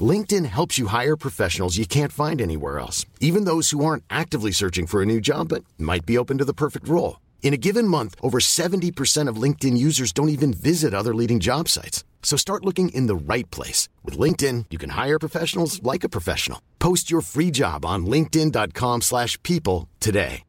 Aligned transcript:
LinkedIn 0.00 0.46
helps 0.46 0.78
you 0.78 0.88
hire 0.88 1.16
professionals 1.16 1.76
you 1.76 1.86
can't 1.86 2.10
find 2.10 2.40
anywhere 2.40 2.80
else, 2.80 3.06
even 3.20 3.44
those 3.44 3.70
who 3.70 3.84
aren't 3.84 4.02
actively 4.10 4.50
searching 4.50 4.86
for 4.86 5.00
a 5.02 5.06
new 5.06 5.20
job 5.20 5.50
but 5.50 5.62
might 5.78 6.04
be 6.04 6.18
open 6.18 6.38
to 6.38 6.44
the 6.44 6.52
perfect 6.52 6.88
role. 6.88 7.20
In 7.42 7.54
a 7.54 7.58
given 7.58 7.86
month, 7.86 8.16
over 8.20 8.40
70% 8.40 9.28
of 9.28 9.36
LinkedIn 9.36 9.76
users 9.76 10.12
don't 10.12 10.30
even 10.30 10.52
visit 10.52 10.94
other 10.94 11.14
leading 11.14 11.38
job 11.38 11.68
sites. 11.68 12.02
So 12.24 12.36
start 12.36 12.64
looking 12.64 12.88
in 12.88 13.06
the 13.06 13.14
right 13.14 13.48
place. 13.52 13.88
With 14.02 14.18
LinkedIn, 14.18 14.64
you 14.70 14.78
can 14.78 14.90
hire 14.90 15.18
professionals 15.20 15.80
like 15.82 16.02
a 16.02 16.08
professional. 16.08 16.60
Post 16.80 17.10
your 17.10 17.20
free 17.20 17.52
job 17.52 17.84
on 17.84 18.06
linkedin.com 18.06 19.02
slash 19.02 19.40
people 19.44 19.88
today. 20.00 20.42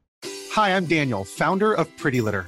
Hi, 0.53 0.69
I'm 0.69 0.85
Daniel, 0.85 1.25
founder 1.25 1.73
of 1.73 1.85
Pretty 1.97 2.21
Litter. 2.21 2.47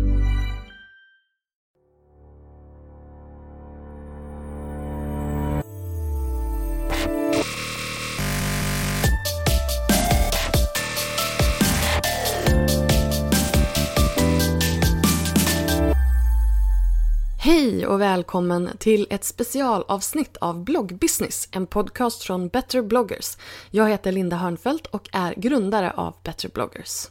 Hej 17.51 17.87
och 17.87 18.01
välkommen 18.01 18.69
till 18.79 19.07
ett 19.09 19.23
specialavsnitt 19.23 20.37
av 20.37 20.63
Bloggbusiness, 20.63 21.49
en 21.51 21.67
podcast 21.67 22.23
från 22.23 22.47
Better 22.47 22.81
bloggers. 22.81 23.37
Jag 23.71 23.89
heter 23.89 24.11
Linda 24.11 24.35
Hörnfeldt 24.35 24.87
och 24.87 25.09
är 25.11 25.33
grundare 25.37 25.91
av 25.91 26.15
Better 26.23 26.49
bloggers. 26.49 27.07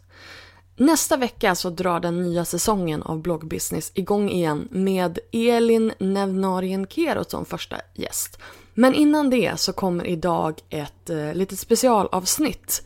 Nästa 0.76 1.16
vecka 1.16 1.54
så 1.54 1.70
drar 1.70 2.00
den 2.00 2.22
nya 2.22 2.44
säsongen 2.44 3.02
av 3.02 3.22
Bloggbusiness 3.22 3.92
igång 3.94 4.30
igen 4.30 4.68
med 4.70 5.18
Elin 5.32 5.92
Nevnarien 5.98 6.86
Kerot 6.86 7.30
som 7.30 7.44
första 7.44 7.76
gäst. 7.94 8.38
Men 8.74 8.94
innan 8.94 9.30
det 9.30 9.60
så 9.60 9.72
kommer 9.72 10.06
idag 10.06 10.60
ett 10.70 11.10
eh, 11.10 11.34
litet 11.34 11.58
specialavsnitt 11.58 12.82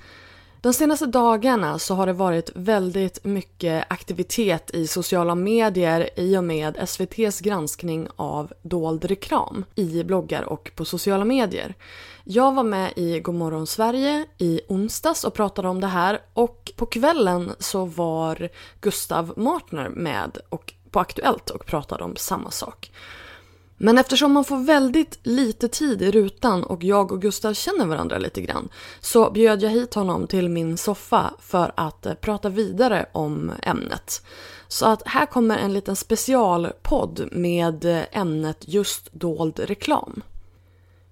de 0.65 0.73
senaste 0.73 1.07
dagarna 1.07 1.79
så 1.79 1.95
har 1.95 2.07
det 2.07 2.13
varit 2.13 2.51
väldigt 2.55 3.25
mycket 3.25 3.85
aktivitet 3.89 4.71
i 4.71 4.87
sociala 4.87 5.35
medier 5.35 6.11
i 6.17 6.37
och 6.37 6.45
med 6.45 6.77
SVTs 6.77 7.41
granskning 7.41 8.09
av 8.17 8.53
dold 8.63 9.05
reklam 9.05 9.65
i 9.75 10.05
bloggar 10.05 10.43
och 10.43 10.71
på 10.75 10.85
sociala 10.85 11.25
medier. 11.25 11.75
Jag 12.25 12.55
var 12.55 12.63
med 12.63 12.93
i 12.97 13.21
Godmorgon 13.21 13.67
Sverige 13.67 14.27
i 14.39 14.61
onsdags 14.69 15.25
och 15.25 15.35
pratade 15.35 15.69
om 15.69 15.81
det 15.81 15.87
här 15.87 16.21
och 16.35 16.73
på 16.77 16.87
kvällen 16.87 17.53
så 17.59 17.85
var 17.85 18.49
Gustav 18.81 19.33
Martner 19.37 19.89
med 19.89 20.39
och 20.49 20.75
på 20.91 21.01
Aktuellt 21.01 21.51
och 21.51 21.67
pratade 21.67 22.05
om 22.05 22.17
samma 22.17 22.51
sak. 22.51 22.91
Men 23.77 23.99
eftersom 23.99 24.33
man 24.33 24.45
får 24.45 24.57
väldigt 24.57 25.19
lite 25.23 25.69
tid 25.69 26.03
i 26.03 26.11
rutan 26.11 26.65
och 26.65 26.85
jag 26.85 27.13
och 27.13 27.23
Gustav 27.23 27.55
känner 27.55 27.87
varandra 27.87 28.19
lite 28.19 28.41
grann 28.41 28.69
så 29.01 29.31
bjöd 29.31 29.63
jag 29.63 29.71
hit 29.71 29.95
honom 29.95 30.27
till 30.27 30.49
min 30.49 30.77
soffa 30.77 31.35
för 31.41 31.73
att 31.75 32.07
eh, 32.07 32.15
prata 32.15 32.49
vidare 32.49 33.07
om 33.13 33.53
ämnet. 33.63 34.23
Så 34.69 34.87
att 34.87 35.03
här 35.07 35.27
kommer 35.27 35.59
en 35.59 35.73
liten 35.73 35.97
specialpodd 35.97 37.29
med 37.33 37.85
eh, 37.85 38.03
ämnet 38.13 38.59
just 38.61 39.13
dold 39.13 39.59
reklam. 39.59 40.23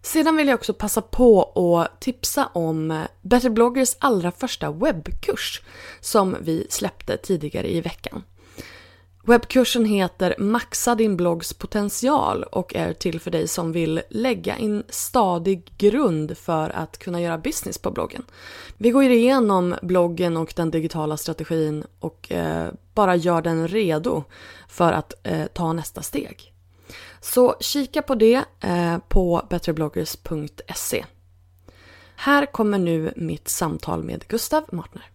Sedan 0.02 0.36
vill 0.36 0.48
jag 0.48 0.54
också 0.54 0.74
passa 0.74 1.02
på 1.02 1.52
att 1.80 2.00
tipsa 2.00 2.48
om 2.52 2.90
eh, 2.90 3.02
Better 3.22 3.50
bloggers 3.50 3.96
allra 3.98 4.32
första 4.32 4.70
webbkurs 4.70 5.62
som 6.00 6.36
vi 6.40 6.66
släppte 6.70 7.16
tidigare 7.16 7.72
i 7.72 7.80
veckan. 7.80 8.22
Webbkursen 9.24 9.84
heter 9.84 10.34
Maxa 10.38 10.94
din 10.94 11.16
bloggs 11.16 11.52
potential 11.52 12.42
och 12.42 12.74
är 12.74 12.92
till 12.92 13.20
för 13.20 13.30
dig 13.30 13.48
som 13.48 13.72
vill 13.72 14.02
lägga 14.08 14.56
en 14.56 14.82
stadig 14.88 15.72
grund 15.78 16.38
för 16.38 16.70
att 16.70 16.98
kunna 16.98 17.20
göra 17.20 17.38
business 17.38 17.78
på 17.78 17.90
bloggen. 17.90 18.24
Vi 18.76 18.90
går 18.90 19.04
igenom 19.04 19.74
bloggen 19.82 20.36
och 20.36 20.52
den 20.56 20.70
digitala 20.70 21.16
strategin 21.16 21.84
och 22.00 22.32
eh, 22.32 22.68
bara 22.94 23.16
gör 23.16 23.42
den 23.42 23.68
redo 23.68 24.24
för 24.68 24.92
att 24.92 25.14
eh, 25.22 25.46
ta 25.46 25.72
nästa 25.72 26.02
steg. 26.02 26.52
Så 27.20 27.56
kika 27.60 28.02
på 28.02 28.14
det 28.14 28.44
eh, 28.60 28.98
på 29.08 29.46
betterbloggers.se. 29.50 31.04
Här 32.16 32.46
kommer 32.46 32.78
nu 32.78 33.12
mitt 33.16 33.48
samtal 33.48 34.02
med 34.02 34.24
Gustav 34.28 34.64
Martner. 34.72 35.11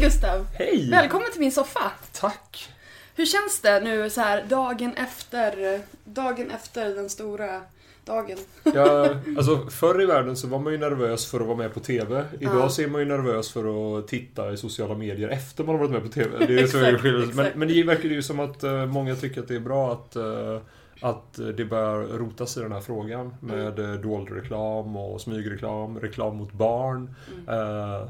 Hej 0.00 0.08
Gustav! 0.08 0.46
Hej! 0.54 0.90
Välkommen 0.90 1.32
till 1.32 1.40
min 1.40 1.52
soffa! 1.52 1.92
Tack! 2.12 2.68
Hur 3.14 3.26
känns 3.26 3.60
det 3.60 3.80
nu 3.80 4.10
så 4.10 4.20
här 4.20 4.44
dagen 4.48 4.92
efter, 4.96 5.80
dagen 6.04 6.50
efter 6.50 6.94
den 6.94 7.08
stora 7.08 7.60
dagen? 8.04 8.38
Ja, 8.74 9.08
alltså 9.36 9.66
förr 9.70 10.02
i 10.02 10.06
världen 10.06 10.36
så 10.36 10.48
var 10.48 10.58
man 10.58 10.72
ju 10.72 10.78
nervös 10.78 11.30
för 11.30 11.40
att 11.40 11.46
vara 11.46 11.56
med 11.56 11.74
på 11.74 11.80
TV. 11.80 12.24
Idag 12.40 12.56
Ja. 12.56 12.68
så 12.68 12.82
är 12.82 12.86
man 12.86 13.00
ju 13.00 13.06
nervös 13.06 13.52
för 13.52 13.98
att 13.98 14.08
titta 14.08 14.52
i 14.52 14.56
sociala 14.56 14.94
medier 14.94 15.28
efter 15.28 15.64
man 15.64 15.74
har 15.74 15.80
varit 15.80 15.92
med 15.92 16.02
på 16.02 16.08
TV. 16.08 16.46
Det 16.46 16.60
är 16.60 16.66
så 16.66 16.78
Exakt, 16.78 17.02
skillnad. 17.02 17.34
men, 17.34 17.46
men 17.54 17.68
det 17.68 17.82
verkar 17.82 18.08
ju 18.08 18.22
som 18.22 18.40
att 18.40 18.62
eh, 18.62 18.86
många 18.86 19.16
tycker 19.16 19.40
att 19.40 19.48
det 19.48 19.56
är 19.56 19.60
bra 19.60 19.92
att 19.92 20.16
eh, 20.16 20.60
att 21.02 21.40
det 21.56 21.64
bör 21.64 22.02
rotas 22.18 22.56
i 22.56 22.60
den 22.60 22.72
här 22.72 22.80
frågan 22.80 23.34
med 23.40 23.78
mm. 23.78 24.02
dold 24.02 24.30
reklam 24.30 24.96
och 24.96 25.20
smygreklam, 25.20 26.00
reklam 26.00 26.36
mot 26.36 26.52
barn. 26.52 27.14
Eh, 27.48 28.08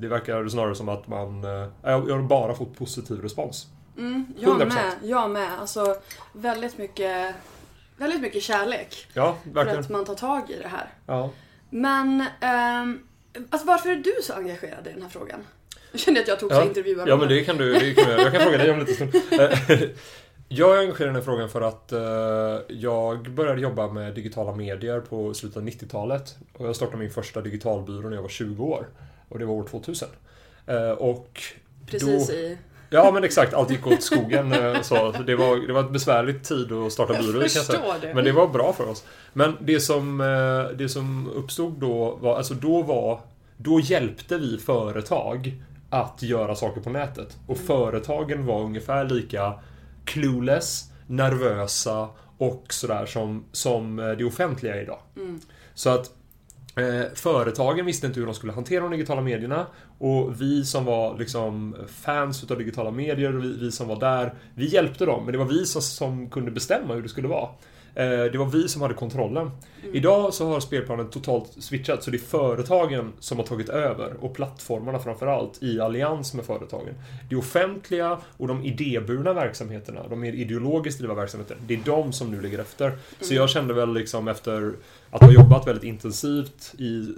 det 0.00 0.08
verkar 0.08 0.48
snarare 0.48 0.74
som 0.74 0.88
att 0.88 1.08
man... 1.08 1.44
eh, 1.44 1.68
Jag 1.82 2.00
har 2.08 2.22
bara 2.22 2.54
fått 2.54 2.78
positiv 2.78 3.20
respons. 3.22 3.66
Mm, 3.98 4.26
jag 4.38 4.60
100%. 4.60 4.64
med, 4.68 4.92
jag 5.02 5.30
med. 5.30 5.58
Alltså 5.60 5.96
väldigt 6.32 6.78
mycket, 6.78 7.34
väldigt 7.96 8.20
mycket 8.20 8.42
kärlek 8.42 9.06
Ja, 9.14 9.36
för 9.44 9.50
verkligen. 9.50 9.80
att 9.80 9.88
man 9.90 10.04
tar 10.04 10.14
tag 10.14 10.50
i 10.50 10.58
det 10.62 10.68
här. 10.68 10.86
Ja. 11.06 11.30
Men 11.70 12.24
ehm, 12.40 12.98
alltså 13.50 13.66
varför 13.66 13.90
är 13.90 13.96
du 13.96 14.12
så 14.22 14.32
engagerad 14.32 14.86
i 14.86 14.92
den 14.92 15.02
här 15.02 15.08
frågan? 15.08 15.40
Jag 15.92 16.00
kände 16.00 16.20
att 16.20 16.28
jag 16.28 16.40
tog 16.40 16.50
så 16.50 16.56
Ja, 16.56 16.64
intervjuar 16.64 17.06
ja 17.08 17.16
men 17.16 17.28
det 17.28 17.44
kan 17.44 17.56
du, 17.56 17.72
det 17.72 17.94
kan 17.94 18.10
jag, 18.10 18.20
jag 18.20 18.32
kan 18.32 18.40
fråga 18.42 18.58
dig 18.58 18.70
om 18.70 18.78
en 18.80 18.84
liten 18.84 19.08
stund. 19.10 19.40
Eh, 19.40 19.80
Jag 20.48 20.76
är 20.76 20.80
engagerad 20.80 21.02
i 21.02 21.04
den 21.06 21.14
här 21.14 21.22
frågan 21.22 21.48
för 21.48 21.60
att 21.60 21.92
eh, 21.92 22.00
jag 22.76 23.30
började 23.30 23.60
jobba 23.60 23.88
med 23.88 24.14
digitala 24.14 24.54
medier 24.54 25.00
på 25.00 25.34
slutet 25.34 25.56
av 25.56 25.62
90-talet. 25.62 26.36
Och 26.52 26.66
jag 26.66 26.76
startade 26.76 26.98
min 26.98 27.10
första 27.10 27.40
digitalbyrå 27.40 28.08
när 28.08 28.16
jag 28.16 28.22
var 28.22 28.28
20 28.28 28.64
år. 28.64 28.86
Och 29.32 29.38
det 29.38 29.44
var 29.44 29.54
år 29.54 29.64
2000. 29.70 30.08
Eh, 30.66 30.90
och 30.90 31.40
Precis 31.86 32.26
då, 32.28 32.32
i... 32.34 32.58
Ja 32.90 33.10
men 33.10 33.24
exakt, 33.24 33.54
allt 33.54 33.70
gick 33.70 33.86
åt 33.86 34.02
skogen. 34.02 34.52
eh, 34.52 34.82
Så 34.82 35.12
det 35.12 35.34
var, 35.36 35.66
det 35.66 35.72
var 35.72 35.80
ett 35.80 35.90
besvärligt 35.90 36.44
tid 36.44 36.72
att 36.72 36.92
starta 36.92 37.12
byrå. 37.12 37.32
kan 37.32 37.40
jag 37.42 37.50
säga. 37.50 37.80
det. 38.00 38.14
Men 38.14 38.24
det 38.24 38.32
var 38.32 38.48
bra 38.48 38.72
för 38.72 38.88
oss. 38.88 39.04
Men 39.32 39.56
det 39.60 39.80
som, 39.80 40.20
eh, 40.20 40.76
det 40.76 40.88
som 40.88 41.28
uppstod 41.34 41.72
då 41.72 42.18
var, 42.20 42.36
alltså 42.36 42.54
då 42.54 42.82
var, 42.82 43.20
då 43.56 43.80
hjälpte 43.80 44.38
vi 44.38 44.58
företag 44.58 45.52
att 45.90 46.22
göra 46.22 46.54
saker 46.54 46.80
på 46.80 46.90
nätet. 46.90 47.36
Och 47.46 47.58
företagen 47.58 48.46
var 48.46 48.60
ungefär 48.62 49.04
lika 49.04 49.52
clueless, 50.04 50.90
nervösa 51.06 52.08
och 52.38 52.64
sådär 52.68 53.06
som, 53.06 53.44
som 53.52 53.96
det 54.18 54.24
offentliga 54.24 54.82
idag. 54.82 54.98
Så 55.74 55.90
att 55.90 56.10
Eh, 56.76 57.14
företagen 57.14 57.86
visste 57.86 58.06
inte 58.06 58.20
hur 58.20 58.26
de 58.26 58.34
skulle 58.34 58.52
hantera 58.52 58.82
de 58.82 58.90
digitala 58.90 59.20
medierna 59.20 59.66
och 59.98 60.40
vi 60.40 60.64
som 60.64 60.84
var 60.84 61.18
liksom 61.18 61.76
fans 61.88 62.44
utav 62.44 62.58
digitala 62.58 62.90
medier 62.90 63.32
vi, 63.32 63.56
vi 63.60 63.72
som 63.72 63.88
var 63.88 64.00
där, 64.00 64.34
vi 64.54 64.66
hjälpte 64.66 65.06
dem 65.06 65.24
men 65.24 65.32
det 65.32 65.38
var 65.38 65.44
vi 65.44 65.66
som, 65.66 65.82
som 65.82 66.30
kunde 66.30 66.50
bestämma 66.50 66.94
hur 66.94 67.02
det 67.02 67.08
skulle 67.08 67.28
vara. 67.28 67.48
Eh, 67.94 68.24
det 68.32 68.38
var 68.38 68.46
vi 68.46 68.68
som 68.68 68.82
hade 68.82 68.94
kontrollen. 68.94 69.50
Idag 69.92 70.34
så 70.34 70.46
har 70.46 70.60
spelplanen 70.60 71.10
totalt 71.10 71.62
switchat, 71.62 72.02
så 72.02 72.10
det 72.10 72.16
är 72.16 72.18
företagen 72.18 73.12
som 73.18 73.38
har 73.38 73.44
tagit 73.44 73.68
över. 73.68 74.14
Och 74.20 74.34
plattformarna 74.34 74.98
framförallt, 74.98 75.62
i 75.62 75.80
allians 75.80 76.34
med 76.34 76.44
företagen. 76.44 76.94
Det 77.30 77.36
offentliga 77.36 78.18
och 78.36 78.48
de 78.48 78.64
idéburna 78.64 79.32
verksamheterna, 79.32 80.08
de 80.08 80.20
mer 80.20 80.32
ideologiskt 80.32 80.98
drivna 80.98 81.14
verksamheterna, 81.14 81.60
det 81.66 81.74
är 81.74 81.80
de 81.84 82.12
som 82.12 82.30
nu 82.30 82.40
ligger 82.40 82.58
efter. 82.58 82.98
Så 83.20 83.34
jag 83.34 83.50
kände 83.50 83.74
väl 83.74 83.94
liksom 83.94 84.28
efter 84.28 84.72
att 85.10 85.22
ha 85.22 85.32
jobbat 85.32 85.66
väldigt 85.66 85.84
intensivt 85.84 86.74
i 86.78 87.14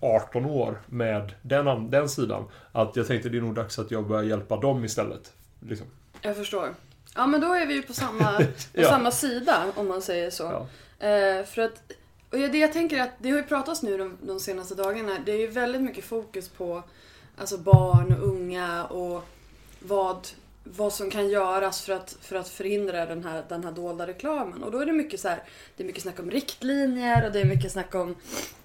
18 0.00 0.44
år 0.44 0.80
med 0.86 1.32
den, 1.42 1.90
den 1.90 2.08
sidan, 2.08 2.44
att 2.72 2.96
jag 2.96 3.06
tänkte 3.06 3.28
det 3.28 3.38
är 3.38 3.42
nog 3.42 3.54
dags 3.54 3.78
att 3.78 3.90
jag 3.90 4.06
börjar 4.06 4.22
hjälpa 4.22 4.56
dem 4.56 4.84
istället. 4.84 5.32
Liksom. 5.60 5.86
Jag 6.22 6.36
förstår. 6.36 6.68
Ja, 7.16 7.26
men 7.26 7.40
då 7.40 7.52
är 7.54 7.66
vi 7.66 7.74
ju 7.74 7.82
på 7.82 7.92
samma, 7.92 8.32
på 8.38 8.44
Ja. 8.72 8.88
samma 8.88 9.10
sida, 9.10 9.72
om 9.74 9.88
man 9.88 10.02
säger 10.02 10.30
så. 10.30 10.42
Ja. 10.98 11.06
Eh, 11.08 11.44
för 11.44 11.62
att, 11.62 11.92
och 12.30 12.38
det 12.38 12.58
jag 12.58 12.72
tänker 12.72 13.00
att, 13.00 13.10
det 13.18 13.30
har 13.30 13.36
ju 13.36 13.42
pratats 13.42 13.82
nu 13.82 13.98
de, 13.98 14.18
de 14.22 14.40
senaste 14.40 14.74
dagarna, 14.74 15.18
det 15.26 15.32
är 15.32 15.36
ju 15.38 15.46
väldigt 15.46 15.82
mycket 15.82 16.04
fokus 16.04 16.48
på 16.48 16.82
alltså 17.36 17.58
barn 17.58 18.12
och 18.20 18.28
unga 18.28 18.84
och 18.84 19.24
vad, 19.80 20.28
vad 20.64 20.92
som 20.92 21.10
kan 21.10 21.28
göras 21.28 21.82
för 21.82 21.92
att, 21.92 22.16
för 22.20 22.36
att 22.36 22.48
förhindra 22.48 23.06
den 23.06 23.24
här, 23.24 23.44
den 23.48 23.64
här 23.64 23.72
dolda 23.72 24.06
reklamen. 24.06 24.62
Och 24.62 24.70
då 24.70 24.78
är 24.78 24.86
det 24.86 24.92
mycket 24.92 25.20
så 25.20 25.28
här, 25.28 25.42
det 25.76 25.82
är 25.82 25.86
mycket 25.86 26.02
snack 26.02 26.18
om 26.20 26.30
riktlinjer 26.30 27.26
och 27.26 27.32
det 27.32 27.40
är 27.40 27.44
mycket 27.44 27.72
snack 27.72 27.94
om 27.94 28.16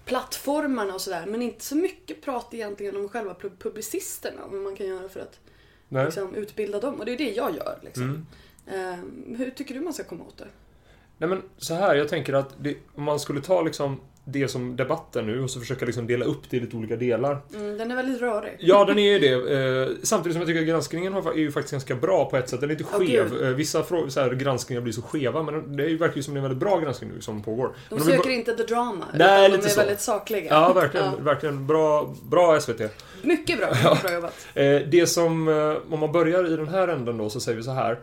plattformarna 0.06 0.94
och 0.94 1.02
sådär. 1.02 1.26
Men 1.26 1.42
inte 1.42 1.66
så 1.66 1.76
mycket 1.76 2.22
prat 2.22 2.54
egentligen 2.54 2.96
om 2.98 3.10
själva 3.10 3.34
pub- 3.34 3.58
publicisterna, 3.60 4.42
vad 4.52 4.62
man 4.62 4.76
kan 4.76 4.88
göra 4.88 5.10
för 5.10 5.20
att 5.20 5.40
Nej. 5.90 6.06
liksom, 6.06 6.36
utbilda 6.36 6.80
dem. 6.80 7.00
Och 7.00 7.06
det 7.06 7.14
är 7.14 7.18
det 7.18 7.32
jag 7.32 7.56
gör. 7.56 7.80
Liksom. 7.82 8.04
Mm. 8.04 8.26
Eh, 8.68 8.96
hur 9.38 9.50
tycker 9.56 9.74
du 9.74 9.80
man 9.82 9.94
ska 9.94 10.04
komma 10.04 10.24
åt 10.24 10.38
det? 10.38 10.48
Nej 11.18 11.30
men 11.30 11.42
så 11.58 11.74
här, 11.74 11.96
jag 11.96 12.08
tänker 12.10 12.34
att 12.34 12.50
det, 12.60 12.76
om 12.96 13.04
man 13.04 13.20
skulle 13.20 13.42
ta 13.42 13.62
liksom 13.62 14.00
det 14.26 14.48
som 14.48 14.76
debatten 14.76 15.26
nu 15.26 15.44
och 15.44 15.50
så 15.50 15.60
försöka 15.60 15.86
liksom 15.86 16.08
dela 16.08 16.26
upp 16.26 16.50
det 16.50 16.58
i 16.58 16.60
lite 16.60 16.78
olika 16.78 16.96
delar. 16.96 17.38
Mm, 17.56 17.78
den 17.78 17.92
är 17.92 17.96
väldigt 17.96 18.22
rörig. 18.22 18.56
Ja, 18.60 18.86
den 18.86 19.00
är 19.00 19.12
ju 19.12 19.20
det. 19.20 19.32
Eh, 19.92 19.96
samtidigt 20.04 20.34
som 20.34 20.42
jag 20.42 20.48
tycker 20.48 20.62
att 20.62 20.68
granskningen 20.68 21.14
är 21.16 21.34
ju 21.38 21.52
faktiskt 21.52 21.72
ganska 21.72 21.96
bra 21.96 22.30
på 22.30 22.38
ett 22.38 22.50
sätt. 22.50 22.62
Den 22.62 22.70
är 22.70 22.74
lite 22.74 22.84
skev. 22.84 23.30
gud. 23.30 23.42
Eh, 23.44 23.50
Vissa 23.50 23.84
så 23.84 24.20
här, 24.22 24.34
granskningar 24.34 24.82
blir 24.82 24.94
så 24.94 25.02
skeva, 25.02 25.44
men 25.44 25.78
det 25.78 25.96
verkar 25.96 26.16
ju 26.16 26.24
som 26.24 26.34
det 26.34 26.38
är 26.38 26.40
en 26.40 26.44
väldigt 26.44 26.60
bra 26.60 26.80
granskning 26.80 27.12
nu 27.16 27.22
som 27.22 27.44
pågår. 27.44 27.74
De 27.90 27.96
men 27.96 28.04
söker 28.04 28.18
bara- 28.18 28.32
inte 28.32 28.54
the 28.58 28.64
drama, 28.64 29.06
Nej, 29.14 29.28
utan 29.28 29.52
de 29.52 29.56
lite 29.58 29.68
är 29.68 29.70
så. 29.72 29.80
väldigt 29.80 30.02
sakliga. 30.02 30.46
Ja, 30.54 30.74
verkligen. 30.74 31.06
Ja. 31.06 31.24
Verkligen 31.24 31.68
bra, 31.68 32.16
bra 32.24 32.60
SVT. 32.62 32.82
Mycket 33.22 33.60
bra, 33.60 33.68
mycket 33.70 34.02
bra 34.04 34.14
jobbat. 34.14 34.34
Det 34.92 35.10
som, 35.10 35.48
eh, 35.48 35.94
om 35.94 36.00
man 36.00 36.12
börjar 36.12 36.54
i 36.54 36.56
den 36.56 36.68
här 36.68 36.88
änden 36.88 37.18
då, 37.18 37.30
så 37.30 37.40
säger 37.40 37.58
vi 37.58 37.64
så 37.64 37.72
här. 37.72 38.00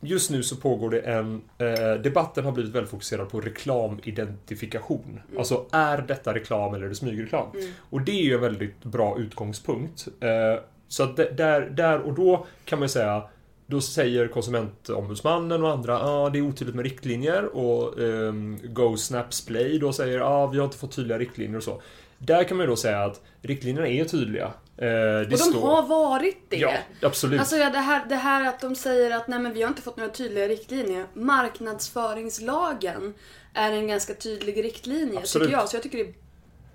Just 0.00 0.30
nu 0.30 0.42
så 0.42 0.56
pågår 0.56 0.90
det 0.90 1.00
en... 1.00 1.42
Eh, 1.58 2.02
debatten 2.02 2.44
har 2.44 2.52
blivit 2.52 2.74
väldigt 2.74 2.90
fokuserad 2.90 3.30
på 3.30 3.40
reklamidentifikation. 3.40 5.20
Alltså, 5.38 5.66
är 5.72 5.98
detta 5.98 6.34
reklam 6.34 6.74
eller 6.74 6.84
är 6.84 6.88
det 6.88 6.94
smygreklam? 6.94 7.46
Och 7.90 8.00
det 8.00 8.12
är 8.12 8.24
ju 8.24 8.34
en 8.34 8.40
väldigt 8.40 8.84
bra 8.84 9.18
utgångspunkt. 9.18 10.08
Eh, 10.20 10.62
så 10.88 11.02
att 11.02 11.16
där, 11.16 11.70
där 11.70 11.98
och 11.98 12.14
då 12.14 12.46
kan 12.64 12.78
man 12.78 12.84
ju 12.84 12.90
säga 12.90 13.22
då 13.70 13.80
säger 13.80 14.28
konsumentombudsmannen 14.28 15.62
och 15.62 15.70
andra 15.70 16.00
ah, 16.00 16.30
det 16.30 16.38
är 16.38 16.42
otydligt 16.42 16.76
med 16.76 16.84
riktlinjer 16.84 17.56
och 17.56 18.00
ehm, 18.00 18.58
Go 18.64 18.96
Snaps 18.96 19.46
Play 19.46 19.78
då 19.78 19.92
säger 19.92 20.20
ah, 20.20 20.46
vi 20.46 20.58
har 20.58 20.64
inte 20.64 20.78
fått 20.78 20.96
tydliga 20.96 21.18
riktlinjer 21.18 21.56
och 21.56 21.62
så. 21.62 21.82
Där 22.18 22.44
kan 22.44 22.56
man 22.56 22.64
ju 22.64 22.70
då 22.70 22.76
säga 22.76 23.04
att 23.04 23.22
riktlinjerna 23.42 23.88
är 23.88 24.04
tydliga. 24.04 24.52
Eh, 24.78 25.20
Och 25.20 25.28
de 25.28 25.36
står- 25.36 25.60
har 25.60 25.82
varit 25.82 26.38
det. 26.48 26.56
Ja, 26.56 26.72
absolut. 27.02 27.40
Alltså 27.40 27.56
ja, 27.56 27.70
det, 27.70 27.78
här, 27.78 28.06
det 28.08 28.14
här 28.14 28.48
att 28.48 28.60
de 28.60 28.76
säger 28.76 29.16
att 29.16 29.28
nej 29.28 29.38
men 29.38 29.52
vi 29.52 29.62
har 29.62 29.68
inte 29.68 29.82
fått 29.82 29.96
några 29.96 30.10
tydliga 30.12 30.48
riktlinjer. 30.48 31.06
Marknadsföringslagen 31.14 33.14
är 33.54 33.72
en 33.72 33.88
ganska 33.88 34.14
tydlig 34.14 34.64
riktlinje 34.64 35.18
Absolut. 35.18 35.48
tycker 35.48 35.58
jag. 35.60 35.68
Så 35.68 35.76
jag 35.76 35.82
tycker 35.82 35.98
det 35.98 36.04
är 36.04 36.14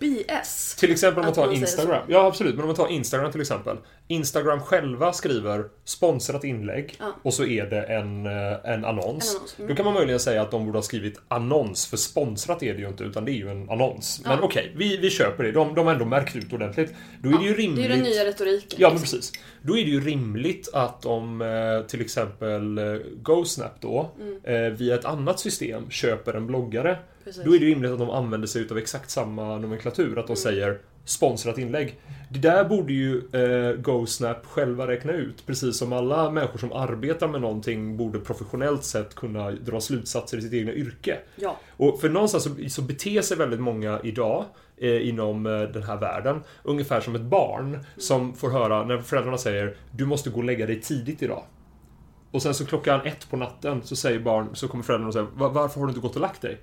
BS. 0.04 0.76
Till 0.76 0.92
exempel 0.92 1.20
om 1.20 1.26
man 1.26 1.34
tar 1.34 1.46
man 1.46 1.56
Instagram. 1.56 2.06
Ja, 2.08 2.26
absolut. 2.26 2.54
Men 2.56 2.62
om 2.62 2.68
man 2.68 2.76
tar 2.76 2.88
Instagram 2.88 3.32
till 3.32 3.42
exempel. 3.42 3.78
Instagram 4.08 4.60
själva 4.60 5.14
skriver 5.14 5.66
sponsrat 5.86 6.44
inlägg 6.44 6.96
Ja. 7.00 7.16
och 7.24 7.34
så 7.34 7.46
är 7.46 7.66
det 7.66 7.82
en, 7.82 8.26
eh, 8.26 8.72
en 8.74 8.86
annons. 8.86 9.34
En 9.34 9.38
annons, 9.38 9.56
mm. 9.58 9.70
Då 9.70 9.76
kan 9.76 9.86
man 9.86 9.94
möjligen 9.94 10.20
säga 10.20 10.42
att 10.42 10.52
de 10.52 10.66
borde 10.66 10.78
ha 10.78 10.84
skrivit 10.84 11.20
annons, 11.28 11.88
för 11.88 11.98
sponsrat 11.98 12.64
är 12.64 12.74
det 12.74 12.80
ju 12.82 12.88
inte, 12.88 13.04
utan 13.04 13.26
det 13.26 13.32
är 13.32 13.34
ju 13.34 13.50
en 13.50 13.70
annons. 13.70 14.22
Men 14.24 14.32
Ja. 14.32 14.40
okej, 14.42 14.74
vi, 14.76 14.98
vi 14.98 15.10
köper 15.10 15.44
det. 15.44 15.52
De, 15.52 15.76
de 15.76 15.86
har 15.86 15.94
ändå 15.94 16.06
märkt 16.06 16.36
ut 16.36 16.54
ordentligt. 16.54 16.94
Då 17.22 17.30
är 17.30 17.38
det 17.38 17.46
ju 17.46 17.54
rimligt... 17.56 17.78
Det 17.80 17.86
är 17.86 17.90
den 17.96 18.04
nya 18.04 18.26
retoriken. 18.26 18.80
Ja, 18.82 18.88
men 18.90 18.98
liksom. 19.00 19.18
precis. 19.20 19.32
Då 19.62 19.78
är 19.78 19.84
det 19.84 19.90
ju 19.92 20.02
rimligt 20.02 20.70
att 20.74 21.06
om 21.06 21.42
eh, 21.42 21.88
till 21.88 22.02
exempel 22.02 22.78
eh, 22.78 22.84
GoSnap 23.22 23.82
då, 23.82 24.12
eh, 24.44 24.56
via 24.60 24.96
ett 24.96 25.06
annat 25.06 25.40
system 25.40 25.90
köper 25.90 26.34
en 26.34 26.48
bloggare, 26.48 26.90
Mm. 26.90 27.00
Precis. 27.24 27.44
då 27.44 27.56
är 27.56 27.60
det 27.60 27.66
rimligt 27.66 27.92
att 27.92 28.00
de 28.00 28.10
använder 28.10 28.48
sig 28.48 28.68
av 28.72 28.78
exakt 28.78 29.10
samma 29.10 29.58
nomenklatur, 29.58 30.08
Mm. 30.08 30.20
att 30.20 30.28
de 30.28 30.36
säger 30.36 30.80
sponsrat 31.06 31.58
inlägg. 31.58 32.00
Det 32.30 32.40
där 32.40 32.66
borde 32.66 32.94
ju 32.94 33.18
eh, 33.32 33.76
GoSnap 33.76 34.46
själva 34.46 34.88
räkna 34.88 35.14
ut, 35.14 35.46
precis 35.46 35.78
som 35.78 35.94
alla 35.94 36.32
människor 36.32 36.60
som 36.60 36.72
arbetar 36.74 37.28
med 37.28 37.42
någonting 37.42 37.98
borde 37.98 38.20
professionellt 38.20 38.84
sett 38.84 39.16
kunna 39.16 39.52
dra 39.52 39.82
slutsatser 39.82 40.38
i 40.38 40.42
sitt 40.42 40.54
egna 40.54 40.74
yrke. 40.74 41.18
Ja. 41.36 41.58
Och 41.78 42.02
för 42.02 42.10
någonstans 42.10 42.44
så, 42.44 42.50
så 42.70 42.82
beter 42.82 43.22
sig 43.22 43.38
väldigt 43.38 43.60
många 43.60 44.00
idag 44.04 44.46
eh, 44.78 45.08
inom 45.10 45.46
eh, 45.46 45.62
den 45.62 45.84
här 45.84 45.98
världen 45.98 46.42
ungefär 46.64 47.02
som 47.02 47.16
ett 47.16 47.22
barn 47.22 47.80
som 47.98 48.36
får 48.36 48.50
höra 48.50 48.84
när 48.86 48.98
föräldrarna 49.02 49.38
säger 49.38 49.78
du 49.92 50.06
måste 50.06 50.30
gå 50.30 50.38
och 50.38 50.44
lägga 50.44 50.66
dig 50.66 50.82
tidigt 50.82 51.22
idag. 51.24 51.44
Och 52.32 52.42
sen 52.42 52.54
så 52.54 52.66
klockan 52.66 53.02
ett 53.06 53.30
på 53.30 53.38
natten 53.38 53.82
så 53.84 53.96
säger 53.96 54.20
barn, 54.20 54.50
så 54.54 54.68
kommer 54.68 54.84
föräldrarna 54.84 55.08
och 55.08 55.14
säger 55.14 55.28
"Va- 55.36 55.50
varför 55.50 55.80
har 55.80 55.88
du 55.88 55.92
inte 55.92 56.02
gått 56.02 56.16
och 56.16 56.22
lagt 56.22 56.42
dig? 56.42 56.58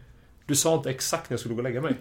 Du 0.47 0.55
sa 0.57 0.75
inte 0.75 0.91
exakt 0.91 1.31
när 1.31 1.35
jag 1.35 1.41
skulle 1.41 1.55
gå 1.55 1.59
och 1.59 1.65
lägga 1.65 1.81
mig. 1.81 1.95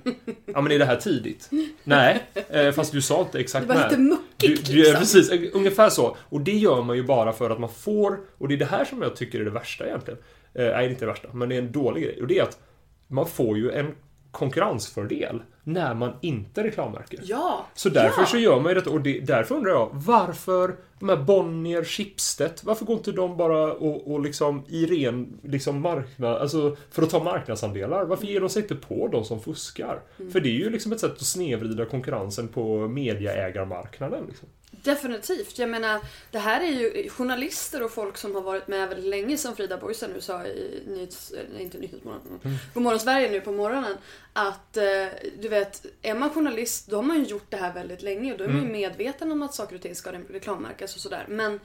Ja 0.45 0.61
men 0.61 0.71
är 0.71 0.79
det 0.79 0.85
här 0.85 0.95
tidigt? 0.95 1.49
Nej, 1.83 2.23
eh, 2.49 2.71
fast 2.71 2.91
du 2.91 3.01
sa 3.01 3.21
inte 3.21 3.39
exakt 3.39 3.67
Det 3.67 3.73
var 3.73 3.81
när. 3.81 3.89
lite 3.89 4.01
muckigt, 4.01 4.65
Du, 4.65 4.73
du, 4.73 4.77
liksom. 4.77 4.95
Precis, 4.95 5.29
eh, 5.31 5.41
ungefär 5.53 5.89
så. 5.89 6.17
Och 6.29 6.41
det 6.41 6.57
gör 6.57 6.81
man 6.83 6.95
ju 6.95 7.03
bara 7.03 7.33
för 7.33 7.49
att 7.49 7.59
man 7.59 7.69
får, 7.69 8.19
och 8.37 8.47
det 8.47 8.53
är 8.53 8.57
det 8.57 8.65
här 8.65 8.85
som 8.85 9.01
jag 9.01 9.15
tycker 9.15 9.39
är 9.39 9.45
det 9.45 9.51
värsta 9.51 9.85
egentligen. 9.87 10.19
Eh, 10.53 10.63
nej, 10.63 10.71
det 10.71 10.75
är 10.75 10.89
inte 10.89 11.05
det 11.05 11.11
värsta, 11.11 11.27
men 11.33 11.49
det 11.49 11.55
är 11.55 11.59
en 11.59 11.71
dålig 11.71 12.03
grej. 12.03 12.21
Och 12.21 12.27
det 12.27 12.39
är 12.39 12.43
att 12.43 12.59
man 13.07 13.27
får 13.27 13.57
ju 13.57 13.71
en 13.71 13.95
konkurrensfördel 14.31 15.41
när 15.73 15.93
man 15.93 16.13
inte 16.21 16.63
reklammärker. 16.63 17.19
Ja. 17.23 17.65
Så 17.75 17.89
därför 17.89 18.21
ja. 18.21 18.25
så 18.25 18.37
gör 18.37 18.59
man 18.59 18.71
ju 18.71 18.75
detta 18.75 18.89
och 18.89 19.01
det, 19.01 19.19
därför 19.19 19.55
undrar 19.55 19.71
jag 19.71 19.89
varför 19.93 20.75
de 20.99 21.09
här 21.09 21.17
Bonnier, 21.17 21.83
Schibsted, 21.83 22.51
varför 22.63 22.85
går 22.85 22.97
inte 22.97 23.11
de 23.11 23.37
bara 23.37 23.73
och, 23.73 24.11
och 24.11 24.19
liksom 24.19 24.63
i 24.67 24.85
ren 24.85 25.39
liksom 25.43 25.81
marknad, 25.81 26.37
alltså 26.37 26.77
för 26.91 27.03
att 27.03 27.09
ta 27.09 27.23
marknadsandelar, 27.23 28.05
varför 28.05 28.25
ger 28.25 28.39
de 28.39 28.49
sig 28.49 28.61
inte 28.61 28.75
på 28.75 29.07
de 29.07 29.25
som 29.25 29.39
fuskar? 29.41 30.01
Mm. 30.19 30.31
För 30.31 30.39
det 30.39 30.49
är 30.49 30.59
ju 30.59 30.69
liksom 30.69 30.91
ett 30.91 30.99
sätt 30.99 31.11
att 31.11 31.21
snevrida 31.21 31.85
konkurrensen 31.85 32.47
på 32.47 32.87
mediaägarmarknaden. 32.87 34.23
Liksom. 34.27 34.47
Definitivt. 34.83 35.59
Jag 35.59 35.69
menar, 35.69 35.99
det 36.31 36.39
här 36.39 36.61
är 36.61 36.71
ju 36.71 37.09
journalister 37.09 37.83
och 37.83 37.91
folk 37.91 38.17
som 38.17 38.35
har 38.35 38.41
varit 38.41 38.67
med 38.67 38.89
väldigt 38.89 39.09
länge 39.09 39.37
som 39.37 39.55
Frida 39.55 39.77
Boisen 39.77 40.11
nu 40.11 40.21
sa 40.21 40.45
i 40.45 40.83
nyhets... 40.87 41.33
Nej, 41.53 41.63
inte 41.63 41.77
Nyhetsmorgon. 41.77 42.39
Mm. 42.43 42.57
Godmorgon 42.73 42.99
Sverige 42.99 43.31
nu 43.31 43.41
på 43.41 43.51
morgonen. 43.51 43.97
Att 44.33 44.77
eh, 44.77 45.07
du 45.39 45.47
vet, 45.47 45.85
är 46.01 46.15
man 46.15 46.29
journalist 46.29 46.87
då 46.87 46.95
har 46.95 47.03
man 47.03 47.17
ju 47.17 47.25
gjort 47.25 47.51
det 47.51 47.57
här 47.57 47.73
väldigt 47.73 48.01
länge 48.01 48.31
och 48.31 48.37
då 48.37 48.43
är 48.43 48.47
man 48.47 48.61
ju 48.61 48.71
medveten 48.71 49.31
om 49.31 49.41
att 49.41 49.53
saker 49.53 49.75
och 49.75 49.81
ting 49.81 49.95
ska 49.95 50.11
reklammärkas 50.11 50.95
och 50.95 51.01
sådär. 51.01 51.25
Men 51.29 51.59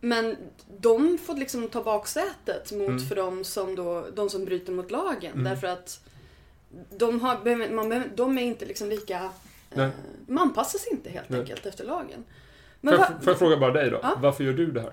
men 0.00 0.36
de 0.78 1.18
får 1.18 1.34
liksom 1.34 1.68
ta 1.68 1.82
baksätet 1.82 2.72
mot 2.72 3.08
för 3.08 3.16
de 3.16 3.44
som, 3.44 3.74
då, 3.74 4.06
de 4.14 4.30
som 4.30 4.44
bryter 4.44 4.72
mot 4.72 4.90
lagen. 4.90 5.44
Därför 5.44 5.66
att 5.66 6.00
de, 6.90 7.20
har, 7.20 7.70
man, 7.70 8.04
de 8.14 8.38
är 8.38 8.42
inte 8.42 8.66
liksom 8.66 8.88
lika... 8.88 9.30
Eh, 9.70 9.76
Nej. 9.78 9.90
man 10.28 10.52
passar 10.54 10.78
sig 10.78 10.92
inte 10.92 11.10
helt 11.10 11.28
Nej. 11.28 11.40
enkelt 11.40 11.66
efter 11.66 11.84
lagen. 11.84 12.24
Får 12.24 12.24
Men 12.80 12.92
jag, 12.92 12.98
va, 13.00 13.06
får 13.20 13.30
jag 13.30 13.38
fråga 13.38 13.56
bara 13.56 13.72
dig 13.72 13.90
då? 13.90 13.98
Ja. 14.02 14.14
Varför 14.22 14.44
gör 14.44 14.52
du 14.52 14.70
det 14.70 14.80
här? 14.80 14.92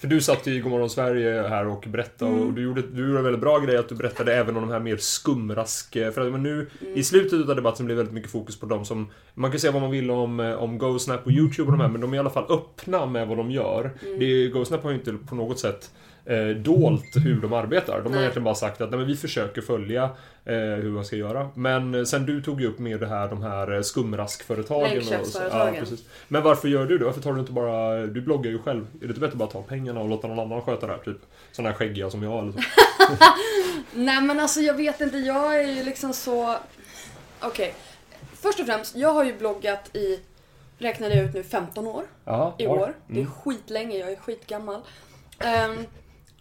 För 0.00 0.06
du 0.08 0.20
satt 0.20 0.46
i 0.46 0.60
Godmorgon 0.60 0.90
Sverige 0.90 1.42
här 1.48 1.66
och 1.66 1.84
berättade 1.88 2.30
Mm. 2.30 2.46
och 2.46 2.52
du 2.52 2.62
gjorde, 2.62 2.82
du 2.82 3.06
gjorde 3.06 3.18
en 3.18 3.24
väldigt 3.24 3.40
bra 3.40 3.58
grej 3.58 3.76
att 3.76 3.88
du 3.88 3.94
berättade 3.94 4.34
även 4.34 4.56
om 4.56 4.62
de 4.62 4.70
här 4.70 4.80
mer 4.80 4.96
skumrask... 4.96 5.92
För 5.92 6.20
att 6.26 6.32
men 6.32 6.42
nu 6.42 6.70
Mm. 6.80 6.96
i 6.96 7.02
slutet 7.04 7.48
av 7.48 7.56
debatten 7.56 7.86
blev 7.86 7.96
väldigt 7.96 8.14
mycket 8.14 8.30
fokus 8.30 8.60
på 8.60 8.66
de 8.66 8.84
som... 8.84 9.10
Man 9.34 9.50
kan 9.50 9.60
säga 9.60 9.72
vad 9.72 9.82
man 9.82 9.90
vill 9.90 10.10
om, 10.10 10.40
eh, 10.40 10.54
om 10.54 10.78
GoSnap 10.78 11.26
och 11.26 11.32
YouTube 11.32 11.66
och 11.66 11.72
de 11.72 11.80
här 11.80 11.88
men 11.88 12.00
de 12.00 12.12
är 12.12 12.16
i 12.16 12.20
alla 12.20 12.30
fall 12.30 12.46
öppna 12.48 13.06
med 13.06 13.28
vad 13.28 13.36
de 13.36 13.50
gör. 13.50 13.90
Mm. 14.06 14.18
Det, 14.18 14.48
GoSnap 14.48 14.82
har 14.82 14.90
ju 14.90 14.96
inte 14.96 15.12
på 15.12 15.34
något 15.34 15.58
sätt 15.58 15.90
eh, 16.26 16.46
dolt 16.48 17.16
hur 17.24 17.40
de 17.40 17.52
arbetar. 17.52 18.00
De 18.04 18.12
har 18.12 18.20
egentligen 18.20 18.44
bara 18.44 18.54
sagt 18.54 18.80
att 18.80 18.90
nej, 18.90 18.98
men 18.98 19.08
vi 19.08 19.16
försöker 19.16 19.62
följa 19.62 20.02
eh, 20.44 20.54
hur 20.56 20.90
man 20.90 21.04
ska 21.04 21.16
göra. 21.16 21.48
Men 21.54 21.94
eh, 21.94 22.04
sen 22.04 22.26
du 22.26 22.42
tog 22.42 22.60
ju 22.60 22.66
upp 22.66 22.78
med 22.78 23.00
det 23.00 23.06
här, 23.06 23.28
de 23.28 23.42
här 23.42 23.74
eh, 23.74 23.80
skumraskföretagen. 23.82 24.98
och. 24.98 25.26
Ja, 25.50 25.70
precis. 25.78 26.04
Men 26.28 26.42
varför 26.42 26.68
gör 26.68 26.86
du 26.86 26.98
det? 26.98 27.04
Varför 27.04 27.20
tar 27.20 27.32
du 27.32 27.40
inte 27.40 27.52
bara... 27.52 28.06
Du 28.06 28.20
bloggar 28.20 28.50
ju 28.50 28.58
själv. 28.58 28.86
Är 28.94 28.98
det 29.00 29.06
inte 29.06 29.20
bättre 29.20 29.32
att 29.32 29.38
bara 29.38 29.48
ta 29.50 29.62
pengarna 29.62 30.00
och 30.00 30.08
låta 30.08 30.28
någon 30.28 30.38
annan 30.38 30.62
sköta 30.62 30.86
det 30.86 30.92
här? 30.92 31.00
Typ 31.00 31.16
sådana 31.52 31.70
här 31.70 31.76
skäggiga 31.76 32.10
som 32.10 32.22
jag 32.22 32.38
eller 32.38 32.52
så. 32.52 32.58
Nej 33.94 34.22
men 34.22 34.40
alltså 34.40 34.60
jag 34.60 34.74
vet 34.74 35.00
inte, 35.00 35.18
jag 35.18 35.60
är 35.60 35.68
ju 35.76 35.84
liksom 35.84 36.12
så... 36.12 36.56
Okej. 37.40 37.74
Först 38.40 38.60
och 38.60 38.66
främst, 38.66 38.96
jag 38.96 39.12
har 39.12 39.24
ju 39.24 39.38
bloggat 39.38 39.96
i, 39.96 40.20
räknade 40.78 41.14
jag 41.14 41.24
ut 41.24 41.34
nu, 41.34 41.42
15 41.42 41.86
år. 41.86 42.04
Ja, 42.24 42.54
i 42.58 42.66
år. 42.66 42.94
Det 43.06 43.12
är 43.14 43.18
Mm. 43.20 43.30
skitlänge, 43.30 43.98
jag 43.98 44.12
är 44.12 44.16
skitgammal. 44.16 44.80
Ehm, 45.38 45.76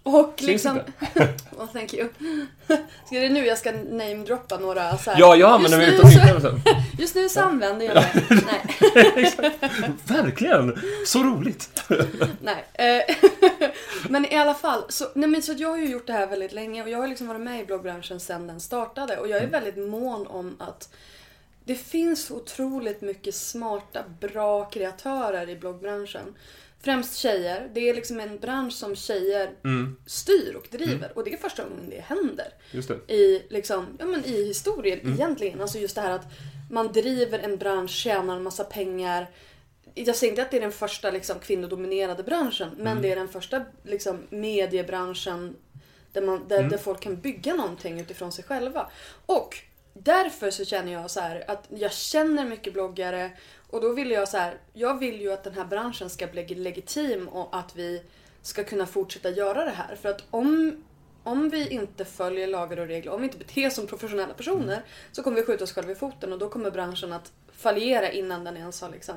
Och 0.06 0.42
liksom... 0.42 0.80
well, 1.58 1.68
thank 1.74 1.94
you. 1.94 2.10
Ska 3.06 3.20
det 3.20 3.30
nu 3.30 3.46
jag 3.46 3.58
ska 3.58 3.72
namedroppa 3.72 4.58
några 4.58 4.98
så 4.98 5.12
här. 5.12 5.20
Ja, 5.20 5.36
jag 5.36 5.52
använder 5.52 5.78
mig 5.78 5.96
utav 5.96 6.06
mitt 6.06 6.42
så- 6.42 6.50
namn. 6.50 6.62
Just 7.00 7.16
nu 7.16 7.30
så 7.30 7.42
använder 7.42 7.86
jag 7.86 7.96
det. 7.96 8.24
Nej. 8.46 9.36
Verkligen! 10.06 10.82
Så 11.06 11.24
roligt! 11.24 11.84
Nej. 12.42 12.66
eh, 12.74 13.16
men 14.10 14.26
i 14.26 14.36
alla 14.36 14.54
fall, 14.54 14.84
så, 14.90 15.06
nej 15.16 15.30
men 15.30 15.42
så 15.42 15.54
jag 15.58 15.70
har 15.70 15.78
ju 15.78 15.90
gjort 15.90 16.08
det 16.08 16.14
här 16.14 16.28
väldigt 16.28 16.54
länge 16.54 16.84
och 16.84 16.90
jag 16.90 16.98
har 16.98 17.08
liksom 17.08 17.28
varit 17.28 17.42
med 17.42 17.60
i 17.62 17.66
bloggbranschen 17.66 18.20
sedan 18.20 18.48
den 18.48 18.60
startade 18.60 19.18
och 19.18 19.28
jag 19.28 19.44
är 19.44 19.48
väldigt 19.48 19.78
mån 19.78 20.28
om 20.28 20.56
att 20.60 20.90
det 21.64 21.76
finns 21.76 22.32
otroligt 22.32 23.02
mycket 23.02 23.36
smarta, 23.36 24.04
bra 24.20 24.66
kreatörer 24.66 25.50
i 25.50 25.56
bloggbranschen. 25.56 26.36
Främst 26.86 27.18
tjejer. 27.18 27.70
Det 27.74 27.90
är 27.90 27.94
liksom 27.94 28.20
en 28.20 28.40
bransch 28.40 28.74
som 28.74 28.96
tjejer 28.96 29.50
styr 30.06 30.56
och 30.56 30.68
driver 30.72 31.12
och 31.16 31.24
det 31.24 31.34
är 31.34 31.38
första 31.38 31.64
gången 31.64 31.90
det 31.90 32.00
händer 32.00 32.48
det. 32.72 33.14
i, 33.14 33.46
liksom, 33.50 33.98
ja, 34.00 34.06
men 34.06 34.26
i 34.26 34.48
historien 34.48 35.00
egentligen. 35.14 35.62
Alltså 35.62 35.78
just 35.78 35.96
det 35.96 36.02
här 36.02 36.12
att 36.12 36.26
man 36.72 36.92
driver 36.92 37.40
en 37.40 37.58
bransch, 37.58 37.92
tjänar 37.92 38.36
en 38.36 38.44
massa 38.44 38.64
pengar. 38.64 39.30
Jag 39.94 40.16
säger 40.16 40.32
inte 40.32 40.42
att 40.42 40.52
det 40.52 40.58
är 40.58 40.62
den 40.62 40.72
första 40.72 41.12
liksom, 41.12 41.40
kvinnodominerade 41.40 42.24
branschen, 42.24 42.70
men 42.78 43.02
det 43.02 43.12
är 43.12 43.16
den 43.16 43.28
första 43.28 43.66
liksom, 43.84 44.20
mediebranschen 44.30 45.56
där, 46.14 46.22
man, 46.22 46.48
där, 46.48 46.64
där 46.64 46.78
folk 46.78 47.00
kan 47.00 47.16
bygga 47.22 47.54
någonting 47.54 48.00
utifrån 48.00 48.32
sig 48.32 48.44
själva. 48.44 48.90
Och 49.26 49.58
därför 49.94 50.52
så 50.52 50.66
känner 50.66 50.94
jag 50.94 51.12
så 51.12 51.20
här 51.20 51.44
att 51.48 51.66
jag 51.70 51.94
känner 51.94 52.46
mycket 52.46 52.74
bloggare 52.74 53.32
och 53.76 53.82
då 53.82 53.94
vill 53.94 54.12
jag 54.12 54.28
så 54.28 54.38
här, 54.38 54.58
jag 54.74 55.00
vill 55.00 55.22
ju 55.22 55.32
att 55.32 55.44
den 55.44 55.54
här 55.54 55.66
branschen 55.66 56.10
ska 56.10 56.28
bli 56.28 56.46
legitim 56.46 57.28
och 57.28 57.58
att 57.58 57.76
vi 57.76 58.02
ska 58.42 58.64
kunna 58.64 58.86
fortsätta 58.86 59.30
göra 59.30 59.66
det 59.66 59.72
här. 59.72 59.96
För 59.96 60.10
att 60.10 60.24
om, 60.32 60.84
om 61.24 61.50
vi 61.50 61.68
inte 61.68 62.06
följer 62.06 62.48
lagar 62.48 62.80
och 62.80 62.88
regler, 62.88 63.12
om 63.12 63.22
vi 63.22 63.28
inte 63.28 63.38
beter 63.38 63.68
oss 63.68 63.74
som 63.74 63.88
professionella 63.88 64.34
personer 64.34 64.82
så 65.12 65.24
kommer 65.24 65.38
vi 65.38 65.44
skjuta 65.44 65.64
oss 65.64 65.74
själva 65.74 65.92
i 65.92 65.96
foten 65.96 66.34
och 66.34 66.40
då 66.40 66.50
kommer 66.50 66.72
branschen 66.72 67.14
att 67.14 67.32
fallera 67.52 68.12
innan 68.12 68.44
den 68.44 68.58
ens 68.58 68.82
har 68.82 68.90
liksom... 68.90 69.16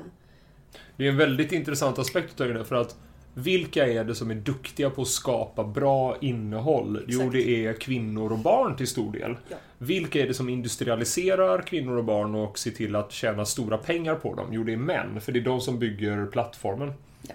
Det 0.97 1.05
är 1.05 1.09
en 1.09 1.17
väldigt 1.17 1.51
intressant 1.51 1.99
aspekt 1.99 2.41
av 2.41 2.47
det 2.47 2.65
för 2.65 2.75
att 2.75 2.95
vilka 3.33 3.87
är 3.87 4.03
det 4.03 4.15
som 4.15 4.31
är 4.31 4.35
duktiga 4.35 4.89
på 4.89 5.01
att 5.01 5.07
skapa 5.07 5.63
bra 5.63 6.17
innehåll? 6.21 7.03
Jo, 7.07 7.19
Exakt. 7.19 7.33
det 7.33 7.65
är 7.65 7.73
kvinnor 7.73 8.31
och 8.31 8.39
barn 8.39 8.75
till 8.75 8.87
stor 8.87 9.11
del. 9.11 9.37
Ja. 9.49 9.57
Vilka 9.77 10.19
är 10.19 10.27
det 10.27 10.33
som 10.33 10.49
industrialiserar 10.49 11.61
kvinnor 11.61 11.97
och 11.97 12.03
barn 12.03 12.35
och 12.35 12.59
ser 12.59 12.71
till 12.71 12.95
att 12.95 13.11
tjäna 13.11 13.45
stora 13.45 13.77
pengar 13.77 14.15
på 14.15 14.35
dem? 14.35 14.47
Jo, 14.51 14.63
det 14.63 14.73
är 14.73 14.77
män, 14.77 15.21
för 15.21 15.31
det 15.31 15.39
är 15.39 15.43
de 15.43 15.61
som 15.61 15.79
bygger 15.79 16.25
plattformen. 16.25 16.93
Ja. 17.21 17.33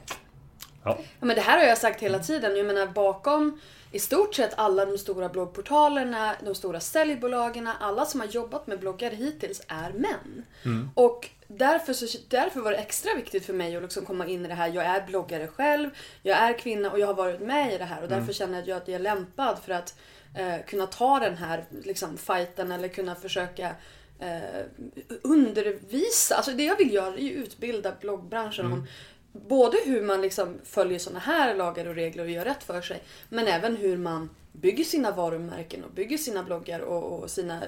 Ja. 0.85 0.99
Ja, 1.21 1.27
men 1.27 1.37
det 1.37 1.43
här 1.43 1.59
har 1.59 1.65
jag 1.65 1.79
sagt 1.79 2.01
hela 2.03 2.19
tiden. 2.19 2.57
Jag 2.57 2.67
menar 2.67 2.87
bakom 2.87 3.59
i 3.93 3.99
stort 3.99 4.35
sett 4.35 4.55
alla 4.59 4.87
de 4.87 4.99
stora 4.99 5.29
bloggportalerna, 5.29 6.35
de 6.45 6.55
stora 6.55 6.81
säljbolagen, 6.81 7.69
alla 7.81 8.05
som 8.05 8.21
har 8.21 8.27
jobbat 8.27 8.67
med 8.67 8.81
bloggar 8.81 9.11
hittills 9.11 9.63
är 9.69 9.93
män. 9.93 10.45
Och 10.95 11.31
därför, 11.49 11.93
så, 11.93 12.19
därför 12.29 12.61
var 12.61 12.71
det 12.71 12.77
extra 12.77 13.15
viktigt 13.15 13.47
för 13.47 13.53
mig 13.53 13.77
att 13.77 13.83
liksom 13.83 14.05
komma 14.05 14.27
in 14.27 14.45
i 14.45 14.49
det 14.49 14.55
här. 14.55 14.69
Jag 14.69 14.85
är 14.85 15.07
bloggare 15.07 15.49
själv, 15.49 15.91
jag 16.23 16.39
är 16.39 16.59
kvinna 16.59 16.91
och 16.91 16.99
jag 16.99 17.07
har 17.07 17.15
varit 17.15 17.41
med 17.41 17.75
i 17.75 17.79
det 17.79 17.85
här. 17.85 18.03
Och 18.03 18.09
därför 18.09 18.33
känner 18.33 18.65
jag 18.67 18.77
att 18.77 18.89
jag 18.89 18.95
är 18.95 18.99
lämpad 18.99 19.59
för 19.65 19.73
att 19.73 19.99
eh, 20.35 20.67
kunna 20.67 20.87
ta 20.87 21.19
den 21.19 21.37
här 21.37 21.65
liksom, 21.85 22.17
fighten 22.17 22.73
eller 22.73 22.89
kunna 22.89 23.15
försöka 23.15 23.75
eh, 24.19 24.65
undervisa. 25.23 26.37
Alltså 26.37 26.53
det 26.53 26.65
jag 26.65 26.77
vill 26.77 26.95
göra 26.95 27.15
är 27.15 27.23
ju 27.23 27.31
utbilda 27.31 27.93
bloggbranschen 28.01 28.73
om 28.73 28.87
både 29.35 29.77
hur 29.85 30.03
man 30.03 30.21
liksom 30.21 30.59
följer 30.65 30.99
såna 30.99 31.19
här 31.19 31.55
lagar 31.55 31.87
och 31.87 31.95
regler 31.95 32.25
och 32.25 32.31
gör 32.31 32.45
rätt 32.45 32.63
för 32.63 32.81
sig. 32.81 33.03
Men 33.29 33.47
även 33.47 33.77
hur 33.77 33.97
man 33.97 34.31
bygger 34.53 34.85
sina 34.85 35.11
varumärken 35.11 35.85
och 35.85 35.91
bygger 35.91 36.19
sina 36.19 36.43
bloggar 36.43 36.81
och, 36.81 37.23
och 37.23 37.31
sina 37.31 37.63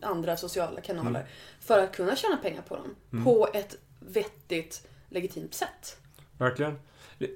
andra 0.00 0.36
sociala 0.36 0.80
kanaler. 0.80 1.26
För 1.60 1.78
att 1.78 1.96
kunna 1.96 2.16
tjäna 2.16 2.36
pengar 2.36 2.62
på 2.62 2.76
dem. 2.76 3.24
På 3.24 3.48
ett 3.54 3.76
vettigt, 4.00 4.86
legitimt 5.08 5.54
sätt. 5.54 5.96
Verkligen. 6.38 6.78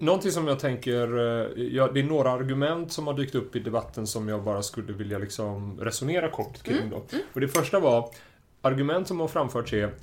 Någonting 0.01 0.33
som 0.33 0.49
jag 0.49 0.59
tänker, 0.59 1.19
eh, 1.19 1.65
ja, 1.65 1.91
det 1.95 2.01
är 2.01 2.05
några 2.05 2.31
argument 2.31 2.93
som 2.93 3.07
har 3.07 3.15
dykt 3.15 3.35
upp 3.35 3.57
i 3.57 3.59
debatten 3.59 4.07
som 4.07 4.29
jag 4.29 4.43
bara 4.43 4.63
skulle 4.63 4.93
vilja 4.93 5.19
liksom 5.19 5.81
resonera 5.81 6.31
kort 6.31 6.63
kring 6.63 6.91
då. 6.91 7.05
Och 7.35 7.41
det 7.41 7.49
första 7.49 7.81
var, 7.81 8.11
argument 8.63 9.09
som 9.09 9.21
har 9.21 9.29
framförts 9.29 9.73
är 9.73 9.95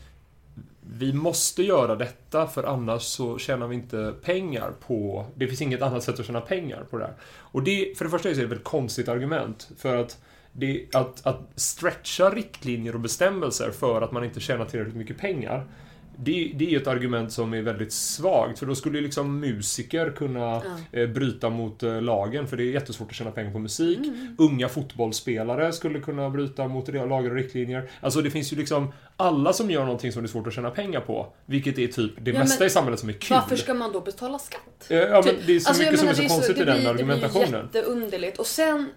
vi 0.91 1.13
måste 1.13 1.63
göra 1.63 1.95
detta 1.95 2.47
för 2.47 2.63
annars 2.63 3.01
så 3.01 3.37
tjänar 3.37 3.67
vi 3.67 3.75
inte 3.75 4.13
pengar 4.23 4.71
på... 4.87 5.25
Det 5.35 5.47
finns 5.47 5.61
inget 5.61 5.81
annat 5.81 6.03
sätt 6.03 6.19
att 6.19 6.25
tjäna 6.25 6.41
pengar 6.41 6.83
på 6.89 6.97
det 6.97 7.05
här. 7.05 7.13
Och 7.37 7.63
det, 7.63 7.97
för 7.97 8.05
det 8.05 8.11
första 8.11 8.29
är 8.29 8.33
det 8.33 8.41
ett 8.41 8.49
väldigt 8.49 8.63
konstigt 8.63 9.07
argument. 9.07 9.69
För 9.77 9.97
att, 9.97 10.17
det, 10.51 10.85
att, 10.93 11.25
att 11.25 11.41
stretcha 11.55 12.29
riktlinjer 12.29 12.93
och 12.93 12.99
bestämmelser 12.99 13.71
för 13.71 14.01
att 14.01 14.11
man 14.11 14.23
inte 14.23 14.39
tjänar 14.39 14.65
tillräckligt 14.65 14.97
mycket 14.97 15.17
pengar. 15.17 15.67
Det, 16.17 16.51
det 16.55 16.75
är 16.75 16.79
ett 16.81 16.87
argument 16.87 17.31
som 17.31 17.53
är 17.53 17.61
väldigt 17.61 17.93
svagt, 17.93 18.59
för 18.59 18.65
då 18.65 18.75
skulle 18.75 18.97
ju 18.97 19.03
liksom 19.03 19.39
musiker 19.39 20.09
kunna 20.17 20.61
eh, 20.91 21.07
bryta 21.09 21.49
mot 21.49 21.83
eh, 21.83 22.01
lagen, 22.01 22.47
för 22.47 22.57
det 22.57 22.63
är 22.63 22.71
jättesvårt 22.71 23.09
att 23.09 23.15
tjäna 23.15 23.31
pengar 23.31 23.51
på 23.51 23.59
musik. 23.59 23.99
Unga 24.37 24.69
fotbollsspelare 24.69 25.73
skulle 25.73 25.99
kunna 25.99 26.29
bryta 26.29 26.67
mot 26.67 26.87
lagar 26.93 27.29
och 27.29 27.35
riktlinjer. 27.35 27.89
Alltså 28.01 28.21
det 28.21 28.31
finns 28.31 28.53
ju 28.53 28.57
liksom 28.57 28.93
alla 29.17 29.53
som 29.53 29.71
gör 29.71 29.83
någonting 29.83 30.11
som 30.11 30.21
det 30.23 30.25
är 30.25 30.29
svårt 30.29 30.47
att 30.47 30.53
tjäna 30.53 30.69
pengar 30.69 30.99
på, 30.99 31.33
vilket 31.45 31.79
är 31.79 31.87
typ 31.87 32.11
det 32.21 32.31
Ja, 32.31 32.39
mesta 32.39 32.59
men 32.59 32.67
i 32.67 32.69
samhället 32.69 32.99
som 32.99 33.09
är 33.09 33.13
kul. 33.13 33.35
Varför 33.37 33.55
ska 33.55 33.73
man 33.73 33.91
då 33.91 34.01
betala 34.01 34.39
skatt? 34.39 34.87
Eh, 34.89 34.97
Ja, 34.97 35.09
men 35.13 35.23
Typ. 35.23 35.47
det 35.47 35.55
är 35.55 35.59
så 35.59 35.69
Alltså, 35.69 35.83
mycket 35.83 35.99
som 35.99 36.07
är 36.07 36.13
menar, 36.13 36.15
så 36.15 36.21
det 36.21 36.27
konstigt 36.29 36.57
i 36.57 36.59
det 36.59 36.65
den 36.65 36.79
blir- 36.79 36.89
argumentationen. 36.89 37.51
Det 37.51 37.69
blir 37.71 37.81
jätteunderligt. 37.81 38.39
Och 38.39 38.45
sen... 38.47 38.89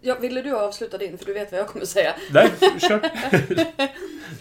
Ja, 0.00 0.16
ville 0.20 0.42
du 0.42 0.56
avsluta 0.56 0.98
din? 0.98 1.18
För 1.18 1.26
du 1.26 1.32
vet 1.32 1.52
vad 1.52 1.60
jag 1.60 1.68
kommer 1.68 1.84
säga. 1.86 2.14
Nej, 2.32 2.50
kör. 2.80 3.00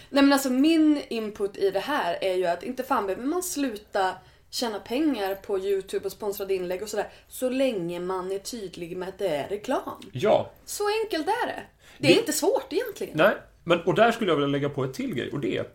Nej 0.09 0.23
men 0.23 0.33
alltså 0.33 0.49
min 0.49 1.01
input 1.09 1.57
i 1.57 1.71
det 1.71 1.79
här 1.79 2.17
är 2.21 2.33
ju 2.33 2.45
att 2.45 2.63
inte 2.63 2.83
fan 2.83 3.05
behöver 3.05 3.25
man 3.27 3.43
sluta 3.43 4.11
tjäna 4.49 4.79
pengar 4.79 5.35
på 5.35 5.59
YouTube 5.59 6.05
och 6.05 6.11
sponsrade 6.11 6.53
inlägg 6.53 6.81
och 6.83 6.89
sådär. 6.89 7.09
Så 7.27 7.49
länge 7.49 7.99
man 7.99 8.31
är 8.31 8.39
tydlig 8.39 8.97
med 8.97 9.09
att 9.09 9.17
det 9.19 9.27
är 9.27 9.49
reklam. 9.49 10.01
Ja, 10.11 10.51
Så 10.65 10.83
enkelt 11.03 11.27
är 11.27 11.47
det. 11.47 11.63
Det 11.97 12.07
är 12.07 12.13
Det- 12.13 12.19
inte 12.19 12.33
svårt 12.33 12.73
egentligen. 12.73 13.17
Nej, 13.17 13.35
men 13.63 13.81
och 13.81 13.93
där 13.95 14.11
skulle 14.11 14.31
jag 14.31 14.35
vilja 14.35 14.47
lägga 14.47 14.69
på 14.69 14.83
ett 14.83 14.93
till 14.93 15.15
grej 15.15 15.29
och 15.31 15.39
det 15.39 15.57
är 15.57 15.65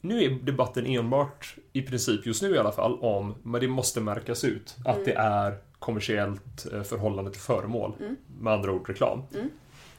nu 0.00 0.24
är 0.24 0.28
debatten 0.30 0.86
enbart, 0.86 1.56
i 1.72 1.82
princip 1.82 2.26
just 2.26 2.42
nu 2.42 2.54
i 2.54 2.58
alla 2.58 2.72
fall, 2.72 2.98
om 3.00 3.34
men 3.42 3.60
det 3.60 3.68
måste 3.68 4.00
märkas 4.00 4.44
ut 4.44 4.74
att 4.84 5.04
det 5.04 5.12
är 5.12 5.58
kommersiellt 5.84 6.66
eh, 6.72 6.82
förhållande 6.82 7.30
till 7.30 7.40
föremål. 7.40 7.92
Med 8.40 8.52
andra 8.52 8.72
ord 8.72 8.88
reklam. 8.88 9.22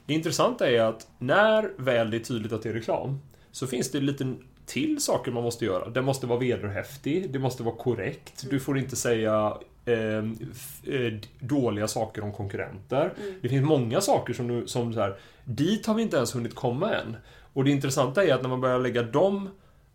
Det 0.06 0.14
intressanta 0.14 0.70
är 0.70 0.82
att 0.82 1.08
när 1.20 1.72
väl 1.78 2.12
det 2.12 2.18
är 2.18 2.20
tydligt 2.20 2.52
att 2.54 2.64
det 2.64 2.70
är 2.70 2.74
reklam 2.74 3.20
så 3.52 3.68
finns 3.68 3.92
det 3.92 4.00
lite 4.02 4.34
till 4.66 5.02
saker 5.02 5.32
man 5.32 5.44
måste 5.44 5.66
göra. 5.66 5.90
Det 5.90 6.02
måste 6.02 6.28
vara 6.28 6.40
vederhäftig, 6.40 7.32
det 7.32 7.40
måste 7.40 7.64
vara 7.64 7.76
korrekt. 7.76 8.46
Du 8.50 8.60
får 8.60 8.78
inte 8.78 8.96
säga 8.96 9.58
eh, 9.86 10.24
f- 10.52 10.88
eh, 10.88 11.14
dåliga 11.40 11.88
saker 11.88 12.24
om 12.24 12.34
konkurrenter. 12.34 13.14
Det 13.42 13.50
finns 13.50 13.66
många 13.66 14.02
saker 14.02 14.34
som, 14.34 14.48
du, 14.48 14.68
som 14.68 14.94
så 14.94 15.00
här, 15.00 15.16
dit 15.44 15.86
har 15.86 15.94
vi 15.96 16.02
inte 16.02 16.18
ens 16.18 16.36
hunnit 16.36 16.56
komma 16.56 16.94
än. 16.94 17.18
Och 17.54 17.64
det 17.64 17.72
intressanta 17.72 18.24
är 18.26 18.34
att 18.34 18.42
när 18.42 18.50
man 18.50 18.62
börjar 18.62 18.80
lägga 18.80 19.04
de 19.04 19.50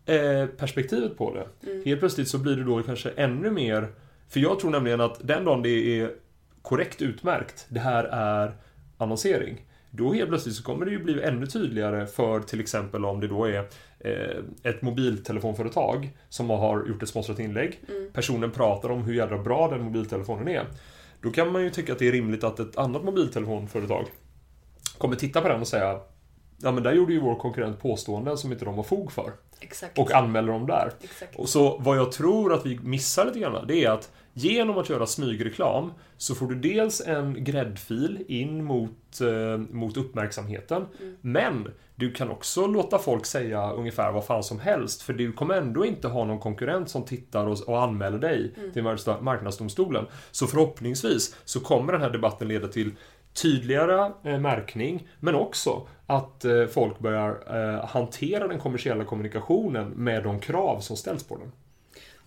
eh, 0.05 0.45
perspektivet 0.57 1.17
på 1.17 1.33
det, 1.33 1.47
helt 1.85 1.99
plötsligt 1.99 2.27
så 2.27 2.37
blir 2.37 2.55
det 2.55 2.63
då 2.63 2.83
kanske 2.83 3.09
ännu 3.09 3.51
mer 3.51 3.87
för 4.31 4.39
jag 4.39 4.59
tror 4.59 4.71
nämligen 4.71 5.01
att 5.01 5.27
den 5.27 5.45
dagen 5.45 5.61
det 5.61 5.99
är 5.99 6.11
korrekt 6.61 7.01
utmärkt, 7.01 7.65
det 7.69 7.79
här 7.79 8.03
är 8.03 8.53
annonsering. 8.97 9.65
Då 9.91 10.13
helt 10.13 10.29
plötsligt 10.29 10.55
så 10.55 10.63
kommer 10.63 10.85
det 10.85 10.91
ju 10.91 11.03
bli 11.03 11.21
ännu 11.21 11.47
tydligare 11.47 12.07
för 12.07 12.39
till 12.39 12.59
exempel 12.59 13.05
om 13.05 13.19
det 13.19 13.27
då 13.27 13.45
är 13.45 13.67
eh, 13.99 14.43
ett 14.63 14.81
mobiltelefonföretag 14.81 16.11
som 16.29 16.49
har 16.49 16.87
gjort 16.87 17.03
ett 17.03 17.09
sponsrat 17.09 17.39
inlägg. 17.39 17.79
Personen 18.13 18.51
pratar 18.51 18.89
om 18.89 19.03
hur 19.03 19.13
jävla 19.13 19.37
bra 19.37 19.67
den 19.67 19.83
mobiltelefonen 19.83 20.47
är. 20.47 20.65
Då 21.21 21.31
kan 21.31 21.51
man 21.51 21.63
ju 21.63 21.69
tycka 21.69 21.93
att 21.93 21.99
det 21.99 22.07
är 22.07 22.11
rimligt 22.11 22.43
att 22.43 22.59
ett 22.59 22.77
annat 22.77 23.03
mobiltelefonföretag 23.03 24.05
kommer 24.97 25.15
titta 25.15 25.41
på 25.41 25.47
den 25.47 25.61
och 25.61 25.67
säga 25.67 25.99
Ja 26.63 26.71
men 26.71 26.83
där 26.83 26.93
gjorde 26.93 27.13
ju 27.13 27.19
vår 27.19 27.35
konkurrent 27.35 27.81
påståenden 27.81 28.37
som 28.37 28.51
inte 28.51 28.65
de 28.65 28.75
har 28.75 28.83
fog 28.83 29.11
för. 29.11 29.31
Exakt. 29.59 29.97
Och 29.97 30.11
anmäler 30.11 30.51
dem 30.51 30.67
där. 30.67 30.91
Exakt. 31.01 31.35
Och 31.35 31.49
så 31.49 31.77
vad 31.77 31.97
jag 31.97 32.11
tror 32.11 32.53
att 32.53 32.65
vi 32.65 32.79
missar 32.79 33.25
lite 33.25 33.39
grann, 33.39 33.67
det 33.67 33.85
är 33.85 33.91
att 33.91 34.11
genom 34.33 34.77
att 34.77 34.89
göra 34.89 35.05
smygreklam 35.05 35.93
så 36.17 36.35
får 36.35 36.47
du 36.47 36.55
dels 36.55 37.01
en 37.01 37.43
gräddfil 37.43 38.25
in 38.27 38.63
mot, 38.63 39.21
eh, 39.21 39.57
mot 39.57 39.97
uppmärksamheten. 39.97 40.85
Men 41.21 41.67
du 41.95 42.11
kan 42.11 42.29
också 42.29 42.67
låta 42.67 42.99
folk 42.99 43.25
säga 43.25 43.71
ungefär 43.71 44.11
vad 44.11 44.25
fan 44.25 44.43
som 44.43 44.59
helst 44.59 45.01
för 45.01 45.13
du 45.13 45.31
kommer 45.31 45.55
ändå 45.55 45.85
inte 45.85 46.07
ha 46.07 46.25
någon 46.25 46.39
konkurrent 46.39 46.89
som 46.89 47.05
tittar 47.05 47.47
och, 47.47 47.59
och 47.67 47.81
anmäler 47.81 48.19
dig 48.19 48.53
till 48.73 48.83
Marknads- 48.83 49.21
Marknadsdomstolen. 49.21 50.05
Så 50.31 50.47
förhoppningsvis 50.47 51.35
så 51.45 51.59
kommer 51.59 51.93
den 51.93 52.01
här 52.01 52.09
debatten 52.09 52.47
leda 52.47 52.67
till 52.67 52.91
tydligare 53.33 54.11
eh, 54.23 54.39
märkning 54.39 55.07
men 55.19 55.35
också 55.35 55.87
att 56.05 56.45
eh, 56.45 56.65
folk 56.65 56.99
börjar 56.99 57.43
eh, 57.55 57.85
hantera 57.85 58.47
den 58.47 58.59
kommersiella 58.59 59.03
kommunikationen 59.03 59.89
med 59.89 60.23
de 60.23 60.39
krav 60.39 60.79
som 60.79 60.97
ställs 60.97 61.23
på 61.23 61.37
den. 61.37 61.51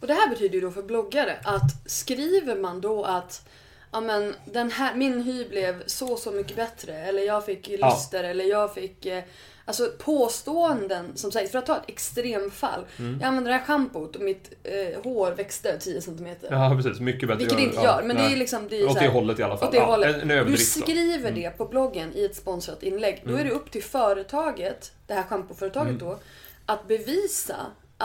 Och 0.04 0.08
det 0.08 0.14
här 0.14 0.28
betyder 0.28 0.54
ju 0.54 0.60
då 0.60 0.70
för 0.70 0.82
bloggare 0.82 1.36
att 1.44 1.90
skriver 1.90 2.56
man 2.56 2.80
då 2.80 3.04
att 3.04 3.48
ja 3.92 4.00
men 4.00 4.34
den 4.44 4.70
här, 4.70 4.94
min 4.94 5.22
hy 5.22 5.48
blev 5.48 5.82
så 5.86 6.16
så 6.16 6.30
mycket 6.32 6.56
bättre. 6.56 6.94
Eller 6.98 7.22
jag 7.22 7.44
fick 7.46 7.68
lyster 7.68 8.24
eller 8.24 8.44
jag 8.44 8.74
fick 8.74 9.06
eh, 9.06 9.22
Alltså 9.66 9.90
påståenden 9.98 11.16
som 11.16 11.32
sägs, 11.32 11.50
för 11.50 11.58
att 11.58 11.66
ta 11.66 11.76
ett 11.76 11.82
extremfall. 11.86 12.84
Mm. 12.98 13.18
Jag 13.20 13.28
använde 13.28 13.50
det 13.50 13.56
här 13.56 13.64
schampot 13.64 14.16
och 14.16 14.22
mitt 14.22 14.50
eh, 14.64 15.02
hår 15.02 15.30
växte 15.32 15.78
10 15.78 16.00
cm. 16.00 16.26
Ja, 16.50 16.80
precis. 16.82 17.00
Mycket 17.00 17.28
bättre. 17.28 17.38
Vilket 17.38 17.56
det 17.56 17.62
inte 17.62 17.76
Ja, 17.76 17.84
gör, 17.84 18.02
men 18.02 18.16
det 18.16 18.22
är 18.22 18.36
liksom... 18.36 18.68
Det 18.68 18.80
är 18.80 18.88
Åt 18.88 18.98
det 18.98 19.08
hållet 19.08 19.38
i 19.38 19.42
alla 19.42 19.56
fall. 19.56 19.66
Åt 19.68 19.72
det 19.72 19.78
Ja, 19.78 19.84
hållet. 19.84 20.14
en- 20.14 20.20
en 20.20 20.28
du 20.28 20.34
överdrift 20.34 20.76
då. 20.76 20.82
skriver 20.82 21.18
Mm. 21.30 21.34
det 21.34 21.50
på 21.58 21.64
bloggen 21.64 22.12
i 22.14 22.24
ett 22.24 22.36
sponsrat 22.36 22.82
inlägg. 22.82 23.22
Då 23.26 23.34
är 23.36 23.44
det 23.44 23.50
upp 23.50 23.70
till 23.70 23.82
företaget, 23.82 24.92
det 25.06 25.14
här 25.14 25.22
schampoföretaget 25.22 25.88
Mm. 25.88 25.98
då, 25.98 26.18
att 26.66 26.88
bevisa 26.88 27.56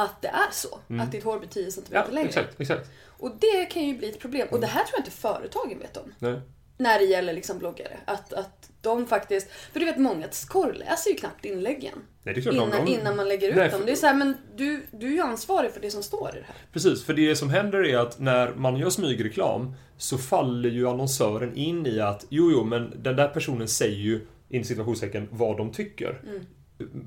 att 0.03 0.21
det 0.21 0.27
är 0.27 0.51
så. 0.51 0.79
Att 1.01 1.11
ditt 1.11 1.23
hår 1.23 1.39
blir 1.39 1.49
10 1.49 1.71
cm 1.71 1.83
Ja, 1.91 2.05
längre. 2.11 2.27
exakt, 2.27 2.61
exakt. 2.61 2.89
Och 3.07 3.31
det 3.39 3.65
kan 3.65 3.83
ju 3.83 3.97
bli 3.97 4.09
ett 4.09 4.19
problem. 4.19 4.47
Och 4.51 4.59
det 4.59 4.67
här 4.67 4.83
tror 4.83 4.91
jag 4.93 4.99
inte 4.99 5.11
företagen 5.11 5.79
vet 5.79 5.97
om. 5.97 6.13
Nej. 6.19 6.41
När 6.77 6.99
det 6.99 7.05
gäller 7.05 7.33
liksom 7.33 7.57
bloggare. 7.59 7.97
Att, 8.05 8.33
att 8.33 8.69
de 8.81 9.07
faktiskt... 9.07 9.51
För 9.51 9.79
du 9.79 9.85
vet, 9.85 9.97
många 9.97 10.25
korrläser 10.47 11.09
ju 11.11 11.15
knappt 11.15 11.45
inläggen. 11.45 11.93
Nej, 12.23 12.33
det 12.33 12.39
är 12.39 12.41
klart 12.41 12.55
Innan, 12.55 12.85
de- 12.85 12.91
innan 12.91 13.15
man 13.15 13.27
lägger 13.27 13.49
ut 13.49 13.55
Nej, 13.55 13.69
dem. 13.69 13.81
Det 13.85 13.91
är 13.91 13.95
så 13.95 14.07
här, 14.07 14.13
men 14.13 14.37
du, 14.55 14.85
du 14.91 15.07
är 15.07 15.11
ju 15.11 15.21
ansvarig 15.21 15.71
för 15.71 15.79
det 15.79 15.91
som 15.91 16.03
står 16.03 16.29
i 16.29 16.39
det 16.39 16.45
här. 16.47 16.55
Precis, 16.73 17.03
för 17.03 17.13
det 17.13 17.35
som 17.35 17.49
händer 17.49 17.85
är 17.85 17.97
att 17.97 18.19
när 18.19 18.53
man 18.53 18.77
gör 18.77 18.89
smygreklam 18.89 19.73
så 19.97 20.17
faller 20.17 20.69
ju 20.69 20.87
annonsören 20.89 21.55
in 21.57 21.85
i 21.85 21.99
att 21.99 22.25
jo, 22.29 22.51
jo, 22.51 22.63
men 22.63 22.93
den 23.03 23.15
där 23.15 23.27
personen 23.27 23.67
säger 23.67 23.97
ju 23.97 24.27
in 24.49 24.65
situationstecken 24.65 25.27
vad 25.31 25.57
de 25.57 25.71
tycker. 25.71 26.21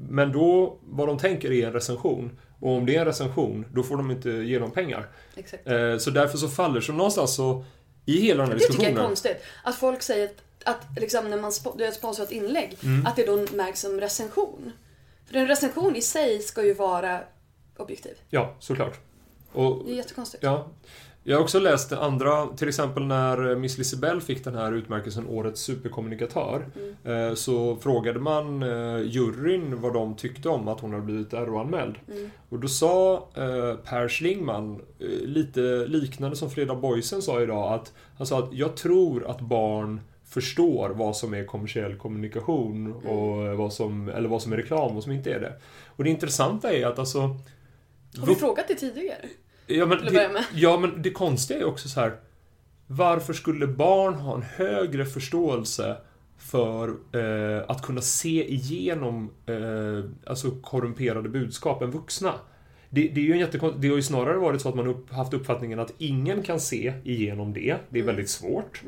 Men 0.08 0.32
då, 0.32 0.78
vad 0.82 1.08
de 1.08 1.18
tänker 1.18 1.52
är 1.52 1.66
en 1.66 1.72
recension. 1.72 2.38
Och 2.60 2.70
om 2.70 2.86
det 2.86 2.96
är 2.96 3.00
en 3.00 3.06
recension, 3.06 3.66
då 3.74 3.82
får 3.82 3.96
de 3.96 4.10
inte 4.10 4.30
ge 4.30 4.58
dem 4.58 4.70
pengar. 4.70 5.08
Exakt. 5.36 5.66
Eh, 5.68 5.96
Så 5.98 6.10
därför 6.10 6.38
så 6.38 6.48
faller, 6.48 6.80
så 6.80 6.92
någonstans 6.92 7.34
så 7.34 7.64
i 8.06 8.20
hela 8.20 8.42
den 8.42 8.52
här 8.52 8.58
Det 8.58 8.64
tycker 8.64 8.74
jag 8.74 8.82
är 8.82 8.86
diskussionen. 8.88 9.06
konstigt. 9.08 9.36
Att 9.64 9.74
folk 9.74 10.02
säger 10.02 10.24
att, 10.64 10.78
att 10.92 11.00
liksom 11.00 11.30
när 11.30 11.40
man 11.40 11.52
gör 11.78 11.88
ett 11.88 11.94
sponsrat 11.94 12.32
inlägg, 12.32 12.76
Mm. 12.84 13.06
att 13.06 13.16
det 13.16 13.26
då 13.26 13.46
märks 13.56 13.80
som 13.80 14.00
recension. 14.00 14.72
För 15.26 15.34
en 15.36 15.46
recension 15.46 15.96
i 15.96 16.00
sig 16.02 16.38
ska 16.42 16.64
ju 16.64 16.74
vara 16.74 17.20
objektiv. 17.76 18.12
Ja, 18.30 18.54
såklart. 18.58 19.00
Och, 19.52 19.82
Det 19.86 19.92
är 19.92 19.96
jättekonstigt. 19.96 20.42
Ja. 20.42 20.68
Jag 21.24 21.36
har 21.36 21.42
också 21.42 21.58
läst 21.58 21.92
andra, 21.92 22.46
till 22.46 22.68
exempel 22.68 23.06
när 23.06 23.54
Miss 23.56 23.78
Lisibell 23.78 24.20
fick 24.20 24.44
den 24.44 24.54
här 24.54 24.72
utmärkelsen 24.72 25.26
Årets 25.26 25.60
superkommunikatör. 25.60 26.66
eh, 27.04 27.34
Så 27.34 27.76
frågade 27.76 28.20
man 28.20 28.62
eh, 28.62 29.02
juryn 29.02 29.80
vad 29.80 29.92
de 29.94 30.16
tyckte 30.16 30.48
om 30.48 30.68
att 30.68 30.80
hon 30.80 30.92
hade 30.92 31.04
blivit 31.04 31.32
RO-anmäld. 31.32 31.94
Och 32.48 32.58
då 32.58 32.68
sa 32.68 33.14
eh, 33.34 33.74
Per 33.84 34.08
Schlingman, 34.08 34.80
lite 35.24 35.60
liknande 35.86 36.36
som 36.36 36.50
Freda 36.50 36.74
Boysen 36.74 37.22
sa 37.22 37.42
idag, 37.42 37.72
att 37.72 37.92
han 38.16 38.26
sa 38.26 38.38
att 38.38 38.52
jag 38.52 38.76
tror 38.76 39.26
att 39.30 39.40
barn 39.40 40.00
förstår 40.24 40.88
vad 40.90 41.16
som 41.16 41.34
är 41.34 41.44
kommersiell 41.44 41.96
kommunikation 41.96 42.92
och 42.92 43.46
eh, 43.46 43.54
vad 43.54 43.72
som, 43.72 44.08
eller 44.08 44.28
vad 44.28 44.42
som 44.42 44.52
är 44.52 44.56
reklam 44.56 44.88
och 44.88 44.94
vad 44.94 45.02
som 45.02 45.12
inte 45.12 45.32
är 45.32 45.40
det. 45.40 45.52
Och 45.86 46.04
det 46.04 46.10
intressanta 46.10 46.72
är 46.72 46.86
att 46.86 46.98
alltså 46.98 47.20
Har 48.18 48.26
vi 48.26 48.34
frågat 48.34 48.68
det 48.68 48.74
tidigare? 48.74 49.28
Ja 49.78 49.86
men, 49.86 49.98
det, 49.98 50.44
ja, 50.54 50.78
men 50.78 51.02
det 51.02 51.10
konstiga 51.10 51.60
är 51.60 51.64
också 51.64 51.88
så 51.88 52.00
här. 52.00 52.16
Varför 52.86 53.32
skulle 53.32 53.66
barn 53.66 54.14
ha 54.14 54.34
en 54.34 54.42
högre 54.42 55.04
förståelse 55.04 55.96
för 56.38 56.88
eh, 56.88 57.64
att 57.68 57.82
kunna 57.82 58.00
se 58.00 58.52
igenom 58.52 59.30
eh, 59.46 60.10
alltså 60.26 60.50
korrumperade 60.50 61.28
budskap 61.28 61.82
än 61.82 61.90
vuxna? 61.90 62.32
Det, 62.90 63.08
det, 63.08 63.20
är 63.20 63.24
ju 63.24 63.32
en 63.32 63.38
jättekon- 63.46 63.74
det 63.78 63.88
har 63.88 63.96
ju 63.96 64.02
snarare 64.02 64.38
varit 64.38 64.60
så 64.62 64.68
att 64.68 64.74
man 64.74 64.86
upp, 64.86 65.10
haft 65.12 65.34
uppfattningen 65.34 65.78
att 65.78 65.92
ingen 65.98 66.42
kan 66.42 66.60
se 66.60 66.94
igenom 67.04 67.52
det. 67.52 67.76
Det 67.88 67.98
är 67.98 68.02
väldigt 68.02 68.30
svårt. 68.30 68.82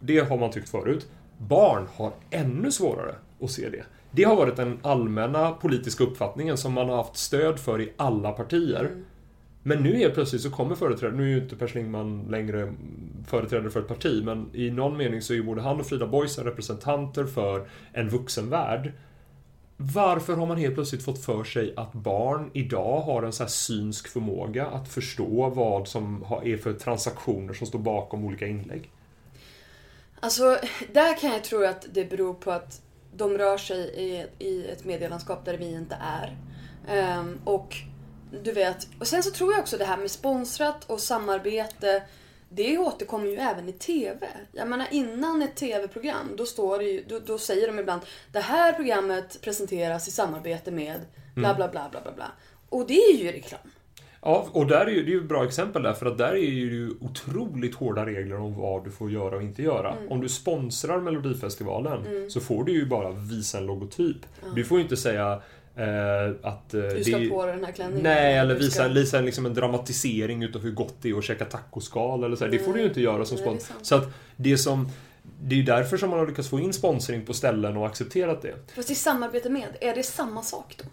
Det 0.00 0.18
har 0.18 0.38
man 0.38 0.50
tyckt 0.50 0.68
förut. 0.68 1.06
Barn 1.38 1.86
har 1.94 2.12
ännu 2.30 2.72
svårare 2.72 3.14
att 3.40 3.50
se 3.50 3.68
det. 3.68 3.84
Det 4.10 4.24
har 4.24 4.36
varit 4.36 4.56
den 4.56 4.78
allmänna 4.82 5.50
politiska 5.50 6.04
uppfattningen 6.04 6.56
som 6.56 6.72
man 6.72 6.88
har 6.88 6.96
haft 6.96 7.16
stöd 7.16 7.58
för 7.58 7.80
i 7.80 7.92
alla 7.96 8.32
partier. 8.32 8.90
Men 9.62 9.82
nu 9.82 9.96
helt 9.96 10.14
plötsligt 10.14 10.42
så 10.42 10.50
kommer 10.50 10.74
företrädare, 10.74 11.16
nu 11.16 11.22
är 11.22 11.28
ju 11.28 11.42
inte 11.42 11.56
Per 11.56 11.66
Schlingman 11.66 12.26
längre 12.30 12.74
företrädare 13.26 13.70
för 13.70 13.80
ett 13.80 13.88
parti, 13.88 14.24
men 14.24 14.50
i 14.52 14.70
någon 14.70 14.96
mening 14.96 15.22
så 15.22 15.32
är 15.32 15.36
ju 15.36 15.42
både 15.42 15.62
han 15.62 15.80
och 15.80 15.86
Frida 15.86 16.06
Boisen 16.06 16.44
representanter 16.44 17.24
för 17.24 17.68
en 17.92 18.08
vuxenvärld. 18.08 18.92
Varför 19.76 20.36
har 20.36 20.46
man 20.46 20.56
helt 20.56 20.74
plötsligt 20.74 21.04
fått 21.04 21.24
för 21.24 21.44
sig 21.44 21.74
att 21.76 21.92
barn 21.92 22.50
idag 22.54 23.00
har 23.00 23.22
en 23.22 23.32
så 23.32 23.42
här 23.42 23.50
synsk 23.50 24.08
förmåga 24.08 24.66
att 24.66 24.88
förstå 24.88 25.48
vad 25.48 25.88
som 25.88 26.24
är 26.44 26.56
för 26.56 26.72
transaktioner 26.72 27.54
som 27.54 27.66
står 27.66 27.78
bakom 27.78 28.24
olika 28.24 28.46
inlägg? 28.46 28.90
Alltså, 30.20 30.58
där 30.92 31.20
kan 31.20 31.30
jag 31.30 31.44
tro 31.44 31.64
att 31.64 31.86
det 31.92 32.10
beror 32.10 32.34
på 32.34 32.50
att 32.50 32.82
de 33.16 33.38
rör 33.38 33.58
sig 33.58 33.78
i, 33.78 34.26
i 34.38 34.68
ett 34.68 34.84
medielandskap 34.84 35.44
där 35.44 35.56
vi 35.56 35.72
inte 35.72 35.96
är. 36.00 36.36
Ehm, 36.88 37.38
och 37.44 37.76
du 38.44 38.52
vet, 38.52 38.88
och 39.00 39.06
sen 39.06 39.22
så 39.22 39.30
tror 39.30 39.52
jag 39.52 39.60
också 39.60 39.78
det 39.78 39.84
här 39.84 39.96
med 39.96 40.10
sponsrat 40.10 40.84
och 40.84 41.00
samarbete 41.00 42.02
det 42.48 42.78
återkommer 42.78 43.26
ju 43.26 43.36
även 43.36 43.68
i 43.68 43.72
TV. 43.72 44.28
Jag 44.52 44.68
menar 44.68 44.86
innan 44.90 45.42
ett 45.42 45.56
TV-program, 45.56 46.36
då, 46.36 46.46
står 46.46 46.78
det 46.78 46.84
ju, 46.84 47.04
då, 47.08 47.18
då 47.18 47.38
säger 47.38 47.66
de 47.66 47.78
ibland 47.78 48.02
Det 48.32 48.40
här 48.40 48.72
programmet 48.72 49.38
presenteras 49.42 50.08
i 50.08 50.10
samarbete 50.10 50.70
med 50.70 51.00
bla 51.34 51.54
bla 51.54 51.68
bla 51.68 51.88
bla 51.90 52.00
bla 52.00 52.12
bla. 52.12 52.26
Och 52.68 52.86
det 52.86 52.98
är 52.98 53.16
ju 53.16 53.32
reklam. 53.32 53.60
Ja, 54.20 54.46
och 54.52 54.66
där 54.66 54.86
är 54.86 54.90
ju, 54.90 55.02
det 55.02 55.10
är 55.10 55.12
ju 55.12 55.20
ett 55.20 55.28
bra 55.28 55.44
exempel 55.44 55.82
där, 55.82 55.92
för 55.92 56.06
att 56.06 56.18
där 56.18 56.32
är 56.32 56.36
ju 56.36 56.90
otroligt 57.00 57.74
hårda 57.74 58.06
regler 58.06 58.40
om 58.40 58.54
vad 58.54 58.84
du 58.84 58.90
får 58.90 59.10
göra 59.10 59.36
och 59.36 59.42
inte 59.42 59.62
göra. 59.62 59.92
Mm. 59.92 60.12
Om 60.12 60.20
du 60.20 60.28
sponsrar 60.28 61.00
Melodifestivalen 61.00 62.30
så 62.30 62.40
får 62.40 62.64
du 62.64 62.72
ju 62.72 62.86
bara 62.86 63.10
visa 63.10 63.58
en 63.58 63.66
logotyp. 63.66 64.16
Du 64.54 64.64
får 64.64 64.78
ju 64.78 64.82
inte 64.82 64.96
säga 64.96 65.42
eh, 65.78 66.34
att... 66.42 66.74
Eh, 66.74 66.80
Du 66.80 67.04
ska 67.04 67.18
det 67.18 67.28
på 67.28 67.46
dig 67.46 67.54
den 67.54 67.64
här 67.64 67.72
klänningen. 67.72 68.02
Nej, 68.02 68.36
eller 68.38 68.54
visa, 68.54 68.70
ska- 68.70 68.88
visa 68.88 69.20
liksom 69.20 69.46
en 69.46 69.54
dramatisering 69.54 70.42
utav 70.42 70.62
hur 70.62 70.70
gott 70.72 70.94
det 71.02 71.10
är 71.10 71.18
att 71.18 71.24
käka 71.24 71.44
tacoskal 71.44 72.24
eller 72.24 72.36
så. 72.36 72.46
Det 72.46 72.58
får 72.58 72.72
du 72.72 72.80
ju 72.80 72.86
inte 72.86 73.00
göra 73.00 73.24
som 73.24 73.36
Nej, 73.36 73.44
det 73.44 73.50
är 73.50 73.58
sponsor. 73.58 73.74
Så 73.84 73.94
att 73.94 74.08
det 74.36 74.58
som... 74.58 74.88
Det 75.42 75.54
är 75.54 75.56
ju 75.56 75.62
därför 75.64 75.96
som 75.96 76.10
man 76.10 76.18
har 76.18 76.26
lyckats 76.26 76.48
få 76.48 76.60
in 76.60 76.72
sponsring 76.72 77.24
på 77.26 77.34
ställen 77.34 77.76
och 77.76 77.86
accepterat 77.86 78.42
det. 78.42 78.54
Fast 78.76 78.90
i 78.90 78.94
samarbete 78.94 79.50
med, 79.50 79.68
är 79.80 79.94
det 79.94 80.02
samma 80.02 80.42
sak 80.42 80.74
då? 80.78 80.84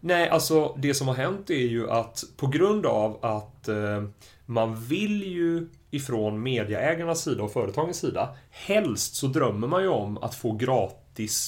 Nej, 0.00 0.28
alltså 0.28 0.76
det 0.78 0.94
som 0.94 1.08
har 1.08 1.14
hänt 1.14 1.50
är 1.50 1.54
ju 1.54 1.90
att 1.90 2.24
på 2.36 2.46
grund 2.46 2.86
av 2.86 3.24
att 3.24 3.68
eh, 3.68 4.04
man 4.46 4.80
vill 4.84 5.22
ju 5.22 5.68
ifrån 5.90 6.42
mediaägarnas 6.42 7.22
sida 7.22 7.42
och 7.42 7.52
företagens 7.52 7.96
sida 7.98 8.36
helst 8.50 9.14
så 9.14 9.26
drömmer 9.26 9.68
man 9.68 9.82
ju 9.82 9.88
om 9.88 10.18
att 10.18 10.34
få 10.34 10.52
gratis 10.52 10.96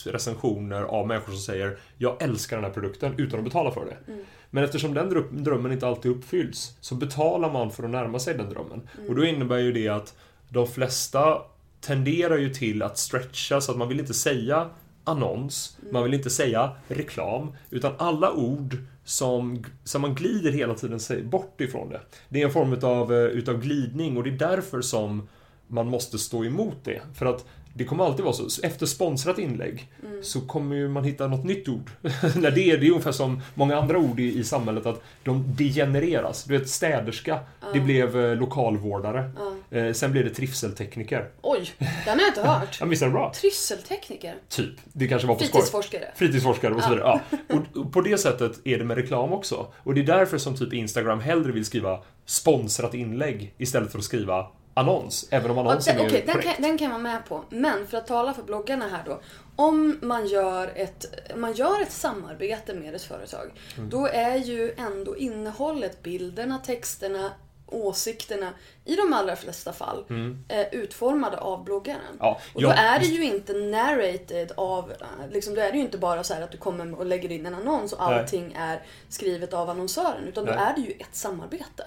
recensioner 0.06 0.82
av 0.82 1.06
människor 1.06 1.32
som 1.32 1.40
säger 1.40 1.78
Jag 1.98 2.22
älskar 2.22 2.56
den 2.56 2.64
här 2.64 2.72
produkten 2.72 3.14
utan 3.18 3.38
att 3.38 3.44
betala 3.44 3.70
för 3.70 3.84
det. 3.84 4.14
Men 4.50 4.64
eftersom 4.64 4.94
den 4.94 5.10
drö- 5.10 5.42
drömmen 5.42 5.72
inte 5.72 5.86
alltid 5.86 6.10
uppfylls 6.10 6.76
så 6.80 6.94
betalar 6.94 7.52
man 7.52 7.70
för 7.70 7.82
att 7.82 7.90
närma 7.90 8.18
sig 8.18 8.34
den 8.34 8.50
drömmen. 8.50 8.88
Och 9.08 9.14
då 9.14 9.24
innebär 9.24 9.58
ju 9.58 9.72
det 9.72 9.88
att 9.88 10.14
de 10.48 10.66
flesta 10.66 11.42
tenderar 11.80 12.36
ju 12.36 12.54
till 12.54 12.82
att 12.82 12.98
stretcha 12.98 13.60
så 13.60 13.72
att 13.72 13.78
man 13.78 13.88
vill 13.88 14.00
inte 14.00 14.14
säga 14.14 14.70
annons, 15.04 15.78
man 15.90 16.02
vill 16.02 16.14
inte 16.14 16.30
säga 16.30 16.72
reklam, 16.88 17.52
utan 17.70 17.92
alla 17.98 18.32
ord 18.32 18.76
som, 19.04 19.64
som 19.84 20.02
man 20.02 20.14
glider 20.14 20.52
hela 20.52 20.74
tiden 20.74 21.00
sig 21.00 21.22
bort 21.22 21.60
ifrån 21.60 21.88
det. 21.88 22.00
Det 22.28 22.42
är 22.42 22.46
en 22.46 22.52
form 22.52 22.72
utav, 22.72 23.12
eh, 23.12 23.18
utav 23.18 23.60
glidning 23.60 24.16
och 24.16 24.24
det 24.24 24.30
är 24.30 24.50
därför 24.50 24.80
som 24.80 25.28
man 25.66 25.86
måste 25.86 26.18
stå 26.18 26.44
emot 26.44 26.76
det. 26.84 27.00
För 27.14 27.26
att 27.26 27.44
det 27.74 27.84
kommer 27.84 28.04
alltid 28.04 28.24
vara 28.24 28.34
så. 28.34 28.62
Efter 28.66 28.86
sponsrat 28.86 29.38
inlägg 29.38 29.88
så 30.22 30.40
kommer 30.40 30.88
man 30.88 31.04
hitta 31.04 31.26
något 31.26 31.44
nytt 31.44 31.68
ord. 31.68 31.90
När 32.36 32.50
det, 32.50 32.60
är, 32.70 32.78
det 32.78 32.86
är 32.86 32.90
ungefär 32.90 33.12
som 33.12 33.40
många 33.54 33.76
andra 33.78 33.98
ord 33.98 34.20
i, 34.20 34.38
i 34.38 34.44
samhället 34.44 34.86
att 34.86 35.02
de 35.24 35.44
degenereras. 35.56 36.44
Du 36.44 36.58
vet 36.58 36.68
städerska, 36.68 37.38
det 37.72 37.80
blev 37.80 38.20
eh, 38.24 38.36
lokalvårdare. 38.36 39.30
Eh, 39.70 39.92
sen 39.92 40.12
blev 40.12 40.24
det 40.24 40.30
trivseltekniker. 40.34 41.28
Oj, 41.42 41.70
den 41.78 41.88
har 42.04 42.18
jag 42.20 42.28
inte 42.28 42.42
hört. 42.48 42.76
Ja, 42.80 42.86
visst 42.86 43.02
är 43.02 43.06
det 43.06 43.12
bra? 43.12 43.32
Trysseltekniker. 43.34 44.34
Typ. 44.48 44.74
Det 44.92 45.08
kanske 45.08 45.28
var 45.28 45.34
på 45.34 45.40
skoj. 45.44 45.50
Fritidsforskare. 45.52 46.04
Fritidsforskare 46.16 46.74
och 46.74 46.82
så 46.82 46.90
vidare. 46.90 47.20
Ja. 47.30 47.36
Och- 47.56 47.76
Och 47.80 47.92
på 47.92 48.00
det 48.00 48.18
sättet 48.18 48.52
är 48.64 48.78
det 48.78 48.84
med 48.84 48.96
reklam 48.96 49.32
också. 49.32 49.66
Och 49.82 49.94
det 49.94 50.00
är 50.00 50.04
därför 50.04 50.38
som 50.38 50.56
typ 50.56 50.72
Instagram 50.72 51.20
hellre 51.20 51.52
vill 51.52 51.64
skriva 51.64 51.98
sponsrat 52.26 52.94
inlägg 52.94 53.54
istället 53.58 53.90
för 53.92 53.98
att 53.98 54.04
skriva 54.04 54.46
annons. 54.78 55.28
Även 55.30 55.50
om 55.50 55.58
annonsen 55.58 55.96
den, 55.96 56.04
är 56.04 56.08
okej, 56.08 56.24
den, 56.26 56.42
kan, 56.42 56.54
den 56.58 56.78
kan 56.78 56.84
jag 56.84 56.90
vara 56.90 57.02
med 57.02 57.26
på. 57.26 57.44
Men 57.48 57.86
för 57.86 57.98
att 57.98 58.06
tala 58.06 58.34
för 58.34 58.42
bloggarna 58.42 58.88
här 58.88 59.02
då. 59.06 59.20
Om 59.56 59.98
man 60.02 60.26
gör 60.26 60.72
ett, 60.74 61.06
man 61.36 61.52
gör 61.52 61.82
ett 61.82 61.92
samarbete 61.92 62.74
med 62.74 62.94
ett 62.94 63.02
företag. 63.02 63.50
Mm. 63.76 63.90
Då 63.90 64.06
är 64.06 64.36
ju 64.36 64.74
ändå 64.76 65.16
innehållet, 65.16 66.02
bilderna, 66.02 66.58
texterna, 66.58 67.30
åsikterna 67.66 68.52
i 68.84 68.96
de 68.96 69.12
allra 69.12 69.36
flesta 69.36 69.72
fall 69.72 70.04
eh, 70.48 70.66
utformade 70.72 71.36
av 71.36 71.64
bloggaren. 71.64 72.00
Mm. 72.06 72.16
Ja, 72.20 72.40
och 72.54 72.62
då 72.62 72.68
ja, 72.68 72.74
är 72.74 72.98
det 72.98 73.06
ju 73.06 73.24
inte 73.24 73.52
narrated 73.52 74.52
av, 74.56 74.90
eh, 74.90 75.30
liksom, 75.30 75.54
då 75.54 75.60
är 75.60 75.72
det 75.72 75.78
ju 75.78 75.84
inte 75.84 75.98
bara 75.98 76.24
så 76.24 76.34
här 76.34 76.42
att 76.42 76.52
du 76.52 76.58
kommer 76.58 76.98
och 76.98 77.06
lägger 77.06 77.32
in 77.32 77.46
en 77.46 77.54
annons 77.54 77.92
och 77.92 78.10
Nej. 78.10 78.18
allting 78.18 78.52
är 78.58 78.82
skrivet 79.08 79.52
av 79.52 79.70
annonsören. 79.70 80.24
Utan 80.28 80.44
då 80.44 80.52
Nej. 80.52 80.60
är 80.60 80.74
det 80.74 80.80
ju 80.80 80.92
ett 80.92 81.14
samarbete. 81.16 81.84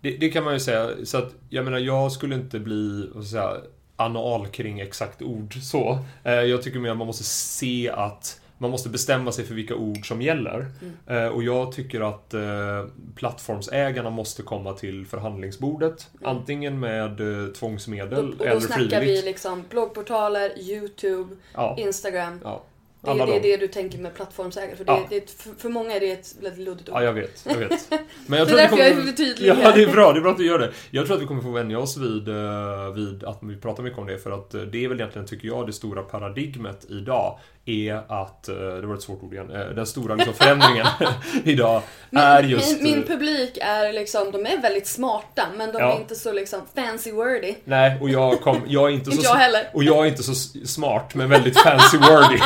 Det, 0.00 0.10
det 0.10 0.28
kan 0.28 0.44
man 0.44 0.52
ju 0.54 0.60
säga. 0.60 0.90
Så 1.04 1.18
att, 1.18 1.34
jag 1.48 1.64
menar, 1.64 1.78
jag 1.78 2.12
skulle 2.12 2.34
inte 2.34 2.58
bli 2.58 3.10
vad 3.14 3.26
ska 3.26 3.36
jag 3.36 3.54
säga, 3.54 3.62
anal 3.96 4.46
kring 4.46 4.80
exakt 4.80 5.22
ord 5.22 5.54
så. 5.62 5.98
Eh, 6.24 6.32
jag 6.32 6.62
tycker 6.62 6.78
mer 6.78 6.90
att 6.90 6.96
man 6.96 7.06
måste 7.06 7.24
se 7.24 7.90
att 7.94 8.40
man 8.58 8.70
måste 8.70 8.88
bestämma 8.88 9.32
sig 9.32 9.44
för 9.44 9.54
vilka 9.54 9.74
ord 9.74 10.08
som 10.08 10.22
gäller. 10.22 10.66
Mm. 10.82 11.24
Eh, 11.24 11.32
och 11.32 11.42
jag 11.42 11.72
tycker 11.72 12.00
att 12.00 12.34
eh, 12.34 12.84
plattformsägarna 13.14 14.10
måste 14.10 14.42
komma 14.42 14.72
till 14.72 15.06
förhandlingsbordet. 15.06 16.08
Mm. 16.20 16.36
Antingen 16.36 16.80
med 16.80 17.18
tvångsmedel 17.54 18.18
och, 18.24 18.30
och 18.30 18.36
då 18.38 18.44
eller 18.44 18.60
snackar 18.60 18.74
frivilligt. 18.84 19.22
vi 19.22 19.26
liksom 19.26 19.64
bloggportaler, 19.70 20.58
YouTube, 20.58 21.36
Ja. 21.54 21.76
Instagram. 21.78 22.40
Ja. 22.44 22.62
Det, 23.02 23.10
Alla 23.10 23.26
det 23.26 23.32
är 23.36 23.40
de. 23.40 23.48
det 23.50 23.56
du 23.56 23.68
tänker 23.68 23.98
med 23.98 24.14
plattformsägare. 24.14 24.76
För, 24.76 24.84
det, 24.84 24.92
Ja. 24.92 25.06
det, 25.10 25.30
för, 25.30 25.50
för 25.58 25.68
många 25.68 25.94
är 25.96 26.00
det 26.00 26.10
ett 26.10 26.34
väldigt 26.40 26.64
luddigt 26.64 26.88
ord. 26.88 26.94
Ja, 26.96 27.02
jag 27.02 27.12
vet. 27.12 27.44
Jag 27.48 27.54
vet. 27.56 27.90
Men 28.26 28.38
jag 28.38 28.48
Det 28.48 28.52
är 28.52 28.56
därför 28.56 28.76
jag 28.76 28.88
kommer- 28.90 29.02
är 29.02 29.06
för 29.06 29.16
tydlig 29.16 29.48
Ja, 29.48 29.72
det 29.74 29.82
är 29.82 29.92
bra. 29.92 30.12
Det 30.12 30.18
är 30.18 30.22
bra 30.22 30.30
att 30.30 30.36
du 30.38 30.46
gör 30.46 30.58
det. 30.58 30.72
Jag 30.90 31.06
tror 31.06 31.16
att 31.16 31.22
vi 31.22 31.26
kommer 31.26 31.42
få 31.42 31.50
vänja 31.50 31.78
oss 31.78 31.96
vid, 31.96 32.28
eh, 32.28 32.92
vid 32.94 33.24
att 33.24 33.38
vi 33.42 33.56
pratar 33.56 33.82
mycket 33.82 33.98
om 33.98 34.06
det. 34.06 34.18
För 34.18 34.30
att 34.30 34.54
eh, 34.54 34.60
det 34.62 34.84
är 34.84 34.88
väl 34.88 35.00
egentligen, 35.00 35.26
tycker 35.28 35.48
jag, 35.48 35.66
det 35.66 35.72
stora 35.72 36.02
paradigmet 36.02 36.86
idag. 36.88 37.38
Är 37.70 37.94
att, 38.22 38.48
eh, 38.48 38.54
det 38.56 38.86
var 38.86 38.94
ett 38.94 39.02
svårt 39.02 39.22
ord 39.22 39.32
igen, 39.32 39.50
Eh, 39.50 39.66
den 39.66 39.86
stora 39.86 40.14
liksom, 40.14 40.34
förändringen 40.34 40.86
idag 41.44 41.82
är 42.10 42.42
just... 42.42 42.72
min, 42.72 42.82
min 42.82 43.02
eh, 43.02 43.08
publik 43.08 43.58
är 43.60 43.92
liksom, 43.92 44.30
de 44.32 44.46
är 44.46 44.62
väldigt 44.62 44.86
smarta 44.86 45.46
men 45.56 45.72
de 45.72 45.78
Ja. 45.78 45.92
är 45.92 46.00
inte 46.00 46.14
så 46.14 46.32
liksom 46.32 46.60
fancy 46.74 47.12
wordy. 47.12 47.54
Nej, 47.64 47.98
och 48.00 48.10
jag, 48.10 48.40
kom, 48.40 48.60
jag 48.66 48.88
är 48.90 48.94
inte 48.94 49.04
så... 49.10 49.16
Inte 49.16 49.26
jag 49.26 49.34
heller. 49.34 49.70
Och 49.74 49.84
jag 49.84 50.04
är 50.06 50.08
inte 50.10 50.22
så 50.22 50.34
smart, 50.66 51.14
men 51.14 51.28
väldigt 51.28 51.58
fancy 51.60 51.98
wordy. 51.98 52.38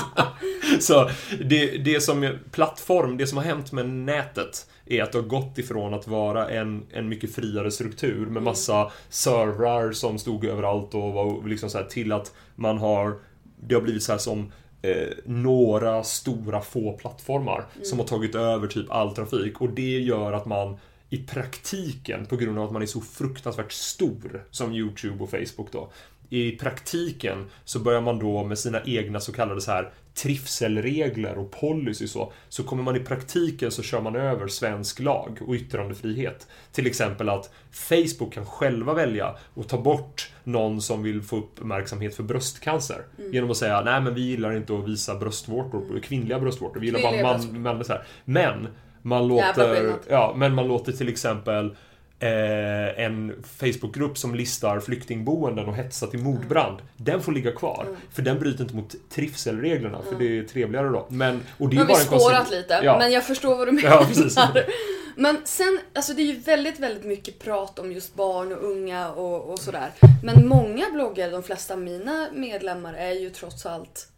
så 0.80 1.10
det, 1.44 1.66
det 1.78 2.00
som 2.00 2.22
är 2.22 2.38
plattform, 2.52 3.16
det 3.16 3.26
som 3.26 3.38
har 3.38 3.44
hänt 3.44 3.72
med 3.72 3.88
nätet 3.88 4.66
är 4.86 5.02
att 5.02 5.12
det 5.12 5.18
har 5.18 5.22
gått 5.26 5.58
ifrån 5.58 5.94
att 5.94 6.06
vara 6.08 6.50
en, 6.50 6.86
en 6.92 7.08
mycket 7.08 7.34
friare 7.34 7.70
struktur 7.70 8.16
Mm. 8.16 8.32
med 8.32 8.42
massa 8.42 8.90
servrar 9.08 9.92
som 9.92 10.18
stod 10.18 10.44
överallt 10.44 10.94
och 10.94 11.12
var 11.12 11.48
liksom 11.48 11.70
så 11.70 11.78
här, 11.78 11.84
till 11.84 12.12
att 12.12 12.32
man 12.54 12.78
har 12.78 13.14
det 13.60 13.74
har 13.74 13.82
blivit 13.82 14.02
så 14.02 14.12
här 14.12 14.18
som 14.18 14.52
eh, 14.82 15.08
några 15.24 16.02
stora 16.02 16.60
få 16.60 16.92
plattformar 16.92 17.64
som 17.82 17.98
har 17.98 18.06
tagit 18.06 18.34
över 18.34 18.68
typ 18.68 18.90
all 18.90 19.14
trafik 19.14 19.60
och 19.60 19.70
det 19.70 19.98
gör 19.98 20.32
att 20.32 20.46
man 20.46 20.76
i 21.10 21.18
praktiken, 21.18 22.26
på 22.26 22.36
grund 22.36 22.58
av 22.58 22.64
att 22.64 22.72
man 22.72 22.82
är 22.82 22.86
så 22.86 23.00
fruktansvärt 23.00 23.72
stor 23.72 24.44
som 24.50 24.72
YouTube 24.72 25.24
och 25.24 25.30
Facebook 25.30 25.72
då. 25.72 25.90
I 26.28 26.50
praktiken 26.52 27.46
så 27.64 27.78
börjar 27.78 28.00
man 28.00 28.18
då 28.18 28.44
med 28.44 28.58
sina 28.58 28.82
egna 28.84 29.20
så 29.20 29.32
kallade 29.32 29.60
så 29.60 29.70
här 29.70 29.92
trivselregler 30.16 31.38
och 31.38 31.50
policy 31.50 32.08
så, 32.08 32.32
så 32.48 32.64
kommer 32.64 32.82
man 32.82 32.96
i 32.96 33.00
praktiken 33.00 33.70
så 33.70 33.82
kör 33.82 34.00
man 34.00 34.16
över 34.16 34.48
svensk 34.48 35.00
lag 35.00 35.38
och 35.46 35.54
yttrandefrihet. 35.54 36.46
Till 36.72 36.86
exempel 36.86 37.28
att 37.28 37.50
Facebook 37.70 38.32
kan 38.32 38.46
själva 38.46 38.94
välja 38.94 39.36
att 39.56 39.68
ta 39.68 39.80
bort 39.80 40.30
någon 40.44 40.82
som 40.82 41.02
vill 41.02 41.22
få 41.22 41.36
uppmärksamhet 41.36 42.14
för 42.14 42.22
bröstcancer. 42.22 43.02
Genom 43.32 43.50
att 43.50 43.56
säga 43.56 43.80
nej 43.80 44.00
men 44.00 44.14
vi 44.14 44.20
gillar 44.20 44.56
inte 44.56 44.74
att 44.78 44.88
visa 44.88 45.14
bröstvårtor, 45.14 46.00
kvinnliga 46.00 46.40
bröstvårtor, 46.40 46.80
vi 46.80 46.86
gillar 46.86 47.02
bara 47.02 47.38
Kvinnliga 47.38 47.62
man, 47.62 47.76
man, 47.76 47.84
så 47.84 47.92
här. 47.92 48.02
Men 48.24 48.68
man 49.02 49.28
låter, 49.28 49.92
ja, 50.08 50.34
men 50.36 50.54
man 50.54 50.68
låter 50.68 50.92
till 50.92 51.08
exempel 51.08 51.76
eh, 52.18 53.04
en 53.04 53.44
Facebookgrupp 53.56 54.18
som 54.18 54.34
listar 54.34 54.80
flyktingboenden 54.80 55.66
och 55.66 55.76
hetsar 55.76 56.06
till 56.06 56.18
mordbrand. 56.20 56.78
Den 56.96 57.22
får 57.22 57.32
ligga 57.32 57.52
kvar. 57.52 57.84
Mm. 57.88 57.96
För 58.12 58.22
den 58.22 58.38
bryter 58.38 58.62
inte 58.62 58.76
mot 58.76 58.94
trivselreglerna, 59.10 60.02
för 60.02 60.18
det 60.18 60.38
är 60.38 60.42
trevligare 60.44 60.88
då. 60.88 61.06
Men, 61.10 61.42
och 61.58 61.68
det 61.68 61.76
är 61.76 61.78
har 61.78 61.86
vi 61.86 61.92
bara 61.92 62.00
en 62.00 62.06
konstig- 62.06 62.20
spårat 62.20 62.50
lite, 62.50 62.80
Ja. 62.84 62.98
men 62.98 63.12
jag 63.12 63.24
förstår 63.26 63.56
vad 63.56 63.68
du 63.68 63.72
menar. 63.72 63.90
Ja, 63.90 64.04
precis. 64.08 64.38
Men 65.18 65.40
sen, 65.44 65.80
alltså 65.94 66.12
det 66.14 66.22
är 66.22 66.26
ju 66.26 66.38
väldigt, 66.40 66.78
väldigt 66.78 67.04
mycket 67.04 67.38
prat 67.38 67.78
om 67.78 67.92
just 67.92 68.14
barn 68.14 68.52
och 68.52 68.64
unga 68.64 69.10
och, 69.10 69.50
och 69.52 69.58
sådär. 69.58 69.90
Men 70.22 70.48
många 70.48 70.84
bloggare, 70.92 71.30
de 71.30 71.42
flesta 71.42 71.74
av 71.74 71.80
mina 71.80 72.28
medlemmar, 72.34 72.94
är 72.94 73.10
ju 73.12 73.30
trots 73.30 73.66
allt 73.66 74.08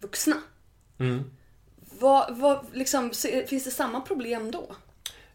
vuxna. 0.00 0.36
Mm. 0.98 1.24
Vad, 1.98 2.36
vad, 2.36 2.66
liksom, 2.72 3.10
finns 3.46 3.64
det 3.64 3.70
samma 3.70 4.00
problem 4.00 4.50
då? 4.50 4.76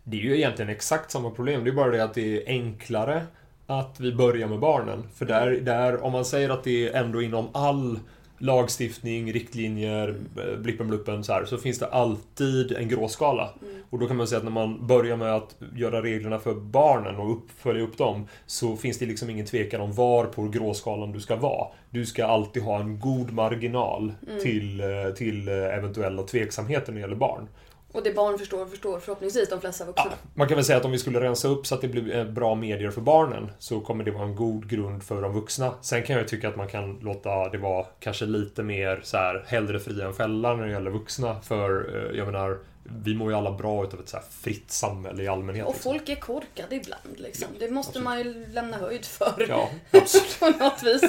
Det 0.10 0.18
är 0.18 0.22
ju 0.22 0.38
egentligen 0.38 0.72
exakt 0.72 1.12
samma 1.12 1.30
problem. 1.30 1.64
Det 1.64 1.70
är 1.70 1.74
bara 1.74 1.92
det 1.92 2.04
att 2.04 2.14
det 2.14 2.38
är 2.38 2.48
enklare 2.48 3.24
att 3.68 4.00
vi 4.00 4.12
börjar 4.16 4.48
med 4.48 4.60
barnen. 4.60 5.04
För 5.16 5.26
där, 5.26 5.52
där 5.52 6.04
om 6.04 6.12
man 6.12 6.26
säger 6.26 6.50
att 6.50 6.64
det 6.64 6.90
är 6.90 7.04
ändå 7.04 7.22
inom 7.22 7.48
all 7.52 8.00
lagstiftning, 8.38 9.34
riktlinjer, 9.34 10.16
eh, 10.38 10.60
blippen 10.60 10.88
bluppen 10.88 11.24
så 11.24 11.34
här, 11.34 11.46
så 11.46 11.58
finns 11.58 11.80
det 11.80 11.88
alltid 11.88 12.72
en 12.72 12.88
gråskala. 12.88 13.50
Och 13.90 14.00
då 14.00 14.08
kan 14.08 14.18
man 14.18 14.28
säga 14.28 14.38
att 14.38 14.44
när 14.44 14.52
man 14.52 14.88
börjar 14.88 15.18
med 15.18 15.36
att 15.36 15.56
göra 15.76 16.02
reglerna 16.02 16.40
för 16.40 16.54
barnen 16.54 17.16
och 17.16 17.32
upp, 17.32 17.52
följa 17.58 17.84
upp 17.84 17.98
dem 17.98 18.28
så 18.46 18.78
finns 18.78 18.98
det 18.98 19.06
liksom 19.06 19.30
ingen 19.30 19.46
tvekan 19.46 19.82
om 19.82 19.94
var 19.94 20.26
på 20.26 20.48
gråskalan 20.48 21.12
du 21.12 21.20
ska 21.20 21.36
vara. 21.36 21.68
Du 21.90 22.06
ska 22.06 22.26
alltid 22.26 22.64
ha 22.64 22.80
en 22.80 23.00
god 23.00 23.32
marginal 23.32 24.14
till, 24.42 24.80
eh, 24.80 25.14
till 25.16 25.48
eh, 25.48 25.54
eventuella 25.54 26.24
tveksamheter 26.24 26.92
när 26.92 27.00
det 27.00 27.02
gäller 27.02 27.16
barn. 27.16 27.48
Och 27.92 28.04
det 28.04 28.12
barn 28.12 28.38
förstår, 28.38 28.66
förstår 28.66 29.00
förhoppningsvis 29.00 29.50
de 29.50 29.62
flesta 29.62 29.86
vuxna. 29.86 30.06
Ja, 30.06 30.18
man 30.34 30.48
kan 30.48 30.56
väl 30.56 30.66
säga 30.66 30.78
att 30.78 30.86
om 30.86 30.92
vi 30.92 30.98
skulle 30.98 31.22
rensa 31.22 31.48
upp 31.48 31.68
så 31.68 31.76
att 31.76 31.82
det 31.82 31.88
blir 31.88 32.16
eh, 32.16 32.26
bra 32.26 32.56
medier 32.56 32.92
för 32.92 33.02
barnen 33.02 33.52
så 33.60 33.82
kommer 33.82 34.04
det 34.04 34.12
vara 34.12 34.24
en 34.24 34.36
god 34.36 34.70
grund 34.70 35.04
för 35.04 35.22
de 35.22 35.34
vuxna. 35.34 35.74
Sen 35.82 36.04
kan 36.04 36.16
jag 36.16 36.28
tycka 36.28 36.48
att 36.48 36.56
man 36.56 36.68
kan 36.68 37.00
låta 37.00 37.50
det 37.50 37.58
vara 37.58 37.86
kanske 38.00 38.26
lite 38.26 38.64
mer 38.64 39.00
så 39.04 39.18
här 39.18 39.46
hellre 39.48 39.80
fria 39.80 40.06
än 40.06 40.14
fälla 40.14 40.56
när 40.56 40.66
det 40.66 40.72
gäller 40.72 40.92
vuxna. 40.92 41.42
För 41.42 41.96
eh, 41.96 42.18
jag 42.18 42.26
menar, 42.26 42.60
vi 43.04 43.16
mår 43.16 43.32
ju 43.32 43.38
alla 43.38 43.52
bra 43.52 43.84
utav 43.84 44.00
ett 44.00 44.10
så 44.10 44.18
fritt 44.42 44.72
samhälle 44.72 45.24
i 45.24 45.28
allmänhet. 45.28 45.66
Och 45.66 45.74
liksom. 45.74 45.92
folk 45.92 46.10
är 46.10 46.16
korkade 46.16 46.76
ibland 46.76 47.16
liksom. 47.18 47.48
Det 47.60 47.72
måste 47.72 48.00
man 48.00 48.18
ju 48.18 48.48
lämna 48.48 48.78
höjd 48.78 49.06
för. 49.06 49.46
Ja, 49.50 49.70
absolut. 49.92 50.40
På 50.40 50.50
något 50.50 50.84
vis. 50.84 51.02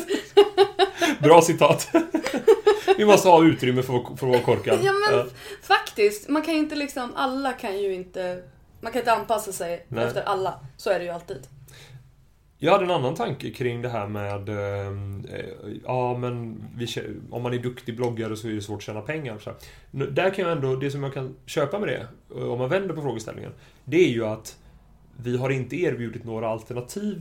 Bra 1.20 1.42
citat. 1.42 1.88
vi 2.96 3.04
måste 3.04 3.28
ha 3.28 3.44
utrymme 3.44 3.82
för, 3.82 4.16
för 4.16 4.26
att 4.26 4.32
vara 4.32 4.40
korkad. 4.40 4.78
Ja 4.82 4.92
men 4.92 5.18
Ja. 5.18 5.26
faktiskt, 5.62 6.28
man 6.28 6.42
kan 6.42 6.54
ju 6.54 6.60
inte 6.60 6.74
liksom, 6.76 7.12
alla 7.16 7.52
kan 7.52 7.78
ju 7.78 7.94
inte, 7.94 8.42
man 8.80 8.92
kan 8.92 8.98
inte 8.98 9.12
anpassa 9.12 9.52
sig 9.52 9.86
Nej. 9.88 10.04
efter 10.04 10.22
alla. 10.22 10.60
Så 10.76 10.90
är 10.90 10.98
det 10.98 11.04
ju 11.04 11.10
alltid. 11.10 11.46
Jag 12.62 12.72
hade 12.72 12.84
en 12.84 12.90
annan 12.90 13.14
tanke 13.14 13.50
kring 13.50 13.82
det 13.82 13.88
här 13.88 14.06
med 14.06 14.48
ehm, 14.48 15.24
eh, 15.32 15.44
Ja 15.84 16.18
men 16.18 16.64
vi, 16.76 16.86
om 17.30 17.42
man 17.42 17.54
är 17.54 17.58
duktig 17.58 17.96
bloggare 17.96 18.36
så 18.36 18.48
är 18.48 18.52
det 18.52 18.62
svårt 18.62 18.78
att 18.78 18.82
tjäna 18.82 19.00
pengar. 19.00 19.38
Så 19.38 19.50
här. 19.50 20.06
Där 20.10 20.30
kan 20.30 20.44
jag 20.44 20.52
ändå, 20.52 20.76
det 20.76 20.90
som 20.90 21.02
jag 21.02 21.14
kan 21.14 21.36
köpa 21.46 21.78
med 21.78 21.88
det, 21.88 22.06
eh, 22.36 22.52
om 22.52 22.58
man 22.58 22.68
vänder 22.68 22.94
på 22.94 23.02
frågeställningen, 23.02 23.52
det 23.84 23.96
är 23.96 24.08
ju 24.08 24.26
att 24.26 24.56
vi 25.16 25.36
har 25.36 25.50
inte 25.50 25.76
erbjudit 25.76 26.24
några 26.24 26.48
alternativ 26.48 27.20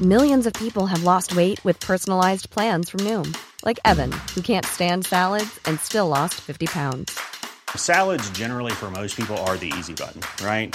Millions 0.00 0.46
of 0.46 0.52
people 0.52 0.86
have 0.86 1.04
lost 1.04 1.36
weight 1.36 1.64
with 1.64 1.86
personalized 1.86 2.50
plans 2.50 2.90
from 2.90 3.00
Noom, 3.04 3.34
like 3.64 3.78
Evan, 3.84 4.12
who 4.34 4.40
can't 4.42 4.66
stand 4.66 5.06
salads 5.06 5.60
and 5.68 5.80
still 5.80 6.08
lost 6.08 6.34
50 6.34 6.66
pounds. 6.66 7.18
Salads, 7.76 8.30
generally, 8.30 8.72
for 8.72 8.90
most 8.90 9.16
people, 9.16 9.36
are 9.36 9.56
the 9.56 9.72
easy 9.78 9.94
button, 9.94 10.20
right? 10.44 10.74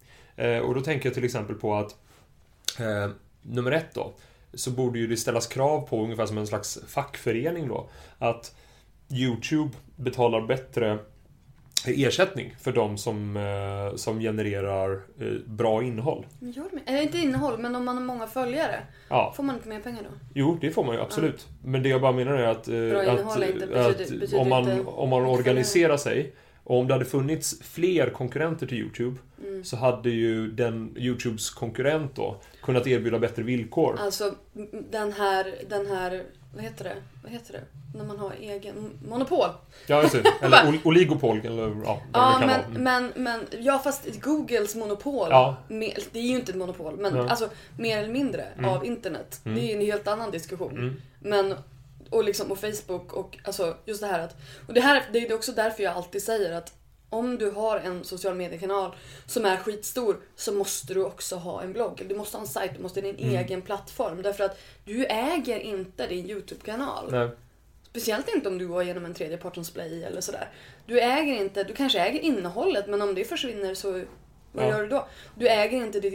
Eh, 0.35 0.57
och 0.59 0.75
då 0.75 0.81
tänker 0.81 1.05
jag 1.09 1.13
till 1.13 1.23
exempel 1.25 1.55
på 1.55 1.75
att 1.75 1.95
eh, 2.79 3.09
nummer 3.41 3.71
ett 3.71 3.93
då, 3.93 4.13
så 4.53 4.71
borde 4.71 4.99
ju 4.99 5.07
det 5.07 5.17
ställas 5.17 5.47
krav 5.47 5.81
på 5.87 6.03
ungefär 6.03 6.25
som 6.25 6.37
en 6.37 6.47
slags 6.47 6.79
fackförening 6.87 7.67
då, 7.67 7.89
att 8.19 8.55
YouTube 9.13 9.71
betalar 9.95 10.41
bättre 10.41 10.97
ersättning 11.85 12.55
för 12.61 12.71
de 12.71 12.97
som, 12.97 13.37
eh, 13.37 13.95
som 13.95 14.19
genererar 14.19 15.01
bra 15.45 15.83
innehåll. 15.83 16.25
Gör 16.39 16.63
det, 16.71 16.79
eller 16.91 17.01
inte 17.01 17.17
innehåll, 17.17 17.57
men 17.59 17.75
om 17.75 17.85
man 17.85 17.97
har 17.97 18.03
många 18.03 18.27
följare. 18.27 18.79
Ja. 19.09 19.33
Får 19.35 19.43
man 19.43 19.55
inte 19.55 19.69
mer 19.69 19.79
pengar 19.79 20.03
då? 20.03 20.09
Jo, 20.33 20.57
det 20.61 20.71
får 20.71 20.83
man 20.83 20.95
ju 20.95 21.01
absolut. 21.01 21.47
Men 21.63 21.83
det 21.83 21.89
jag 21.89 22.01
bara 22.01 22.11
menar 22.11 22.31
är 22.33 22.47
att, 22.47 22.65
Bra 22.65 22.73
att, 23.01 23.41
är 23.41 23.45
inte- 23.53 23.67
betyder- 23.67 23.89
att 23.89 23.97
betyder 23.97 24.39
om 24.39 24.49
man, 24.49 24.87
om 24.87 25.09
man 25.09 25.25
organiserar 25.25 25.97
sig 25.97 26.33
och 26.71 26.77
om 26.79 26.87
det 26.87 26.93
hade 26.93 27.05
funnits 27.05 27.61
fler 27.61 28.09
konkurrenter 28.09 28.67
till 28.67 28.77
YouTube 28.77 29.17
Mm. 29.47 29.63
så 29.63 29.77
hade 29.77 30.09
ju 30.09 30.51
den 30.51 30.95
YouTubes 30.97 31.49
konkurrent 31.49 32.15
då 32.15 32.35
kunnat 32.61 32.87
erbjuda 32.87 33.19
bättre 33.19 33.43
villkor. 33.43 33.97
Alltså 33.99 34.33
den 34.91 35.11
här, 35.13 35.55
den 35.69 35.85
här, 35.87 36.23
vad 36.55 36.63
heter 36.63 36.83
det? 36.83 36.95
Vad 37.23 37.31
heter 37.31 37.53
det? 37.53 37.61
När 37.97 38.05
man 38.05 38.17
har 38.17 38.31
egen 38.39 38.89
monopol. 39.09 39.47
Ja, 39.87 40.01
just 40.01 40.13
det. 40.13 40.23
Eller 40.41 40.57
ol- 40.67 40.79
oligopol, 40.83 41.41
eller 41.45 41.75
ja, 41.85 42.01
Ja, 42.13 42.35
det 42.39 42.47
kan 42.47 42.47
men, 42.47 42.83
vara. 42.89 43.01
Men, 43.01 43.11
men, 43.15 43.63
ja 43.63 43.79
fast 43.79 44.21
Googles 44.21 44.75
monopol, 44.75 45.27
Ja. 45.29 45.55
mer, 45.67 45.97
det 46.11 46.19
är 46.19 46.23
ju 46.23 46.35
inte 46.35 46.51
ett 46.51 46.57
monopol, 46.57 46.95
men 46.99 47.15
Ja. 47.15 47.29
alltså 47.29 47.49
mer 47.77 47.97
eller 47.97 48.13
mindre 48.13 48.41
Mm. 48.57 48.69
av 48.69 48.85
internet. 48.85 49.41
Mm. 49.45 49.57
Det 49.57 49.63
är 49.63 49.67
ju 49.67 49.73
en 49.73 49.81
helt 49.85 50.07
annan 50.07 50.31
diskussion. 50.31 50.71
Mm. 50.77 51.01
Men, 51.19 51.53
och 52.11 52.23
liksom 52.23 52.51
och 52.51 52.59
Facebook 52.59 53.13
och 53.13 53.37
alltså 53.43 53.77
just 53.85 54.01
det 54.01 54.07
här 54.07 54.19
att, 54.19 54.35
och 54.67 54.73
det 54.73 54.81
här, 54.81 55.03
det 55.13 55.19
är 55.27 55.33
också 55.35 55.51
därför 55.51 55.83
jag 55.83 55.93
alltid 55.95 56.23
säger 56.23 56.51
att 56.53 56.73
om 57.09 57.37
du 57.37 57.51
har 57.51 57.79
en 57.79 58.03
social 58.03 58.35
mediekanal 58.35 58.95
som 59.25 59.45
är 59.45 59.57
skitstor 59.57 60.17
så 60.35 60.51
måste 60.51 60.93
du 60.93 61.03
också 61.05 61.35
ha 61.35 61.61
en 61.61 61.73
blogg. 61.73 62.03
Du 62.09 62.15
måste 62.15 62.37
ha 62.37 62.41
en 62.41 62.47
sajt, 62.47 62.71
du 62.77 62.81
måste 62.83 63.01
ha 63.01 63.07
din 63.11 63.15
Mm. 63.27 63.37
egen 63.45 63.61
plattform. 63.61 64.21
Därför 64.21 64.43
att 64.43 64.59
du 64.85 65.05
äger 65.05 65.59
inte 65.59 66.07
din 66.07 66.29
YouTube-kanal. 66.29 67.07
Nej. 67.11 67.29
Speciellt 67.89 68.29
inte 68.35 68.49
om 68.49 68.57
du 68.57 68.67
går 68.67 68.83
genom 68.83 69.05
en 69.05 69.13
tredjepartens 69.13 69.71
play 69.71 70.03
eller 70.03 70.21
sådär. 70.21 70.49
Du 70.85 70.99
äger 71.01 71.33
inte, 71.41 71.63
du 71.63 71.73
kanske 71.73 71.99
äger 71.99 72.19
innehållet 72.19 72.87
men 72.87 73.01
om 73.01 73.15
det 73.15 73.23
försvinner 73.25 73.73
så 73.75 73.91
vad 74.51 74.65
Ja. 74.65 74.69
gör 74.69 74.81
du 74.81 74.87
då? 74.87 75.07
Du 75.35 75.47
äger 75.47 75.77
inte 75.77 75.99
ditt 75.99 76.13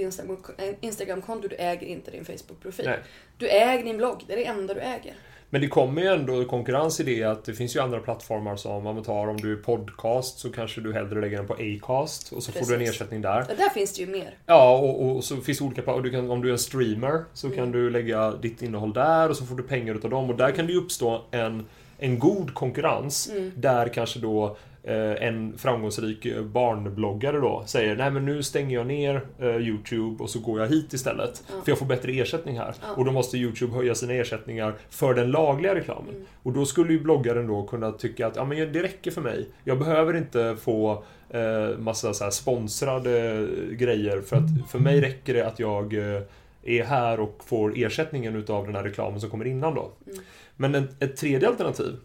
eh, 0.58 0.74
Instagram-konto, 0.80 1.48
du 1.48 1.56
äger 1.56 1.86
inte 1.86 2.10
din 2.10 2.24
Facebook-profil. 2.24 2.90
Du 3.38 3.48
äger 3.48 3.84
din 3.84 3.96
blogg, 3.96 4.24
det 4.26 4.32
är 4.32 4.36
det 4.36 4.44
enda 4.46 4.74
du 4.74 4.80
äger. 4.80 5.14
Men 5.50 5.60
det 5.60 5.68
kommer 5.68 6.02
ju 6.02 6.08
ändå 6.08 6.44
konkurrens 6.44 7.00
i 7.00 7.02
det 7.02 7.22
att 7.24 7.44
det 7.44 7.54
finns 7.54 7.76
ju 7.76 7.80
andra 7.80 8.00
plattformar 8.00 8.56
som 8.56 8.72
om 8.86 8.94
man 8.94 9.02
tar 9.02 9.26
om 9.28 9.36
du 9.36 9.52
är 9.52 9.56
podcast 9.56 10.38
så 10.38 10.52
kanske 10.52 10.80
du 10.80 10.92
hellre 10.92 11.20
lägger 11.20 11.36
den 11.36 11.46
på 11.46 11.54
Acast 11.54 12.32
och 12.32 12.42
så 12.42 12.52
får 12.52 12.66
du 12.66 12.72
en 12.74 12.78
Precis. 12.80 12.94
ersättning 12.94 13.22
där. 13.22 13.44
Ja, 13.48 13.54
där 13.58 13.68
finns 13.68 13.92
det 13.94 14.00
ju 14.02 14.06
mer. 14.06 14.34
Ja, 14.46 14.78
och, 14.78 15.16
och 15.16 15.24
så 15.24 15.36
finns 15.36 15.58
det 15.58 15.64
olika 15.64 15.92
och 15.92 16.02
du 16.02 16.10
kan, 16.10 16.30
Om 16.30 16.42
du 16.42 16.48
är 16.48 16.52
en 16.52 16.58
streamer 16.58 17.24
så 17.34 17.46
Mm. 17.46 17.58
kan 17.58 17.72
du 17.72 17.90
lägga 17.90 18.30
ditt 18.30 18.62
innehåll 18.62 18.92
där 18.92 19.28
och 19.30 19.36
så 19.36 19.44
får 19.46 19.56
du 19.56 19.62
pengar 19.62 19.94
utav 19.94 20.10
dem. 20.10 20.30
Och 20.30 20.36
där 20.36 20.50
kan 20.50 20.66
det 20.66 20.72
ju 20.72 20.78
uppstå 20.78 21.22
en, 21.30 21.66
en 21.98 22.18
god 22.18 22.54
konkurrens 22.54 23.30
Mm. 23.30 23.52
där 23.56 23.88
kanske 23.88 24.18
då 24.18 24.56
en 24.92 25.58
framgångsrik 25.58 26.26
eh, 26.26 26.42
barnbloggare 26.42 27.40
då 27.40 27.62
säger 27.66 27.96
nej 27.96 28.10
men 28.10 28.24
nu 28.24 28.42
stänger 28.42 28.76
jag 28.76 28.86
ner 28.86 29.20
eh, 29.38 29.56
YouTube 29.56 30.22
och 30.22 30.30
så 30.30 30.38
går 30.38 30.60
jag 30.60 30.68
hit 30.68 30.92
istället. 30.92 31.44
Ja. 31.48 31.54
För 31.64 31.70
jag 31.70 31.78
får 31.78 31.86
bättre 31.86 32.12
ersättning 32.12 32.58
här. 32.58 32.74
Ja. 32.82 32.94
Och 32.96 33.04
då 33.04 33.12
måste 33.12 33.38
YouTube 33.38 33.74
höja 33.74 33.94
sina 33.94 34.12
ersättningar 34.12 34.74
för 34.90 35.14
den 35.14 35.30
lagliga 35.30 35.74
reklamen. 35.74 36.14
Mm. 36.14 36.26
Och 36.42 36.52
då 36.52 36.64
skulle 36.66 36.92
ju 36.92 37.00
bloggaren 37.00 37.46
då 37.46 37.62
kunna 37.62 37.92
tycka 37.92 38.26
att 38.26 38.36
ja, 38.36 38.44
men 38.44 38.72
det 38.72 38.82
räcker 38.82 39.10
för 39.10 39.20
mig. 39.20 39.48
Jag 39.64 39.78
behöver 39.78 40.16
inte 40.16 40.56
få 40.60 41.04
eh, 41.30 41.78
massa 41.78 42.14
så 42.14 42.30
sponsrade 42.30 43.46
grejer 43.70 44.20
för 44.20 44.36
att 44.36 44.70
för 44.70 44.78
mig 44.78 45.00
räcker 45.00 45.34
det 45.34 45.46
att 45.46 45.58
jag 45.58 45.94
eh, 45.94 46.22
är 46.62 46.84
här 46.84 47.20
och 47.20 47.42
får 47.46 47.72
ersättningen 47.76 48.36
utav 48.36 48.66
den 48.66 48.74
här 48.74 48.82
reklamen 48.82 49.20
som 49.20 49.30
kommer 49.30 49.44
innan 49.44 49.74
då. 49.74 49.92
Mm. 50.06 50.18
Men 50.56 50.74
en, 50.74 50.88
ett 51.00 51.16
tredje 51.16 51.48
alternativ 51.48 51.96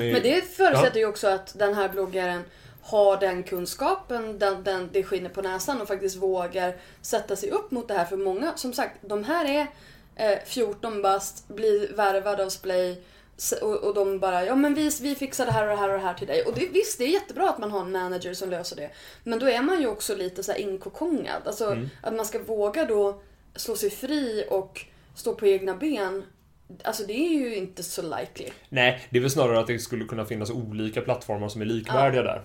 är... 0.00 0.12
Men 0.12 0.22
det 0.22 0.40
förutsätter 0.56 1.00
ju 1.00 1.06
också 1.06 1.28
att 1.28 1.58
den 1.58 1.74
här 1.74 1.88
bloggaren 1.88 2.42
har 2.82 3.16
den 3.16 3.42
kunskapen, 3.42 4.38
den, 4.38 4.64
den, 4.64 4.88
det 4.92 5.02
skiner 5.02 5.30
på 5.30 5.42
näsan 5.42 5.80
och 5.80 5.88
faktiskt 5.88 6.16
vågar 6.16 6.76
sätta 7.02 7.36
sig 7.36 7.50
upp 7.50 7.70
mot 7.70 7.88
det 7.88 7.94
här. 7.94 8.04
För 8.04 8.16
många, 8.16 8.56
som 8.56 8.72
sagt, 8.72 8.96
de 9.00 9.24
här 9.24 9.44
är 9.44 9.66
eh, 10.16 10.38
14 10.46 11.02
bast, 11.02 11.48
blir 11.48 11.92
värvade 11.96 12.44
av 12.44 12.48
Splay 12.48 13.02
och, 13.62 13.74
och 13.76 13.94
de 13.94 14.18
bara 14.18 14.44
ja 14.44 14.54
men 14.54 14.74
vi, 14.74 14.90
vi 15.00 15.14
fixar 15.14 15.46
det 15.46 15.52
här 15.52 15.62
och 15.62 15.68
det 15.70 15.76
här 15.76 15.88
och 15.88 15.98
det 15.98 16.04
här 16.04 16.14
till 16.14 16.26
dig. 16.26 16.42
Och 16.42 16.54
det, 16.54 16.68
visst, 16.68 16.98
det 16.98 17.04
är 17.04 17.08
jättebra 17.08 17.48
att 17.50 17.58
man 17.58 17.70
har 17.70 17.80
en 17.80 17.92
manager 17.92 18.34
som 18.34 18.50
löser 18.50 18.76
det. 18.76 18.90
Men 19.24 19.38
då 19.38 19.48
är 19.48 19.62
man 19.62 19.80
ju 19.80 19.86
också 19.86 20.14
lite 20.14 20.42
så 20.42 20.52
här 20.52 20.58
inkokongad. 20.58 21.42
Alltså 21.46 21.66
Mm. 21.66 21.88
att 22.02 22.14
man 22.14 22.26
ska 22.26 22.38
våga 22.38 22.84
då 22.84 23.22
slå 23.56 23.76
sig 23.76 23.90
fri 23.90 24.44
och 24.50 24.84
stå 25.14 25.34
på 25.34 25.46
egna 25.46 25.74
ben. 25.74 26.24
Alltså 26.84 27.02
det 27.06 27.12
är 27.12 27.32
ju 27.40 27.56
inte 27.56 27.82
så 27.82 28.02
likely. 28.02 28.48
Nej, 28.68 29.00
det 29.10 29.18
är 29.18 29.20
väl 29.20 29.30
snarare 29.30 29.58
att 29.60 29.66
det 29.66 29.78
skulle 29.78 30.04
kunna 30.04 30.24
finnas 30.24 30.50
olika 30.50 31.00
plattformar 31.00 31.48
som 31.48 31.60
är 31.60 31.64
likvärdiga 31.64 32.22
där. 32.22 32.36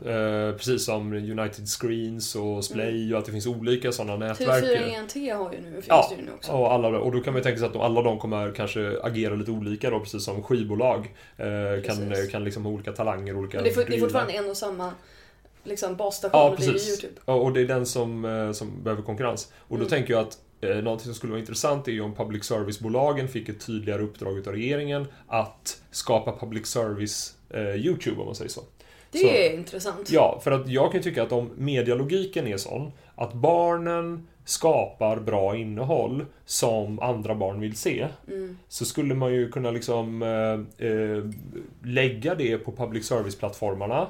Eh, 0.49 0.55
precis 0.55 0.85
som 0.85 1.13
United 1.13 1.67
Screens 1.67 2.35
och 2.35 2.65
Splay 2.65 3.13
och 3.13 3.19
att 3.19 3.25
det 3.25 3.31
finns 3.31 3.47
olika 3.47 3.91
sådana 3.91 4.27
nätverk. 4.27 4.63
TV4 4.63 4.95
ENT 4.95 5.13
har 5.39 5.53
ju 5.53 5.61
nu, 5.61 5.71
finns 5.73 5.85
Ja, 5.87 6.11
det 6.17 6.23
nu 6.23 6.31
också. 6.35 6.51
och, 6.51 6.71
alla, 6.73 6.87
och 6.87 7.11
då 7.11 7.19
kan 7.19 7.33
man 7.33 7.39
ju 7.39 7.43
tänka 7.43 7.57
sig 7.59 7.67
att 7.67 7.73
de, 7.73 7.81
alla 7.81 8.01
de 8.01 8.19
kommer 8.19 8.51
kanske 8.51 8.97
agera 9.03 9.35
lite 9.35 9.51
olika 9.51 9.89
då, 9.89 9.99
precis 9.99 10.23
som 10.25 10.43
skivbolag. 10.43 10.99
Eh, 11.37 11.45
kan, 11.85 12.09
Precis. 12.09 12.31
kan 12.31 12.43
liksom 12.43 12.65
ha 12.65 12.71
olika 12.71 12.91
talanger, 12.91 13.37
olika 13.37 13.57
Men 13.57 13.63
det 13.63 13.77
är, 13.81 13.85
det 13.89 13.95
är 13.95 13.99
fortfarande 13.99 14.33
en 14.33 14.49
och 14.49 14.57
samma 14.57 14.91
liksom, 15.63 15.95
basstation 15.95 16.39
Ja, 16.39 16.49
och 16.49 16.57
det 16.59 16.65
är 16.65 16.71
precis. 16.71 17.03
YouTube. 17.03 17.21
Ja, 17.25 17.33
och 17.33 17.53
det 17.53 17.61
är 17.61 17.65
den 17.65 17.85
som, 17.85 18.25
eh, 18.25 18.51
som 18.51 18.83
behöver 18.83 19.03
konkurrens. 19.03 19.51
Och 19.57 19.69
då 19.77 19.83
Mm. 19.83 19.89
tänker 19.89 20.13
jag 20.13 20.21
att 20.21 20.37
eh, 20.63 20.83
någonting 20.83 21.05
som 21.05 21.13
skulle 21.13 21.31
vara 21.31 21.39
intressant 21.39 21.87
är 21.87 21.91
ju 21.91 22.01
om 22.01 22.15
public 22.15 22.43
service-bolagen 22.43 23.27
fick 23.27 23.49
ett 23.49 23.65
tydligare 23.65 24.01
uppdrag 24.01 24.37
utav 24.37 24.53
regeringen 24.53 25.05
att 25.27 25.81
skapa 25.91 26.37
public 26.39 26.65
service 26.67 27.35
eh, 27.49 27.75
YouTube, 27.75 28.19
om 28.19 28.25
man 28.25 28.35
säger 28.35 28.51
så. 28.51 28.61
Det 29.11 29.19
Så- 29.19 29.27
är 29.27 29.53
intressant. 29.57 30.11
Ja, 30.11 30.39
för 30.43 30.51
att 30.51 30.67
jag 30.69 30.91
kan 30.91 30.99
ju 30.99 31.03
tycka 31.03 31.23
att 31.23 31.31
om 31.31 31.49
medialogiken 31.57 32.47
är 32.47 32.57
sån 32.57 32.91
att 33.15 33.33
barnen 33.33 34.27
skapar 34.45 35.19
bra 35.19 35.55
innehåll 35.55 36.25
som 36.45 36.99
andra 36.99 37.35
barn 37.35 37.59
vill 37.59 37.75
se 37.77 38.07
Mm. 38.27 38.57
så 38.67 38.85
skulle 38.85 39.15
man 39.15 39.33
ju 39.33 39.51
kunna 39.51 39.71
liksom 39.71 40.21
eh, 40.23 40.87
eh, 40.87 41.23
lägga 41.83 42.35
det 42.35 42.57
på 42.57 42.71
public 42.71 43.05
service-plattformarna 43.07 44.07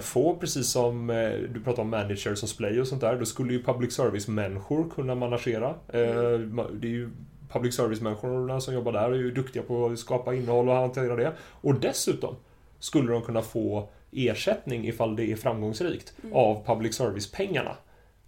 få 0.00 0.36
precis 0.36 0.68
som 0.68 1.10
eh, 1.10 1.30
du 1.54 1.60
pratar 1.64 1.82
om 1.82 1.90
managers 1.90 2.38
som 2.38 2.48
Splay 2.48 2.80
och 2.80 2.86
sånt 2.86 3.00
där, 3.00 3.16
då 3.16 3.24
skulle 3.24 3.52
ju 3.52 3.62
public 3.62 3.92
service-människor 3.94 4.90
kunna 4.90 5.14
managera. 5.14 5.74
Eh, 5.88 5.98
ma- 6.38 6.78
det 6.80 6.86
är 6.88 6.92
ju 6.92 7.10
public 7.52 7.74
service-människorna 7.74 8.60
som 8.60 8.74
jobbar 8.74 8.92
där 8.92 9.10
är 9.10 9.14
ju 9.14 9.30
duktiga 9.30 9.62
på 9.62 9.86
att 9.86 9.98
skapa 9.98 10.34
innehåll 10.34 10.68
och 10.68 10.74
hantera 10.74 11.16
det. 11.16 11.32
Och 11.40 11.74
dessutom 11.74 12.34
skulle 12.78 13.12
de 13.12 13.22
kunna 13.22 13.42
få 13.42 13.88
ersättning 14.12 14.88
ifall 14.88 15.16
det 15.16 15.32
är 15.32 15.36
framgångsrikt 15.36 16.12
av 16.32 16.66
public 16.66 16.94
service-pengarna. 16.94 17.76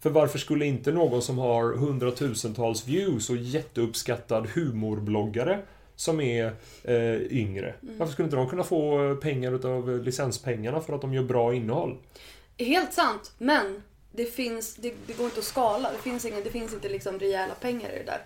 För 0.01 0.11
varför 0.11 0.39
skulle 0.39 0.67
inte 0.67 0.93
någon 0.93 1.23
som 1.23 1.39
har 1.39 1.77
hundratusentals 1.77 2.89
views 2.89 3.31
och 3.31 3.37
jätteuppskattad 3.37 4.47
humorbloggare 4.55 5.59
som 6.01 6.21
är 6.21 6.53
eh, 6.85 7.23
yngre, 7.23 7.75
varför 7.81 8.13
skulle 8.13 8.27
inte 8.27 8.37
de 8.37 8.49
kunna 8.49 8.65
få 8.65 9.15
pengar 9.17 9.53
utav 9.53 10.05
licenspengarna 10.05 10.81
för 10.81 10.93
att 10.93 11.01
de 11.01 11.15
gör 11.15 11.23
bra 11.23 11.55
innehåll? 11.55 11.99
Helt 12.59 12.93
sant, 12.93 13.33
men 13.39 13.83
det 14.13 14.25
finns, 14.25 14.77
det, 14.77 14.95
det 15.07 15.13
går 15.13 15.25
inte 15.25 15.39
att 15.39 15.45
skala. 15.45 15.93
Det 15.93 15.99
finns, 15.99 16.25
ingen, 16.25 16.45
det 16.45 16.51
finns 16.51 16.75
inte 16.75 16.89
liksom 16.89 17.19
rejäla 17.19 17.55
pengar 17.55 17.91
i 17.91 17.99
det 17.99 18.05
där. 18.05 18.25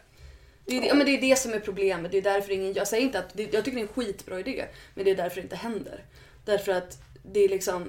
Det 0.65 0.77
är, 0.77 0.81
det, 0.81 0.87
ja, 0.87 0.95
men 0.95 1.07
det 1.07 1.17
är 1.17 1.21
det 1.21 1.39
som 1.39 1.53
är 1.53 1.61
problemet. 1.61 2.13
Det 2.13 2.19
är 2.19 2.23
därför 2.23 2.53
ingen, 2.53 2.73
jag 2.73 2.89
säger 2.89 3.05
inte 3.05 3.19
att, 3.19 3.35
det, 3.35 3.53
jag 3.53 3.65
tycker 3.65 3.79
det 3.79 3.85
är 3.85 3.89
en 3.89 4.05
skitbra 4.05 4.41
idé, 4.41 4.65
men 4.95 5.05
det 5.05 5.11
är 5.11 5.17
därför 5.17 5.37
det 5.37 5.43
inte 5.43 5.57
händer. 5.57 6.05
Därför 6.45 6.73
att 6.73 6.99
det 7.23 7.41
är 7.41 7.49
liksom, 7.49 7.89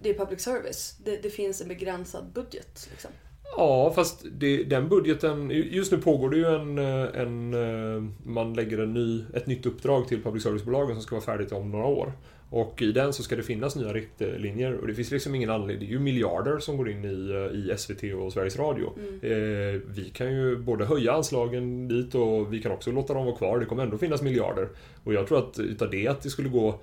det 0.00 0.10
är 0.10 0.14
public 0.14 0.42
service. 0.42 0.96
Det, 1.04 1.16
det 1.16 1.30
finns 1.30 1.60
en 1.60 1.68
begränsad 1.68 2.24
budget. 2.32 2.88
Liksom. 2.90 3.10
Ja, 3.56 3.92
fast 3.94 4.24
det, 4.32 4.64
den 4.64 4.88
budgeten... 4.88 5.50
Just 5.50 5.92
nu 5.92 5.98
pågår 5.98 6.30
det 6.30 6.36
ju 6.36 6.46
en... 6.46 6.78
eh, 6.78 7.20
en 7.20 7.54
eh, 7.54 8.02
man 8.24 8.54
lägger 8.54 8.78
en 8.78 8.94
ny, 8.94 9.24
ett 9.34 9.46
nytt 9.46 9.66
uppdrag 9.66 10.08
till 10.08 10.22
public 10.22 10.42
service-bolagen 10.42 10.94
som 10.94 11.02
ska 11.02 11.14
vara 11.14 11.24
färdigt 11.24 11.52
om 11.52 11.70
några 11.70 11.86
år. 11.86 12.12
Och 12.50 12.82
i 12.82 12.92
den 12.92 13.12
så 13.12 13.22
ska 13.22 13.36
det 13.36 13.42
finnas 13.42 13.76
nya 13.76 13.92
riktlinjer 13.92 14.74
och 14.74 14.86
det 14.86 14.94
finns 14.94 15.10
liksom 15.10 15.34
ingen 15.34 15.50
anledning. 15.50 15.78
Det 15.78 15.92
är 15.94 15.96
ju 15.96 15.98
miljarder 15.98 16.58
som 16.58 16.76
går 16.76 16.90
in 16.90 17.04
i, 17.04 17.30
eh, 17.30 17.58
i 17.58 17.74
SVT 17.78 18.14
och 18.14 18.32
Sveriges 18.32 18.58
Radio. 18.58 18.92
Eh, 19.22 19.80
vi 19.86 20.10
kan 20.14 20.32
ju 20.32 20.56
både 20.56 20.84
höja 20.84 21.12
anslagen 21.12 21.88
dit 21.88 22.14
och 22.14 22.52
vi 22.52 22.62
kan 22.62 22.72
också 22.72 22.90
låta 22.90 23.14
dem 23.14 23.24
vara 23.26 23.36
kvar. 23.36 23.58
Det 23.58 23.64
kommer 23.64 23.82
ändå 23.82 23.98
finnas 23.98 24.22
miljarder. 24.22 24.68
Och 25.04 25.14
jag 25.14 25.26
tror 25.26 25.38
att 25.38 25.58
utav 25.58 25.90
det 25.90 26.08
att 26.08 26.22
det 26.22 26.30
skulle 26.30 26.48
gå 26.48 26.80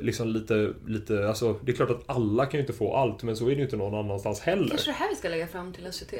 liksom 0.00 0.28
lite, 0.28 0.72
lite, 0.86 1.28
alltså 1.28 1.52
det 1.64 1.72
är 1.72 1.76
klart 1.76 1.90
att 1.90 2.02
alla 2.06 2.46
kan 2.46 2.58
ju 2.58 2.60
inte 2.60 2.72
få 2.72 2.94
allt 2.96 3.22
men 3.22 3.36
så 3.36 3.44
är 3.44 3.50
det 3.50 3.56
ju 3.56 3.62
inte 3.62 3.76
någon 3.76 3.94
annanstans 3.94 4.40
heller. 4.40 4.68
Kanske 4.68 4.90
det 4.90 4.94
här 4.94 5.08
vi 5.10 5.16
ska 5.16 5.28
lägga 5.28 5.46
fram 5.46 5.72
till 5.72 5.92
SVT? 5.92 6.12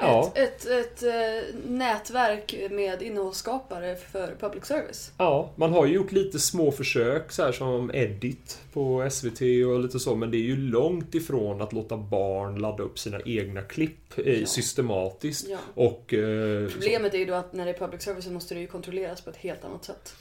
Ja. 0.00 0.32
Ett, 0.34 0.66
ett, 0.66 0.66
ett 0.66 1.02
eh, 1.02 1.54
nätverk 1.70 2.54
med 2.70 3.02
innehållsskapare 3.02 3.96
för 3.96 4.36
public 4.40 4.64
service. 4.64 5.12
Ja, 5.18 5.50
man 5.56 5.72
har 5.72 5.86
ju 5.86 5.94
gjort 5.94 6.12
lite 6.12 6.38
små 6.38 6.72
försök 6.72 7.32
så 7.32 7.42
här 7.44 7.52
som 7.52 7.90
Edit 7.94 8.58
på 8.72 9.08
SVT 9.10 9.40
och 9.66 9.80
lite 9.80 9.98
så, 9.98 10.14
men 10.14 10.30
det 10.30 10.36
är 10.36 10.40
ju 10.46 10.56
långt 10.56 11.14
ifrån 11.14 11.60
att 11.62 11.72
låta 11.72 11.96
barn 11.96 12.58
ladda 12.58 12.82
upp 12.82 12.98
sina 12.98 13.20
egna 13.24 13.62
klipp 13.62 14.18
eh, 14.18 14.44
systematiskt. 14.44 15.46
Ja. 15.50 15.58
Och... 15.74 16.14
Eh, 16.14 16.68
så- 16.68 16.72
Problemet 16.72 17.14
är 17.14 17.18
ju 17.18 17.24
då 17.24 17.34
att 17.34 17.52
när 17.52 17.64
det 17.64 17.70
är 17.70 17.78
public 17.78 18.02
service 18.02 18.24
så 18.24 18.30
måste 18.30 18.54
det 18.54 18.60
ju 18.60 18.66
kontrolleras 18.66 19.20
på 19.20 19.30
ett 19.30 19.36
helt 19.36 19.64
annat 19.64 19.84
sätt. 19.84 20.14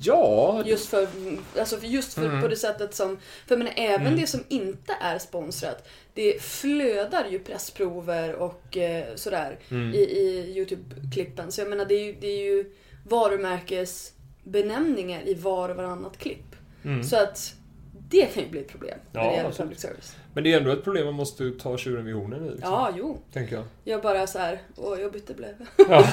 Ja, 0.00 0.62
Just 0.66 0.88
för, 0.88 1.08
alltså 1.58 1.78
just 1.82 2.14
för 2.14 2.24
Mm. 2.24 2.42
på 2.42 2.48
det 2.48 2.56
sättet 2.56 2.94
som... 2.94 3.18
För 3.46 3.56
menar, 3.56 3.72
även 3.76 4.06
Mm. 4.06 4.20
det 4.20 4.26
som 4.26 4.44
inte 4.48 4.92
är 5.00 5.18
sponsrat, 5.18 5.88
det 6.14 6.42
flödar 6.42 7.26
ju 7.30 7.38
pressprover 7.38 8.34
och 8.34 8.76
eh, 8.76 9.04
sådär 9.14 9.58
Mm. 9.70 9.94
i, 9.94 9.98
i 9.98 10.54
YouTube-klippen. 10.58 11.50
Så 11.52 11.60
jag 11.60 11.68
menar, 11.68 11.84
det 11.84 11.94
är 11.94 12.04
ju, 12.04 12.12
det 12.20 12.26
är 12.26 12.44
ju 12.44 12.72
varumärkesbenämningar 13.08 15.28
i 15.28 15.34
var 15.34 15.68
och 15.68 15.76
varannat 15.76 16.18
klipp. 16.18 16.56
Mm. 16.84 17.04
Så 17.04 17.16
att 17.16 17.54
det 18.08 18.26
kan 18.34 18.42
ju 18.42 18.48
bli 18.48 18.60
ett 18.60 18.68
problem 18.68 18.98
när 19.12 19.20
Ja, 19.24 19.30
det 19.30 19.36
gäller 19.36 19.50
public 19.50 19.80
service. 19.80 20.16
Men 20.34 20.44
det 20.44 20.52
är 20.52 20.56
ändå 20.56 20.70
ett 20.70 20.84
problem 20.84 21.04
man 21.04 21.14
måste 21.14 21.50
ta 21.50 21.76
tjuren 21.78 22.04
vid 22.04 22.14
hornen 22.14 22.46
i. 22.46 22.50
Liksom, 22.50 22.72
Ja, 22.72 22.90
jo. 22.96 23.22
Tänker 23.32 23.54
jag. 23.56 23.64
Jag 23.84 24.02
bara 24.02 24.26
så 24.26 24.38
här, 24.38 24.58
åh, 24.76 25.00
jag 25.00 25.12
bytte 25.12 25.34
blev. 25.34 25.54
Ja. 25.88 26.06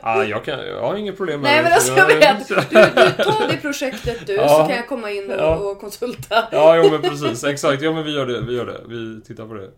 ah, 0.00 0.22
jag, 0.24 0.44
kan, 0.44 0.58
jag 0.66 0.80
har 0.80 0.96
inget 0.96 1.16
problem 1.16 1.40
med 1.40 1.50
Nej 1.50 1.56
det. 1.58 1.62
men 1.62 1.72
alltså 1.72 1.92
jag 1.96 2.06
vet. 2.06 2.48
Du, 2.48 2.54
du 2.54 3.24
tar 3.24 3.48
det 3.48 3.56
projektet 3.56 4.26
du 4.26 4.34
Ja. 4.34 4.48
så 4.48 4.68
kan 4.68 4.76
jag 4.76 4.88
komma 4.88 5.10
in 5.10 5.30
och, 5.30 5.36
Ja. 5.38 5.56
och 5.56 5.80
konsulta. 5.80 6.48
Ja, 6.52 6.76
jo 6.76 6.90
men 6.90 7.02
precis. 7.02 7.44
Exakt. 7.44 7.82
Ja 7.82 7.92
men 7.92 8.04
vi 8.04 8.14
gör 8.14 8.26
det. 8.26 8.40
Vi 8.40 8.56
gör 8.56 8.66
det. 8.66 8.80
Vi 8.88 9.20
tittar 9.20 9.46
på 9.46 9.54
det. 9.54 9.70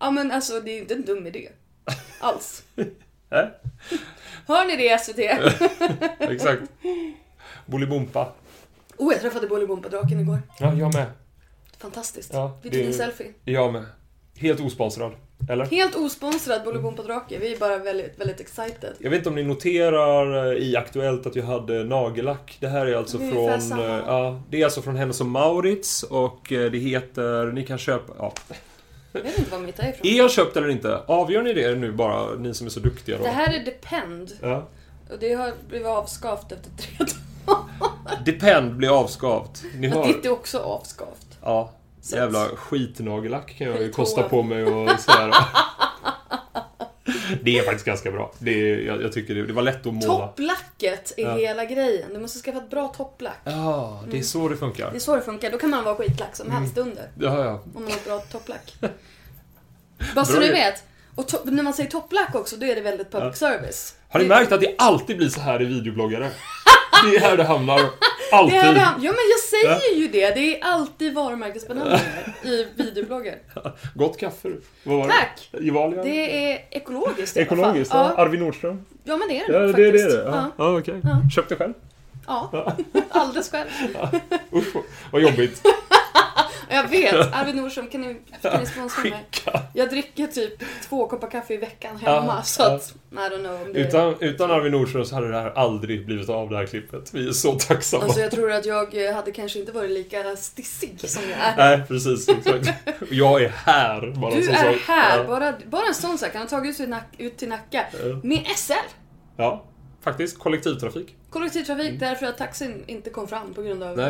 Ja 0.00 0.10
men 0.10 0.30
alltså 0.32 0.60
det 0.60 0.70
är 0.70 0.78
inte 0.78 0.94
en 0.94 1.04
dum 1.04 1.26
idé. 1.26 1.48
Alls. 2.20 2.62
Äh? 3.30 3.44
Hör 4.46 4.64
ni 4.66 4.76
det 4.76 4.98
SVT? 5.00 5.18
Exakt. 6.30 6.62
Bolibompa. 7.66 8.32
Oh 8.98 9.12
jag 9.12 9.20
träffade 9.22 9.46
Bolibompa-draken 9.46 10.20
igår. 10.20 10.42
Ja, 10.58 10.74
jag 10.74 10.94
med. 10.94 11.06
Fantastiskt. 11.78 12.30
Ja, 12.32 12.58
Vi 12.62 12.70
tog 12.70 12.80
en 12.80 12.92
selfie. 12.94 13.32
Jag 13.44 13.72
med. 13.72 13.84
Helt 14.36 14.60
osponsrad. 14.60 15.12
Eller? 15.50 15.64
Helt 15.66 15.96
osponsrad 15.96 16.64
Bolibompa-drake. 16.64 17.38
Vi 17.40 17.52
är 17.54 17.58
bara 17.58 17.78
väldigt, 17.78 18.20
väldigt 18.20 18.40
excited. 18.40 18.92
Jag 18.98 19.10
vet 19.10 19.16
inte 19.18 19.28
om 19.28 19.34
ni 19.34 19.42
noterar 19.42 20.52
eh, 20.52 20.58
i 20.58 20.76
Aktuellt 20.76 21.26
att 21.26 21.36
jag 21.36 21.44
hade 21.44 21.84
nagellack. 21.84 22.56
Det 22.60 22.68
här 22.68 22.86
är 22.86 22.94
alltså 22.96 23.18
Det 23.18 23.30
från... 23.32 23.60
samma. 23.60 23.84
eh, 23.84 24.02
Ja, 24.06 24.42
det 24.50 24.60
är 24.60 24.64
alltså 24.64 24.82
från 24.82 24.96
Hennes 24.96 25.20
och 25.20 25.26
Maurits 25.26 26.02
och 26.02 26.52
eh, 26.52 26.70
det 26.70 26.78
heter... 26.78 27.46
Ni 27.52 27.64
kan 27.66 27.78
köpa... 27.78 28.12
Ja. 28.18 28.32
Jag 29.12 29.20
vet 29.22 29.38
inte 29.38 29.50
var 29.50 29.58
mitt 29.58 29.78
är 29.78 29.88
ifrån. 29.90 30.06
Är 30.06 30.16
jag 30.18 30.30
köpt 30.30 30.56
eller 30.56 30.68
inte? 30.68 30.96
Avgör 31.06 31.42
ni 31.42 31.52
det 31.52 31.74
nu 31.74 31.92
bara, 31.92 32.34
ni 32.34 32.54
som 32.54 32.66
är 32.66 32.70
så 32.70 32.80
duktiga 32.80 33.16
då? 33.18 33.22
Det 33.24 33.28
här 33.30 33.54
är 33.60 33.64
Depend. 33.64 34.32
Ja. 34.42 34.68
Och 35.12 35.18
det 35.20 35.32
har 35.34 35.52
blivit 35.68 35.86
avskavt 35.88 36.52
efter 36.52 36.70
tre 36.70 37.06
Depend 38.24 38.74
blir 38.76 39.00
avskavt. 39.00 39.62
Ni 39.74 39.88
har... 39.88 40.06
Ditt 40.06 40.24
är 40.24 40.30
också 40.30 40.58
avskavt. 40.58 41.26
Ja. 41.42 41.72
Så 42.02 42.16
Jävla 42.16 42.46
skitnagellack 42.48 43.54
kan 43.58 43.66
jag 43.66 43.82
ju 43.82 43.92
kosta 43.92 44.22
på 44.22 44.42
mig 44.42 44.64
och 44.64 45.00
sådär. 45.00 45.34
Det 47.42 47.58
är 47.58 47.62
faktiskt 47.62 47.84
ganska 47.84 48.10
bra. 48.10 48.32
Det, 48.38 48.50
är, 48.70 48.78
jag, 48.86 49.02
jag 49.02 49.12
tycker 49.12 49.34
det, 49.34 49.46
det 49.46 49.52
var 49.52 49.62
lätt 49.62 49.86
att 49.86 49.94
måla. 49.94 50.06
Topplacket 50.26 51.12
är 51.16 51.22
Ja. 51.22 51.34
hela 51.36 51.64
grejen. 51.64 52.12
Du 52.14 52.18
måste 52.20 52.38
skaffa 52.38 52.58
ett 52.58 52.70
bra 52.70 52.88
topplack. 52.88 53.38
Ja, 53.44 54.02
det 54.10 54.18
är 54.18 54.22
så 54.22 54.48
det 54.48 54.56
funkar. 54.56 54.90
Det 54.90 54.96
är 54.96 55.00
så 55.00 55.16
det 55.16 55.22
funkar. 55.22 55.50
Då 55.50 55.58
kan 55.58 55.70
man 55.70 55.84
vara 55.84 55.94
skitlack 55.94 56.36
som 56.36 56.50
helst 56.50 56.76
Mm. 56.76 56.88
under. 56.90 57.10
Ja, 57.20 57.44
ja. 57.44 57.52
Om 57.74 57.82
man 57.82 57.82
har 57.84 57.90
ett 57.90 58.04
bra 58.04 58.18
topplack. 58.18 58.74
Bara 60.14 60.24
så 60.24 60.40
ni 60.40 60.46
ju. 60.46 60.52
vet. 60.52 60.82
Och 61.14 61.26
to- 61.30 61.50
när 61.50 61.62
man 61.62 61.72
säger 61.72 61.90
topplack 61.90 62.34
också, 62.34 62.56
då 62.56 62.66
är 62.66 62.74
det 62.74 62.80
väldigt 62.80 63.10
public 63.12 63.38
Ja. 63.40 63.48
service. 63.58 63.94
Har 64.08 64.20
ni 64.20 64.26
märkt 64.26 64.52
att 64.52 64.60
det 64.60 64.74
alltid 64.78 65.16
blir 65.16 65.28
så 65.28 65.40
här 65.40 65.62
i 65.62 65.64
videobloggare? 65.64 66.30
Det 67.04 67.16
är 67.16 67.20
här 67.20 67.36
det 67.36 67.44
hamnar. 67.44 67.78
Det 67.78 68.36
Alltid. 68.36 68.58
är 68.58 68.74
det, 68.74 68.80
ja 68.80 69.12
men 69.12 69.24
jag 69.30 69.40
säger 69.80 69.96
ju 70.00 70.08
det. 70.08 70.34
Det 70.34 70.60
är 70.60 70.64
alltid 70.64 71.14
varumärkesbenämningar 71.14 72.34
i 72.44 72.66
videobloggar. 72.74 73.34
Gott 73.94 74.18
kaffe. 74.18 74.48
Vad 74.84 74.98
var 74.98 75.04
Tack! 75.08 75.48
det? 75.52 75.64
Gevalia? 75.64 76.02
Det 76.02 76.52
är 76.52 76.60
ekologiskt 76.70 77.36
i 77.36 77.40
alla 77.40 77.48
fall. 77.48 77.58
Ekologiskt? 77.58 77.94
Ja. 77.94 78.12
Ja. 78.16 78.22
Arvid 78.22 78.40
Nordström? 78.40 78.84
ja 79.04 79.16
men 79.16 79.28
det 79.28 79.40
är 79.40 79.52
Ja, 79.52 79.58
det 79.58 79.72
det 79.72 79.82
är 79.82 79.92
faktiskt. 79.92 80.10
det. 80.10 80.22
Ja, 80.24 80.50
ja 80.58 80.78
okej. 80.78 81.00
Ja. 81.04 81.30
Köpte 81.34 81.56
själv? 81.56 81.72
Ja, 82.26 82.50
alldeles 83.10 83.50
själv. 83.50 83.68
Usch, 84.52 84.76
vad 85.12 85.22
jobbigt. 85.22 85.62
Jag 86.70 86.88
vet, 86.88 87.34
Arvid 87.34 87.56
Nordström, 87.56 87.86
kan 87.88 88.00
ni, 88.00 88.16
kan 88.42 88.60
ni 88.60 88.66
sponsra 88.66 89.02
mig? 89.02 89.24
Jag 89.74 89.90
dricker 89.90 90.26
typ 90.26 90.52
två 90.88 91.06
koppar 91.08 91.30
kaffe 91.30 91.54
i 91.54 91.56
veckan 91.56 91.96
hemma, 91.96 92.34
Ja, 92.36 92.42
så 92.42 92.62
ja. 92.62 92.74
att, 92.74 92.94
I 93.12 93.16
don't 93.16 93.38
know 93.38 93.62
om 93.62 93.72
det... 93.72 93.78
Utan, 93.80 94.14
utan 94.20 94.50
Arvid 94.50 94.72
Nordström 94.72 95.04
så 95.04 95.14
hade 95.14 95.28
det 95.30 95.36
här 95.40 95.50
aldrig 95.50 96.06
blivit 96.06 96.28
av 96.28 96.50
det 96.50 96.56
här 96.56 96.66
klippet. 96.66 97.14
Vi 97.14 97.28
är 97.28 97.32
så 97.32 97.54
tacksamma. 97.54 98.04
Alltså 98.04 98.20
jag 98.20 98.30
tror 98.30 98.52
att 98.52 98.66
jag 98.66 99.06
eh, 99.06 99.14
hade 99.14 99.32
kanske 99.32 99.58
inte 99.58 99.72
varit 99.72 99.90
lika 99.90 100.36
stissig 100.36 101.00
som 101.10 101.22
jag 101.30 101.38
är. 101.40 101.56
Nej, 101.56 101.86
precis. 101.88 102.28
Exakt. 102.28 102.68
Jag 103.10 103.42
är 103.42 103.48
här. 103.48 104.10
Bara 104.20 104.34
Du 104.34 104.50
är 104.50 104.54
sak. 104.72 104.76
här, 104.86 105.18
Ja. 105.18 105.24
bara, 105.24 105.54
bara 105.66 105.86
en 105.86 105.94
sån 105.94 106.18
sak. 106.18 106.30
Han 106.32 106.42
har 106.42 106.48
tagit 106.48 106.80
ut, 106.80 106.88
Nack- 106.88 107.14
ut 107.18 107.36
till 107.36 107.48
Nacka 107.48 107.84
Ja. 107.92 108.20
med 108.22 108.46
SL. 108.56 108.72
ja, 109.36 109.64
faktiskt. 110.00 110.38
Kollektivtrafik. 110.38 111.14
Kollektivtrafik, 111.30 112.00
därför 112.00 112.26
att 112.26 112.38
taxin 112.38 112.84
inte 112.86 113.10
kom 113.10 113.28
fram 113.28 113.54
på 113.54 113.62
grund 113.62 113.82
av 113.82 114.00
eh, 114.00 114.08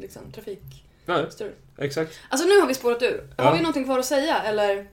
liksom, 0.00 0.22
trafikstrul. 0.32 0.82
Nej, 1.08 1.26
exakt. 1.78 2.18
Alltså 2.28 2.48
nu 2.48 2.60
har 2.60 2.66
vi 2.66 2.74
spårat 2.74 3.02
ur. 3.02 3.22
Har 3.36 3.44
Ja. 3.44 3.52
vi 3.52 3.58
någonting 3.60 3.84
kvar 3.84 3.98
att 3.98 4.04
säga 4.04 4.42
eller? 4.42 4.86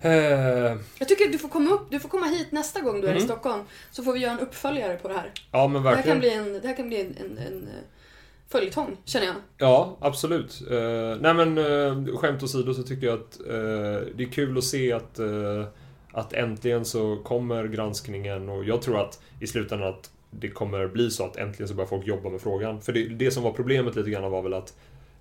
Eh, 0.00 0.76
Jag 0.98 1.08
tycker 1.08 1.24
att 1.24 1.32
du 1.32 1.38
får 1.38 1.48
komma 1.48 1.70
upp, 1.74 1.90
du 1.90 2.00
får 2.00 2.08
komma 2.08 2.26
hit 2.26 2.52
nästa 2.52 2.80
gång 2.80 3.00
du 3.00 3.06
är 3.06 3.12
i 3.12 3.16
Mm. 3.16 3.28
Stockholm. 3.28 3.62
Så 3.90 4.02
får 4.02 4.12
vi 4.12 4.18
göra 4.18 4.32
en 4.32 4.40
uppföljare 4.40 4.96
på 4.96 5.08
det 5.08 5.14
här. 5.14 5.32
ja, 5.52 5.68
men 5.68 5.82
Det 5.82 5.88
här 5.88 6.02
kan 6.02 6.18
verkligen. 6.20 6.44
bli 6.44 6.54
en, 6.56 6.62
det 6.62 6.68
här 6.68 6.76
kan 6.76 6.88
bli 6.88 7.00
en, 7.00 7.16
en, 7.20 7.38
en 7.38 7.62
eh, 7.62 7.74
följetong, 8.48 8.96
känner 9.04 9.26
jag. 9.26 9.34
Ja, 9.58 9.96
absolut. 10.00 10.62
Eh, 10.70 11.16
nej 11.20 11.34
men 11.34 11.58
uh, 11.58 12.16
skämt 12.16 12.42
åsido 12.42 12.74
så 12.74 12.82
tycker 12.82 13.06
jag 13.06 13.14
att 13.18 13.40
eh, 13.40 14.06
det 14.16 14.22
är 14.24 14.32
kul 14.32 14.58
att 14.58 14.64
se 14.64 14.92
att, 14.92 15.18
eh, 15.18 15.64
att 16.12 16.32
äntligen 16.32 16.84
så 16.84 17.16
kommer 17.24 17.64
granskningen 17.68 18.48
och 18.48 18.64
jag 18.64 18.82
tror 18.82 19.00
att 19.00 19.20
i 19.40 19.46
slutändan 19.46 19.88
att 19.88 20.10
det 20.30 20.48
kommer 20.48 20.86
bli 20.86 21.10
så 21.10 21.24
att 21.24 21.36
äntligen 21.36 21.68
så 21.68 21.74
börjar 21.74 21.88
folk 21.88 22.06
jobba 22.06 22.30
med 22.30 22.40
frågan. 22.40 22.80
För 22.80 22.92
det, 22.92 23.08
det 23.08 23.30
som 23.30 23.42
var 23.42 23.52
problemet 23.52 23.96
lite 23.96 24.10
grann 24.10 24.30
var 24.30 24.42
väl 24.42 24.54
att 24.54 24.74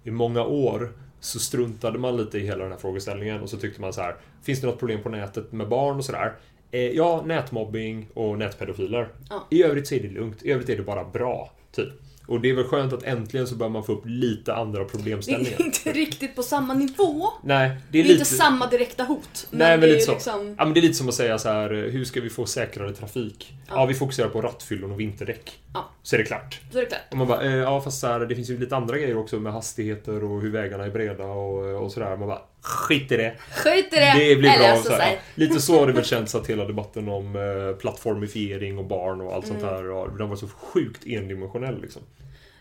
i 0.04 0.12
många 0.12 0.44
år 0.44 0.92
så 1.20 1.40
struntade 1.40 2.00
man 2.00 2.18
lite 2.18 2.38
i 2.38 2.46
hela 2.46 2.64
den 2.64 2.72
här 2.72 2.80
frågeställningen 2.80 3.42
och 3.42 3.50
så 3.50 3.58
tyckte 3.58 3.82
man 3.82 3.94
så 3.94 4.02
här 4.02 4.16
Finns 4.44 4.62
det 4.62 4.68
något 4.68 4.80
problem 4.80 5.04
på 5.04 5.10
nätet 5.10 5.52
med 5.52 5.68
barn 5.68 5.98
och 5.98 6.06
sådär? 6.06 6.36
Eh, 6.72 6.82
ja, 6.82 7.24
nätmobbing 7.26 8.08
och 8.14 8.38
nätpedofiler. 8.38 9.10
Ja. 9.30 9.48
I 9.50 9.64
övrigt 9.64 9.88
så 9.88 9.96
är 9.96 10.00
det 10.00 10.10
lugnt. 10.10 10.44
I 10.44 10.52
övrigt 10.52 10.70
är 10.70 10.78
det 10.78 10.84
bara 10.84 11.04
bra. 11.04 11.52
Typ. 11.72 11.90
Och 12.28 12.42
det 12.42 12.50
är 12.50 12.54
väl 12.54 12.64
skönt 12.66 12.94
att 12.94 13.04
äntligen 13.04 13.48
så 13.48 13.56
börjar 13.56 13.70
man 13.72 13.84
få 13.84 13.92
upp 13.94 14.04
lite 14.06 14.54
andra 14.56 14.80
Det 14.84 14.86
problemställningar. 14.90 15.60
är 15.62 15.66
inte 15.66 15.92
riktigt 15.94 16.36
på 16.36 16.44
samma 16.44 16.74
nivå. 16.74 17.28
Nej, 17.44 17.70
det 17.70 17.76
Det 17.92 17.98
är 17.98 18.04
är, 18.04 18.08
lite... 18.08 18.14
inte 18.20 18.26
samma 18.26 18.68
direkta 18.68 19.04
hot. 19.04 19.48
Men 19.50 19.60
Nej, 19.60 19.70
men 19.72 19.80
det 19.82 19.88
är 19.96 20.00
lite 20.00 20.12
liksom... 20.12 20.56
Ja, 20.58 20.66
men 20.66 20.74
det 20.74 20.80
är 20.80 20.82
lite 20.82 20.94
som 20.94 21.08
att 21.10 21.16
säga 21.16 21.38
så 21.38 21.50
här, 21.50 21.70
hur 21.92 22.06
ska 22.06 22.22
vi 22.22 22.30
få 22.30 22.46
säkrare 22.46 22.94
trafik? 22.94 23.54
Ja, 23.68 23.74
Ja. 23.76 23.86
vi 23.86 23.94
fokuserar 23.94 24.30
på 24.30 24.42
rattfyllon 24.42 24.92
och 24.92 25.00
vinterdäck. 25.00 25.60
Ja. 25.74 25.90
Så 26.04 26.16
är 26.16 26.20
det 26.20 26.26
klart. 26.26 26.62
Så 26.72 26.78
är 26.78 26.82
det 26.82 26.88
klart. 26.88 27.02
Och 27.12 27.18
man 27.18 27.28
bara, 27.28 27.42
eh, 27.44 27.56
ja 27.56 27.82
fast 27.82 28.00
så 28.00 28.08
här, 28.08 28.20
det 28.20 28.36
finns 28.36 28.50
ju 28.50 28.58
lite 28.58 28.76
andra 28.76 28.98
grejer 28.98 29.18
också 29.18 29.40
med 29.40 29.54
hastigheter 29.54 30.24
och 30.24 30.42
hur 30.42 30.52
vägarna 30.52 30.86
är 30.86 30.90
breda 30.92 31.24
och, 31.26 31.84
och 31.84 31.92
sådär. 31.92 32.18
Man 32.18 32.28
bara, 32.28 32.42
skit 32.62 33.12
i 33.12 33.18
det. 33.18 33.36
Skit 33.52 33.94
i 33.94 33.96
det. 33.96 34.14
Det 34.18 34.36
blir 34.36 34.50
Eller 34.50 34.60
bra. 34.60 34.68
alltså 34.68 34.90
Så 34.92 34.96
här. 34.98 35.00
sig. 35.10 35.22
Lite 35.36 35.62
så 35.62 35.80
har 35.80 35.88
det 35.88 35.94
väl 36.00 36.06
känts 36.06 36.36
att 36.36 36.48
hela 36.48 36.66
debatten 36.66 37.10
om 37.10 37.36
eh, 37.36 37.76
plattformifiering 37.80 38.78
och 38.78 38.86
barn 38.86 39.22
och 39.22 39.34
allt 39.34 39.48
sånt 39.48 39.62
Mm. 39.62 39.74
där. 39.74 39.90
och 39.90 40.18
Den 40.18 40.30
var 40.30 40.36
så 40.36 40.48
sjukt 40.48 41.06
endimensionell 41.08 41.82
liksom. 41.82 42.02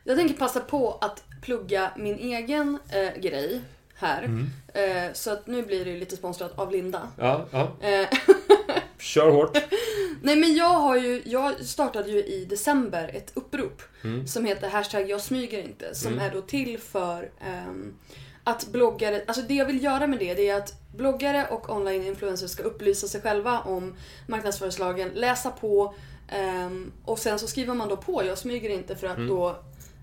Jag 0.04 0.16
tänker 0.18 0.34
passa 0.34 0.60
på 0.60 0.98
att 1.00 1.24
plugga 1.42 1.90
min 1.96 2.18
egen 2.18 2.78
eh, 2.92 3.20
grej 3.20 3.60
här. 3.94 4.22
Mm. 4.22 4.46
Eh, 4.74 5.12
så 5.12 5.30
att 5.32 5.46
nu 5.46 5.62
blir 5.62 5.84
det 5.84 5.96
lite 5.96 6.16
sponsrat 6.16 6.58
av 6.58 6.72
Linda. 6.72 7.08
Ja, 7.18 7.46
ja. 7.50 7.76
Eh, 7.88 8.08
Kör 8.98 9.30
hårt. 9.30 9.58
nej 10.22 10.36
men 10.36 10.54
jag 10.56 10.68
har 10.74 10.96
ju, 10.96 11.22
jag 11.24 11.64
startade 11.64 12.10
ju 12.10 12.18
i 12.24 12.44
december 12.44 13.10
ett 13.14 13.32
upprop 13.34 13.82
Mm. 14.04 14.26
som 14.26 14.44
heter 14.44 14.68
hashtag 14.68 15.10
jag 15.10 15.20
smyger 15.20 15.62
inte. 15.62 15.94
Som 15.94 16.12
Mm. 16.12 16.24
är 16.24 16.30
då 16.34 16.40
till 16.40 16.78
för 16.78 17.30
ehm, 17.46 17.94
att 18.48 18.66
bloggare, 18.72 19.22
alltså 19.26 19.42
det 19.42 19.54
jag 19.54 19.66
vill 19.66 19.84
göra 19.84 20.06
med 20.06 20.18
det, 20.18 20.34
det 20.34 20.48
är 20.48 20.56
att 20.56 20.74
bloggare 20.96 21.46
och 21.50 21.70
online-influencers 21.70 22.48
ska 22.50 22.62
upplysa 22.62 23.06
sig 23.08 23.20
själva 23.20 23.60
om 23.60 23.94
marknadsföringslagen, 24.26 25.08
läsa 25.14 25.50
på 25.50 25.94
ehm, 26.28 26.92
och 27.04 27.18
sen 27.18 27.38
så 27.38 27.46
skriver 27.46 27.74
man 27.74 27.88
då 27.88 27.96
på 27.96 28.24
jag 28.24 28.38
smyger 28.38 28.70
inte 28.70 28.96
för 28.96 29.06
att 29.06 29.16
Mm. 29.16 29.28
då 29.28 29.56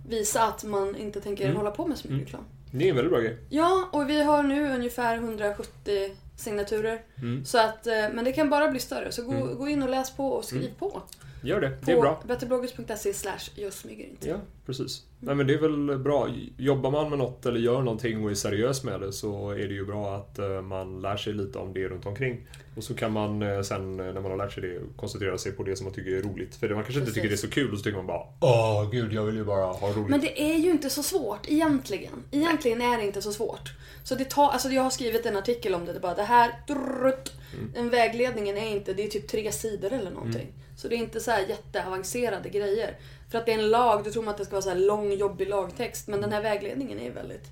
visa 0.07 0.43
att 0.43 0.63
man 0.63 0.95
inte 0.95 1.21
tänker 1.21 1.45
Mm. 1.45 1.57
hålla 1.57 1.71
på 1.71 1.87
med 1.87 1.97
smygreklam. 1.97 2.43
Det 2.71 2.85
är 2.85 2.89
en 2.89 2.95
väldigt 2.95 3.11
bra 3.11 3.21
grej. 3.21 3.37
Ja, 3.49 3.89
och 3.91 4.09
vi 4.09 4.23
har 4.23 4.43
nu 4.43 4.73
ungefär 4.75 5.15
170 5.17 6.15
signaturer. 6.37 7.01
Mm. 7.17 7.45
Så 7.45 7.57
att, 7.57 7.87
eh, 7.87 7.93
men 8.13 8.25
det 8.25 8.31
kan 8.33 8.49
bara 8.49 8.67
bli 8.71 8.79
större. 8.79 9.11
Så 9.11 9.23
gå, 9.23 9.31
Mm. 9.31 9.57
gå 9.57 9.67
in 9.67 9.83
och 9.83 9.89
läs 9.89 10.11
på 10.15 10.27
och 10.29 10.45
skriv 10.45 10.61
Mm. 10.63 10.75
på. 10.79 11.01
Gör 11.43 11.61
det. 11.61 11.69
På 11.69 11.85
Det 11.85 11.91
är 11.91 12.01
bra. 12.01 12.23
betterbloggers.se 12.27 13.13
slash 13.13 13.49
jag 13.55 13.73
smyger 13.73 14.05
inte. 14.05 14.29
Ja, 14.29 14.35
precis. 14.65 15.03
Nej 15.25 15.35
men 15.35 15.47
det 15.47 15.53
är 15.53 15.57
väl 15.57 15.99
bra. 15.99 16.29
Jobbar 16.57 16.91
man 16.91 17.09
med 17.09 17.19
något 17.19 17.45
eller 17.45 17.59
gör 17.59 17.81
någonting 17.81 18.23
och 18.23 18.31
är 18.31 18.35
seriös 18.35 18.83
med 18.83 19.01
det 19.01 19.13
så 19.13 19.51
är 19.51 19.67
det 19.67 19.73
ju 19.73 19.85
bra 19.85 20.15
att 20.15 20.39
eh, 20.39 20.61
man 20.61 21.01
lär 21.01 21.17
sig 21.17 21.33
lite 21.33 21.59
om 21.59 21.73
det 21.73 21.87
runt 21.87 22.05
omkring. 22.05 22.47
Och 22.75 22.83
så 22.83 22.93
kan 22.93 23.11
man 23.11 23.41
eh, 23.41 23.61
sen 23.61 23.97
när 23.97 24.13
man 24.13 24.31
har 24.31 24.37
lärt 24.37 24.53
sig 24.53 24.63
det 24.63 24.79
koncentrera 24.95 25.37
sig 25.37 25.51
på 25.51 25.63
det 25.63 25.75
som 25.75 25.85
man 25.85 25.93
tycker 25.93 26.11
är 26.11 26.21
roligt. 26.21 26.55
För 26.55 26.69
man 26.69 26.83
kanske 26.83 26.99
inte 26.99 27.13
tycker 27.13 27.27
det 27.27 27.35
är 27.35 27.37
så 27.37 27.49
kul 27.49 27.71
och 27.71 27.77
så 27.77 27.83
tycker 27.83 27.97
man 27.97 28.07
bara 28.07 28.23
Åh 28.39 28.89
gud, 28.91 29.13
jag 29.13 29.23
vill 29.23 29.35
ju 29.35 29.43
bara 29.43 29.65
ha 29.65 29.89
roligt. 29.93 30.09
Men 30.09 30.21
det 30.21 30.41
är 30.41 30.57
ju 30.57 30.71
inte 30.71 30.89
så 30.89 31.03
svårt 31.03 31.47
egentligen. 31.47 32.23
Egentligen 32.31 32.81
är 32.81 32.97
det 32.97 33.05
inte 33.05 33.21
så 33.21 33.33
svårt. 33.33 33.73
Så 34.03 34.15
det 34.15 34.25
tar, 34.25 34.49
alltså 34.49 34.69
jag 34.69 34.83
har 34.83 34.89
skrivit 34.89 35.25
en 35.25 35.37
artikel 35.37 35.73
om 35.73 35.85
det. 35.85 35.93
Det, 35.93 35.99
bara, 35.99 36.15
det 36.15 36.23
här, 36.23 36.51
drrrt, 36.67 37.31
den 37.73 37.89
vägledningen 37.89 38.57
är 38.57 38.71
inte, 38.71 38.93
det 38.93 39.03
är 39.03 39.07
typ 39.07 39.27
tre 39.27 39.51
sidor 39.51 39.93
eller 39.93 40.11
någonting. 40.11 40.47
Så 40.77 40.87
det 40.87 40.95
är 40.95 40.97
inte 40.97 41.19
så 41.19 41.31
här 41.31 41.45
jätteavancerade 41.47 42.49
grejer. 42.49 42.97
För 43.33 43.39
att 43.39 43.45
det 43.45 43.53
är 43.53 43.59
en 43.59 43.69
lag, 43.69 44.03
då 44.03 44.11
tror 44.11 44.23
man 44.23 44.31
att 44.31 44.37
det 44.37 44.45
ska 44.45 44.51
vara 44.51 44.61
så 44.61 44.69
här 44.69 44.79
lång 44.79 45.13
jobbig 45.13 45.49
lagtext. 45.49 46.07
Men 46.07 46.21
den 46.21 46.31
här 46.31 46.41
vägledningen 46.41 46.99
är 46.99 47.11
väldigt, 47.11 47.51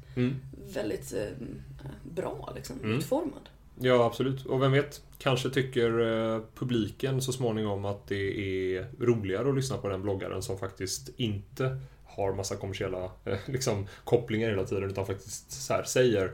väldigt 0.74 1.14
eh, 1.14 1.48
bra 2.04 2.54
liksom, 2.56 2.76
utformad. 2.84 3.50
Ja, 3.80 4.06
absolut. 4.06 4.46
Och 4.46 4.62
vem 4.62 4.72
vet, 4.72 5.02
kanske 5.18 5.50
tycker 5.50 6.00
eh, 6.00 6.42
publiken 6.56 7.22
så 7.22 7.32
småningom 7.32 7.86
att 7.86 8.08
det 8.08 8.40
är 8.76 8.88
roligare 9.00 9.50
att 9.50 9.56
lyssna 9.56 9.78
på 9.78 9.88
den 9.88 10.02
bloggaren 10.02 10.42
som 10.42 10.58
faktiskt 10.58 11.10
inte 11.18 11.80
har 12.06 12.34
massa 12.34 12.56
kommersiella 12.56 13.12
eh, 13.26 13.38
liksom, 13.46 13.88
kopplingar 14.04 14.50
hela 14.50 14.66
tiden 14.66 14.90
utan 14.90 15.06
faktiskt 15.06 15.52
så 15.52 15.74
här, 15.74 15.84
säger 15.84 16.32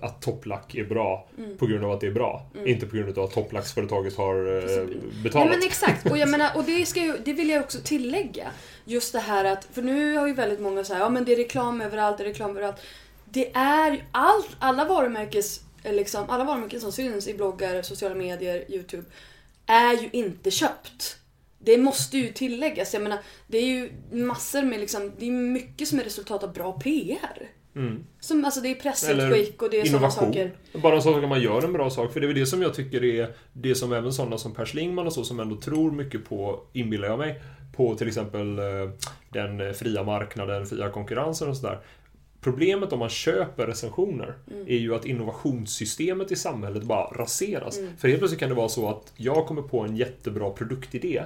att 0.00 0.22
topplack 0.22 0.74
är 0.74 0.84
bra 0.84 1.28
på 1.58 1.66
grund 1.66 1.84
av 1.84 1.92
att 1.92 2.00
det 2.00 2.06
är 2.06 2.10
bra. 2.10 2.50
Inte 2.64 2.86
på 2.86 2.96
grund 2.96 3.18
av 3.18 3.24
att 3.24 3.32
topplacksföretaget 3.32 4.16
har 4.16 4.34
eh, 4.34 4.86
betalat. 5.22 5.48
Nej 5.48 5.58
men 5.58 5.66
exakt, 5.66 6.10
och 6.10 6.18
jag 6.18 6.28
menar, 6.28 6.50
och 6.56 6.64
det, 6.64 6.86
ska 6.86 7.00
ju, 7.00 7.14
det 7.24 7.32
vill 7.32 7.48
jag 7.48 7.62
också 7.62 7.78
tillägga. 7.84 8.50
Just 8.84 9.12
det 9.12 9.20
här 9.20 9.44
att, 9.44 9.64
för 9.72 9.82
nu 9.82 10.16
har 10.16 10.26
ju 10.26 10.34
väldigt 10.34 10.60
många 10.60 10.84
sagt 10.84 11.00
ja 11.00 11.08
men 11.08 11.24
det 11.24 11.32
är 11.32 11.36
reklam 11.36 11.80
överallt, 11.80 12.18
det 12.18 12.24
är 12.24 12.28
reklam 12.28 12.50
överallt. 12.50 12.76
Det 13.24 13.50
är 13.54 13.90
ju 13.90 14.00
allt, 14.12 14.56
alla 14.58 14.84
varumärkes, 14.84 15.60
eh, 15.82 15.92
liksom, 15.92 16.30
alla 16.30 16.44
varumärken 16.44 16.80
som 16.80 16.92
syns 16.92 17.28
i 17.28 17.34
bloggar, 17.34 17.82
sociala 17.82 18.14
medier, 18.14 18.64
YouTube, 18.68 19.04
är 19.66 19.92
ju 19.92 20.08
inte 20.12 20.50
köpt. 20.50 21.16
Det 21.58 21.78
måste 21.78 22.18
ju 22.18 22.32
tilläggas. 22.32 22.94
Jag 22.94 23.02
menar, 23.02 23.18
det 23.46 23.58
är 23.58 23.66
ju 23.66 23.92
massor 24.10 24.62
med 24.62 24.80
liksom, 24.80 25.12
det 25.18 25.26
är 25.26 25.30
mycket 25.30 25.88
som 25.88 25.98
är 25.98 26.04
resultat 26.04 26.42
av 26.42 26.52
bra 26.52 26.72
PR. 26.72 27.48
Som, 28.20 28.44
alltså 28.44 28.60
det 28.60 28.68
är 28.68 28.74
pressutskick 28.74 29.62
och 29.62 29.70
det 29.70 29.80
är 29.80 29.84
sådana 29.84 30.10
saker. 30.10 30.52
Bara 30.82 31.00
sak 31.00 31.22
att 31.22 31.28
man 31.28 31.40
gör 31.40 31.64
en 31.64 31.72
bra 31.72 31.90
sak. 31.90 32.12
För 32.12 32.20
det 32.20 32.26
är 32.26 32.28
väl 32.28 32.36
det 32.36 32.46
som 32.46 32.62
jag 32.62 32.74
tycker 32.74 33.04
är 33.04 33.34
det 33.52 33.74
som 33.74 33.92
även 33.92 34.12
sådana 34.12 34.38
som 34.38 34.54
Per 34.54 34.64
Schlingman 34.64 35.06
och 35.06 35.12
så 35.12 35.24
som 35.24 35.40
ändå 35.40 35.56
tror 35.56 35.90
mycket 35.90 36.24
på, 36.24 36.60
inbillar 36.72 37.08
jag 37.08 37.18
mig, 37.18 37.40
på 37.76 37.94
till 37.94 38.08
exempel 38.08 38.58
eh, 38.58 38.64
den 39.28 39.74
fria 39.74 40.02
marknaden, 40.02 40.66
fria 40.66 40.90
konkurrensen 40.90 41.48
och 41.48 41.56
sådär. 41.56 41.78
Problemet 42.40 42.92
om 42.92 42.98
man 42.98 43.08
köper 43.08 43.66
recensioner 43.66 44.34
är 44.66 44.76
ju 44.76 44.94
att 44.94 45.04
innovationssystemet 45.04 46.32
i 46.32 46.36
samhället 46.36 46.82
bara 46.82 47.04
raseras. 47.04 47.78
För 47.98 48.08
helt 48.08 48.20
plötsligt 48.20 48.40
kan 48.40 48.48
det 48.48 48.54
vara 48.54 48.68
så 48.68 48.88
att 48.88 49.12
jag 49.16 49.46
kommer 49.46 49.62
på 49.62 49.80
en 49.80 49.96
jättebra 49.96 50.50
produktidé. 50.50 51.22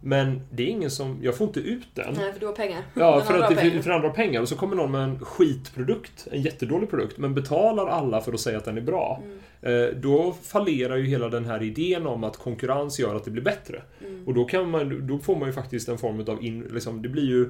Men 0.00 0.40
det 0.50 0.62
är 0.62 0.66
ingen 0.66 0.90
som, 0.90 1.18
jag 1.22 1.36
får 1.36 1.46
inte 1.46 1.60
ut 1.60 1.86
den. 1.94 2.14
Nej, 2.14 2.32
för 2.32 2.40
du 2.40 2.46
har 2.46 2.52
pengar. 2.52 2.82
Ja, 2.94 3.20
för 3.26 3.38
att 3.38 3.56
pengar. 3.56 3.82
för 3.82 3.90
andra 3.90 4.10
pengar. 4.10 4.40
Och 4.40 4.48
så 4.48 4.56
kommer 4.56 4.76
någon 4.76 4.90
med 4.90 5.02
en 5.02 5.18
skitprodukt, 5.18 6.28
en 6.30 6.42
jättedålig 6.42 6.90
produkt, 6.90 7.18
men 7.18 7.34
betalar 7.34 7.86
alla 7.86 8.20
för 8.20 8.32
att 8.32 8.40
säga 8.40 8.58
att 8.58 8.64
den 8.64 8.76
är 8.76 8.82
bra. 8.82 9.22
Mm. 9.24 9.38
Eh, 9.62 9.94
Då 9.96 10.34
fallerar 10.42 10.96
ju 10.96 11.06
hela 11.06 11.28
den 11.28 11.44
här 11.44 11.62
idén 11.62 12.06
om 12.06 12.24
att 12.24 12.36
konkurrens 12.36 12.98
gör 12.98 13.14
att 13.14 13.24
det 13.24 13.30
blir 13.30 13.42
bättre. 13.42 13.82
Mm. 14.00 14.28
Och 14.28 14.34
då, 14.34 14.44
kan 14.44 14.70
man, 14.70 15.06
då 15.06 15.18
får 15.18 15.36
man 15.36 15.48
ju 15.48 15.52
faktiskt 15.52 15.88
en 15.88 15.98
form 15.98 16.24
av, 16.28 16.44
in, 16.44 16.60
liksom, 16.72 17.02
det 17.02 17.08
blir 17.08 17.26
ju 17.26 17.42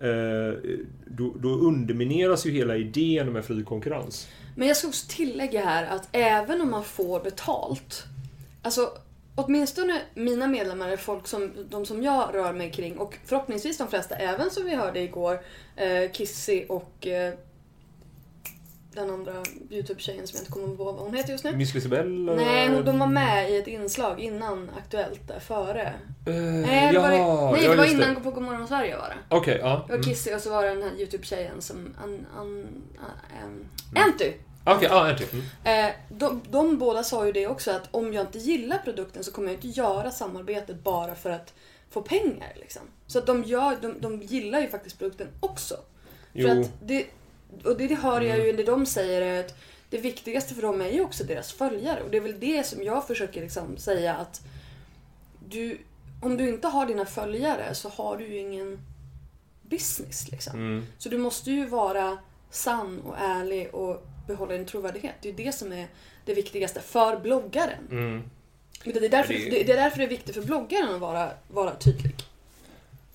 eh, 0.00 0.58
då, 1.06 1.34
då 1.38 1.48
undermineras 1.48 2.46
ju 2.46 2.50
hela 2.50 2.76
idén 2.76 3.32
med 3.32 3.44
fri 3.44 3.64
konkurrens. 3.64 4.28
Men 4.56 4.68
jag 4.68 4.76
ska 4.76 4.88
också 4.88 5.06
tillägga 5.08 5.64
här 5.64 5.86
att 5.86 6.08
även 6.12 6.60
om 6.60 6.70
man 6.70 6.84
får 6.84 7.20
betalt, 7.20 8.04
alltså 8.62 8.80
åtminstone 9.36 10.00
mina 10.14 10.46
medlemmar 10.46 10.88
är 10.88 10.96
folk 10.96 11.26
som, 11.26 11.52
de 11.70 11.86
som 11.86 12.02
jag 12.02 12.34
rör 12.34 12.52
mig 12.52 12.72
kring 12.72 12.98
och 12.98 13.18
förhoppningsvis 13.24 13.78
de 13.78 13.88
flesta, 13.88 14.14
även 14.14 14.50
som 14.50 14.64
vi 14.64 14.74
hörde 14.74 15.00
igår, 15.00 15.40
eh, 15.76 16.12
Kissy 16.12 16.64
och 16.68 17.06
eh, 17.06 17.34
den 18.96 19.10
andra 19.10 19.32
YouTube-tjejen 19.70 20.26
som 20.26 20.36
jag 20.36 20.40
inte 20.42 20.52
kommer 20.52 20.66
ihåg 20.68 20.76
vad 20.76 20.94
hon 20.94 21.14
heter 21.14 21.32
just 21.32 21.44
nu. 21.44 21.56
Miss 21.56 21.74
Lisabelle? 21.74 22.34
Nej, 22.34 22.68
hon, 22.68 22.84
de 22.84 22.98
var 22.98 23.06
med 23.06 23.50
i 23.50 23.56
ett 23.56 23.66
inslag 23.66 24.20
innan 24.20 24.70
Aktuellt 24.78 25.28
där 25.28 25.40
före. 25.40 25.82
Eh, 26.26 26.34
Nej, 26.34 26.92
det 26.92 26.98
var, 26.98 27.10
det, 27.10 27.16
ja, 27.16 27.50
nej, 27.52 27.64
ja, 27.64 27.70
det 27.70 27.76
var 27.76 27.84
innan 27.84 28.22
på 28.22 28.30
Godmorgon 28.30 28.68
Sverige 28.68 28.96
var 28.96 29.08
det. 29.08 29.36
Okej, 29.36 29.58
ja. 29.62 29.84
Det 29.88 29.96
var 29.96 30.02
Kissy 30.02 30.34
och 30.34 30.40
så 30.40 30.50
var 30.50 30.62
det 30.62 30.68
den 30.68 30.82
här 30.82 30.90
YouTube-tjejen 30.90 31.60
som... 31.60 31.94
An, 32.04 32.26
an, 32.36 32.66
an, 33.42 33.68
Anty! 34.04 34.32
Okej, 34.66 34.88
ja, 34.90 35.08
en 35.08 35.16
till. 35.16 35.28
Mm. 35.64 35.88
Eh, 35.88 35.94
de, 36.08 36.42
de 36.50 36.78
båda 36.78 37.04
sa 37.04 37.26
ju 37.26 37.32
det 37.32 37.46
också 37.46 37.70
att 37.70 37.88
om 37.90 38.12
jag 38.12 38.26
inte 38.26 38.38
gillar 38.38 38.78
produkten 38.78 39.24
så 39.24 39.32
kommer 39.32 39.48
jag 39.48 39.56
inte 39.56 39.80
göra 39.80 40.10
samarbetet 40.10 40.84
bara 40.84 41.14
för 41.14 41.30
att 41.30 41.54
få 41.90 42.02
pengar. 42.02 42.52
Liksom. 42.56 42.82
Så 43.06 43.18
att 43.18 43.26
de, 43.26 43.44
gör, 43.44 43.76
de, 43.82 44.00
de 44.00 44.22
gillar 44.22 44.60
ju 44.60 44.68
faktiskt 44.68 44.98
produkten 44.98 45.28
också. 45.40 45.74
För 46.32 46.40
Jo. 46.40 46.60
att 46.60 46.70
det, 46.82 47.06
och 47.64 47.76
det, 47.76 47.86
det 47.86 47.94
hör 47.94 48.20
jag 48.20 48.46
ju, 48.46 48.52
det 48.52 48.64
de 48.64 48.86
säger 48.86 49.22
är 49.22 49.40
att 49.40 49.58
det 49.90 49.98
viktigaste 49.98 50.54
för 50.54 50.62
dem 50.62 50.80
är 50.80 50.90
ju 50.90 51.00
också 51.00 51.24
deras 51.24 51.52
följare. 51.52 52.02
Och 52.02 52.10
det 52.10 52.16
är 52.16 52.20
väl 52.20 52.40
det 52.40 52.66
som 52.66 52.82
jag 52.82 53.06
försöker 53.06 53.40
liksom 53.40 53.76
säga 53.76 54.14
att 54.14 54.40
du, 55.48 55.78
om 56.22 56.36
du 56.36 56.48
inte 56.48 56.68
har 56.68 56.86
dina 56.86 57.04
följare 57.04 57.74
så 57.74 57.88
har 57.88 58.16
du 58.16 58.26
ju 58.26 58.38
ingen 58.38 58.78
business. 59.62 60.30
Liksom. 60.30 60.86
Så 60.98 61.08
du 61.08 61.18
måste 61.18 61.50
ju 61.50 61.66
vara 61.66 62.18
sann 62.50 63.00
och 63.00 63.18
ärlig 63.18 63.74
och 63.74 64.06
behålla 64.26 64.52
din 64.52 64.66
trovärdighet. 64.66 65.14
Det 65.22 65.28
är 65.28 65.32
ju 65.32 65.44
det 65.44 65.52
som 65.52 65.72
är 65.72 65.86
det 66.24 66.34
viktigaste 66.34 66.80
för 66.80 67.20
bloggaren. 67.20 68.22
Det, 68.84 68.96
är 68.96 69.08
därför, 69.08 69.32
det- 69.34 69.50
det, 69.50 69.72
är 69.72 69.76
därför 69.76 69.98
det 69.98 70.04
är 70.04 70.08
viktigt 70.08 70.34
för 70.34 70.42
bloggaren 70.42 70.94
att 70.94 71.00
vara, 71.00 71.30
vara 71.48 71.74
tydlig. 71.74 72.14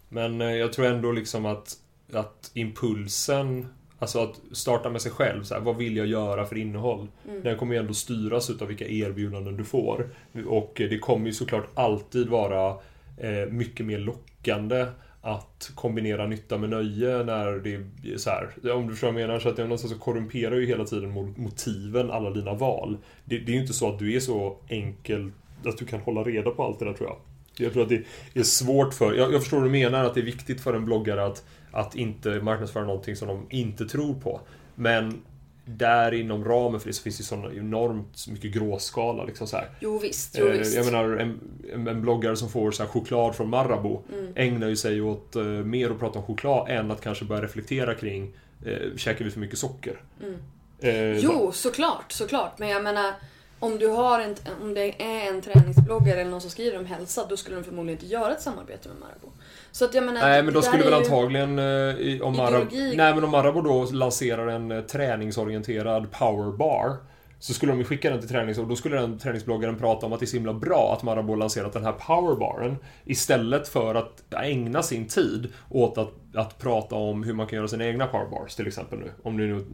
Men 0.09 0.41
eh, 0.41 0.51
jag 0.51 0.73
tror 0.73 0.85
ändå 0.85 1.11
liksom 1.11 1.45
att, 1.45 1.77
att 2.13 2.51
impulsen, 2.53 3.67
alltså 3.99 4.19
att 4.23 4.39
starta 4.51 4.89
med 4.89 5.01
sig 5.01 5.11
själv, 5.11 5.43
så 5.43 5.53
här, 5.53 5.61
vad 5.61 5.75
vill 5.77 5.97
jag 5.97 6.07
göra 6.07 6.45
för 6.45 6.57
innehåll? 6.57 7.07
Den 7.43 7.57
kommer 7.57 7.73
ju 7.73 7.79
ändå 7.79 7.93
styras 7.93 8.49
utav 8.49 8.67
vilka 8.67 8.87
erbjudanden 8.87 9.57
du 9.57 9.63
får. 9.65 10.09
Och 10.47 10.71
det 10.75 10.99
kommer 10.99 11.25
ju 11.27 11.33
såklart 11.33 11.67
alltid 11.73 12.27
vara 12.27 12.69
eh, 13.17 13.45
mycket 13.49 13.85
mer 13.85 13.99
lockande 13.99 14.85
att 15.21 15.71
kombinera 15.75 16.27
nytta 16.27 16.57
med 16.57 16.69
nöje 16.69 17.23
när 17.23 17.59
det 17.59 17.73
är 18.13 18.17
så 18.17 18.29
här. 18.29 18.73
Om 18.73 18.87
du 18.87 18.93
förstår 18.93 19.11
vad 19.11 19.21
jag 19.21 19.27
menar, 19.27 19.39
så 19.39 19.49
att 19.49 19.55
det 19.55 19.63
någonstans 19.63 19.93
så 19.93 19.99
korrumperar 19.99 20.55
ju 20.55 20.65
hela 20.65 20.85
tiden 20.85 21.33
motiven 21.37 22.11
alla 22.11 22.29
dina 22.29 22.53
val. 22.53 22.97
Det, 23.25 23.39
det 23.39 23.51
är 23.51 23.53
ju 23.55 23.61
inte 23.61 23.73
så 23.73 23.89
att 23.89 23.99
du 23.99 24.15
är 24.15 24.19
så 24.19 24.57
enkel 24.67 25.31
att 25.65 25.77
du 25.77 25.85
kan 25.85 25.99
hålla 25.99 26.23
reda 26.23 26.51
på 26.51 26.63
allt 26.63 26.79
det 26.79 26.85
där 26.85 26.93
tror 26.93 27.09
jag. 27.09 27.17
Jag 27.65 27.73
tror 27.73 27.83
att 27.83 27.89
det 27.89 28.03
är 28.33 28.43
svårt 28.43 28.93
för... 28.93 29.13
Jag, 29.13 29.33
jag 29.33 29.41
förstår 29.41 29.57
vad 29.57 29.67
du 29.67 29.71
menar, 29.71 30.03
att 30.03 30.13
det 30.13 30.19
är 30.19 30.25
viktigt 30.25 30.61
för 30.61 30.73
en 30.73 30.85
bloggare 30.85 31.25
att, 31.25 31.45
att 31.71 31.95
inte 31.95 32.29
marknadsföra 32.41 32.85
någonting 32.85 33.15
som 33.15 33.27
de 33.27 33.45
inte 33.49 33.85
tror 33.85 34.13
på. 34.13 34.41
Men 34.75 35.21
där 35.65 36.11
inom 36.13 36.45
ramen 36.45 36.79
för 36.79 36.87
det 36.87 36.93
så 36.93 37.03
finns 37.03 37.17
det 37.17 37.23
sån 37.23 37.57
enormt 37.57 38.27
mycket 38.27 38.51
gråskala. 38.51 39.23
Liksom 39.23 39.47
så 39.47 39.57
här. 39.57 39.69
Jo 39.79 39.99
visst, 39.99 40.35
jo 40.39 40.47
Eh, 40.47 40.57
visst. 40.57 40.75
Jag 40.75 40.85
menar, 40.85 41.03
en, 41.17 41.39
en, 41.87 42.01
bloggare 42.01 42.35
som 42.35 42.49
får 42.49 42.71
så 42.71 42.85
choklad 42.85 43.35
från 43.35 43.49
Marabou 43.49 44.01
Mm. 44.13 44.33
ägnar 44.35 44.67
ju 44.67 44.75
sig 44.75 45.01
åt 45.01 45.35
eh, 45.35 45.43
mer 45.43 45.89
att 45.89 45.99
prata 45.99 46.19
om 46.19 46.25
choklad 46.25 46.69
än 46.69 46.91
att 46.91 47.01
kanske 47.01 47.25
börja 47.25 47.41
reflektera 47.43 47.95
kring 47.95 48.33
eh, 48.65 48.95
käkar 48.97 49.25
vi 49.25 49.31
för 49.31 49.39
mycket 49.39 49.59
socker? 49.59 50.01
Eh, 50.21 50.27
Mm. 50.93 51.17
Jo, 51.21 51.51
såklart, 51.51 52.11
såklart. 52.11 52.59
Men 52.59 52.69
jag 52.69 52.83
menar, 52.83 53.13
om 53.59 53.77
du 53.77 53.87
har 53.87 54.19
en, 54.19 54.35
om 54.61 54.73
det 54.73 55.01
är 55.03 55.29
en 55.29 55.41
träningsbloggare 55.41 56.21
eller 56.21 56.31
någon 56.31 56.41
som 56.41 56.49
skriver 56.49 56.79
om 56.79 56.85
hälsa, 56.85 57.25
då 57.29 57.37
skulle 57.37 57.55
de 57.55 57.63
förmodligen 57.63 57.99
inte 57.99 58.13
göra 58.13 58.31
ett 58.33 58.41
samarbete 58.41 58.89
med 58.89 58.97
Marabou. 58.99 59.29
Så 59.71 59.85
att 59.85 59.93
jag 59.93 60.03
menar, 60.03 60.21
Nej 60.21 60.43
men 60.43 60.53
då 60.53 60.61
skulle 60.61 60.83
väl 60.83 60.93
antagligen 60.93 61.59
eh, 61.59 62.21
om 62.21 62.33
Ideologi. 62.33 62.95
Nej 62.97 63.15
men 63.15 63.23
om 63.23 63.31
Marabou 63.31 63.61
då 63.61 63.85
lanserar 63.91 64.47
en 64.47 64.71
eh, 64.71 64.81
träningsorienterad 64.81 66.11
powerbar 66.11 66.97
så 67.41 67.53
skulle 67.53 67.71
de 67.71 67.79
ju 67.79 67.85
skicka 67.85 68.09
den 68.09 68.19
till 68.19 68.29
tränings 68.29 68.57
och 68.57 68.67
då 68.67 68.75
skulle 68.75 68.95
den 68.95 69.19
träningsbloggaren 69.19 69.77
prata 69.77 70.05
om 70.05 70.13
att 70.13 70.19
det 70.19 70.23
är 70.23 70.27
så 70.27 70.35
himla 70.37 70.53
bra 70.53 70.95
att 70.97 71.03
Marabou 71.03 71.35
lanserat 71.35 71.73
den 71.73 71.83
här 71.83 71.91
powerbaren 71.91 72.77
istället 73.05 73.67
för 73.67 73.95
att 73.95 74.33
ägna 74.33 74.83
sin 74.83 75.07
tid 75.07 75.47
åt 75.69 75.97
att, 75.97 76.11
att 76.33 76.59
prata 76.59 76.95
om 76.95 77.23
hur 77.23 77.33
man 77.33 77.47
kan 77.47 77.57
göra 77.57 77.67
sina 77.67 77.85
egna 77.85 78.07
powerbars 78.07 78.55
till 78.55 78.67
exempel 78.67 78.99
nu. 78.99 79.11
Om 79.23 79.37
ni 79.37 79.47
nu 79.47 79.65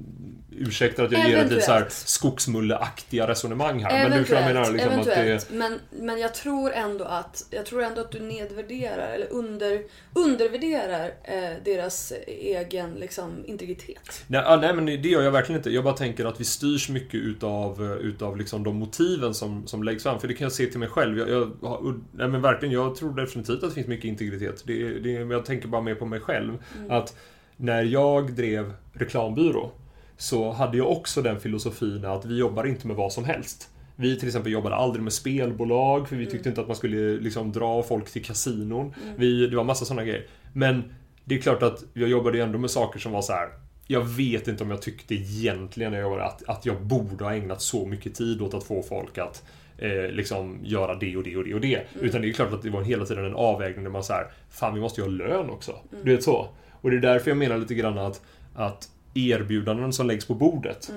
ursäktar 0.52 1.04
att 1.04 1.12
jag 1.12 1.30
ger 1.30 1.38
ett 1.38 1.50
lite 1.50 1.62
så 1.62 1.72
Eventuellt. 1.72 1.94
skogsmulleaktiga 1.94 3.28
resonemang 3.28 3.84
här. 3.84 4.10
Men 4.10 4.18
du 4.18 4.26
förstår 4.26 4.36
vad 4.36 4.44
jag 4.44 4.54
menar 4.54 4.72
liksom 4.72 5.00
att 5.00 5.06
det... 5.06 5.14
eventuellt. 5.14 5.52
Men, 5.52 5.80
men 5.92 6.20
jag 6.20 6.34
tror 6.34 6.72
ändå 6.74 7.04
att 7.06 7.46
jag 7.50 7.66
tror 7.66 7.84
ändå 7.84 8.02
att 8.02 8.12
du 8.12 8.20
nedvärderar 8.20 9.08
eller 9.08 9.32
under, 9.32 9.82
undervärderar 10.14 11.12
eh, 11.24 11.64
deras 11.66 12.14
egen 12.28 12.94
liksom, 12.94 13.46
integritet. 13.46 14.26
Nej, 14.28 14.44
ah, 14.46 14.56
nej 14.56 14.74
men 14.74 14.86
det 14.86 15.10
gör 15.10 15.22
jag 15.22 15.32
verkligen 15.32 15.60
inte. 15.60 15.70
Jag 15.70 15.84
bara 15.84 15.96
tänker 15.98 16.26
att 16.26 16.40
vi 16.40 16.46
styrs 16.46 16.90
mycket 16.90 17.16
utav, 17.16 17.84
eh, 17.84 17.92
utav 17.92 18.38
liksom 18.38 18.64
de 18.64 18.76
motiven 18.76 19.34
som, 19.34 19.68
som 19.68 19.84
läggs 19.84 20.04
fram. 20.04 20.20
För 20.20 20.28
det 20.28 20.34
kan 20.34 20.46
jag 20.46 20.52
se 20.52 20.66
till 20.66 20.80
mig 20.80 20.90
själv. 20.90 21.18
Jag, 21.18 21.30
jag, 21.62 22.02
nej 22.12 22.28
men 22.28 22.42
verkligen, 22.42 22.74
jag 22.74 22.96
tror 22.96 23.16
definitivt 23.16 23.64
att 23.64 23.70
det 23.70 23.76
finns 23.76 23.88
mycket 23.88 24.06
integritet. 24.06 24.64
Det, 24.66 25.00
det, 25.00 25.20
men 25.20 25.32
jag 25.32 25.46
tänker 25.46 25.68
bara 25.68 25.82
mer 25.82 25.96
på 25.96 26.06
mig 26.06 26.20
själv. 26.20 26.47
Att 26.90 27.16
när 27.58 27.84
jag 27.84 28.34
drev 28.34 28.74
reklambyrå 28.94 29.72
så 30.18 30.52
hade 30.52 30.78
jag 30.78 30.92
också 30.92 31.22
den 31.22 31.40
filosofin 31.40 32.06
att 32.06 32.26
vi 32.26 32.38
jobbar 32.38 32.68
inte 32.68 32.88
med 32.88 32.96
vad 32.96 33.14
som 33.14 33.26
helst. 33.26 33.70
Vi 33.96 34.20
till 34.20 34.28
exempel 34.28 34.52
jobbade 34.52 34.76
aldrig 34.76 35.04
med 35.04 35.14
spelbolag 35.14 36.10
för 36.10 36.16
vi 36.16 36.26
tyckte 36.26 36.50
inte 36.50 36.62
att 36.62 36.68
man 36.68 36.76
skulle 36.76 37.20
liksom 37.20 37.52
dra 37.52 37.84
folk 37.84 38.10
till 38.10 38.26
kasinon. 38.26 38.94
Vi, 39.16 39.48
det 39.48 39.56
var 39.56 39.64
massa 39.64 39.86
sådana 39.86 40.04
grejer. 40.04 40.26
Men 40.54 40.84
det 41.24 41.36
är 41.36 41.42
klart 41.42 41.64
att 41.64 41.84
jag 41.94 42.10
jobbade 42.10 42.38
ju 42.38 42.44
ändå 42.44 42.60
med 42.60 42.72
saker 42.72 43.00
som 43.00 43.12
var 43.12 43.22
så 43.22 43.34
här. 43.34 43.50
Jag 43.88 44.02
vet 44.02 44.48
inte 44.48 44.64
om 44.64 44.72
jag 44.72 44.82
tyckte 44.82 45.16
egentligen 45.16 45.92
när 45.92 46.00
jag 46.00 46.06
jobbade 46.06 46.26
att, 46.26 46.50
att 46.50 46.66
jag 46.66 46.82
borde 46.82 47.24
ha 47.24 47.36
ägnat 47.36 47.62
så 47.62 47.86
mycket 47.86 48.16
tid 48.16 48.42
åt 48.42 48.54
att 48.54 48.64
få 48.64 48.84
folk 48.84 49.18
att 49.18 49.44
eh, 49.78 50.10
liksom 50.12 50.60
göra 50.64 50.96
det 50.96 51.18
och 51.18 51.24
det 51.24 51.38
och 51.38 51.44
det 51.44 51.54
och 51.54 51.62
det. 51.62 51.82
Utan 52.02 52.22
det 52.22 52.30
är 52.30 52.34
klart 52.34 52.54
att 52.54 52.62
det 52.62 52.70
var 52.70 52.82
hela 52.82 53.06
tiden 53.06 53.26
en 53.26 53.36
avvägning 53.36 53.84
där 53.84 53.92
man 53.92 54.04
så 54.04 54.14
här, 54.14 54.28
fan 54.50 54.74
vi 54.74 54.82
måste 54.82 55.02
ju 55.02 55.06
ha 55.08 55.12
lön 55.12 55.50
också. 55.50 55.76
Du 56.04 56.12
vet 56.16 56.24
så. 56.24 56.48
Och 56.82 56.92
det 56.92 56.98
är 56.98 57.02
därför 57.02 57.32
jag 57.32 57.38
menar 57.38 57.58
lite 57.58 57.76
grann 57.76 57.98
att, 57.98 58.22
att 58.56 58.90
erbjudanden 59.14 59.94
som 59.94 60.08
läggs 60.08 60.26
på 60.28 60.34
bordet 60.34 60.92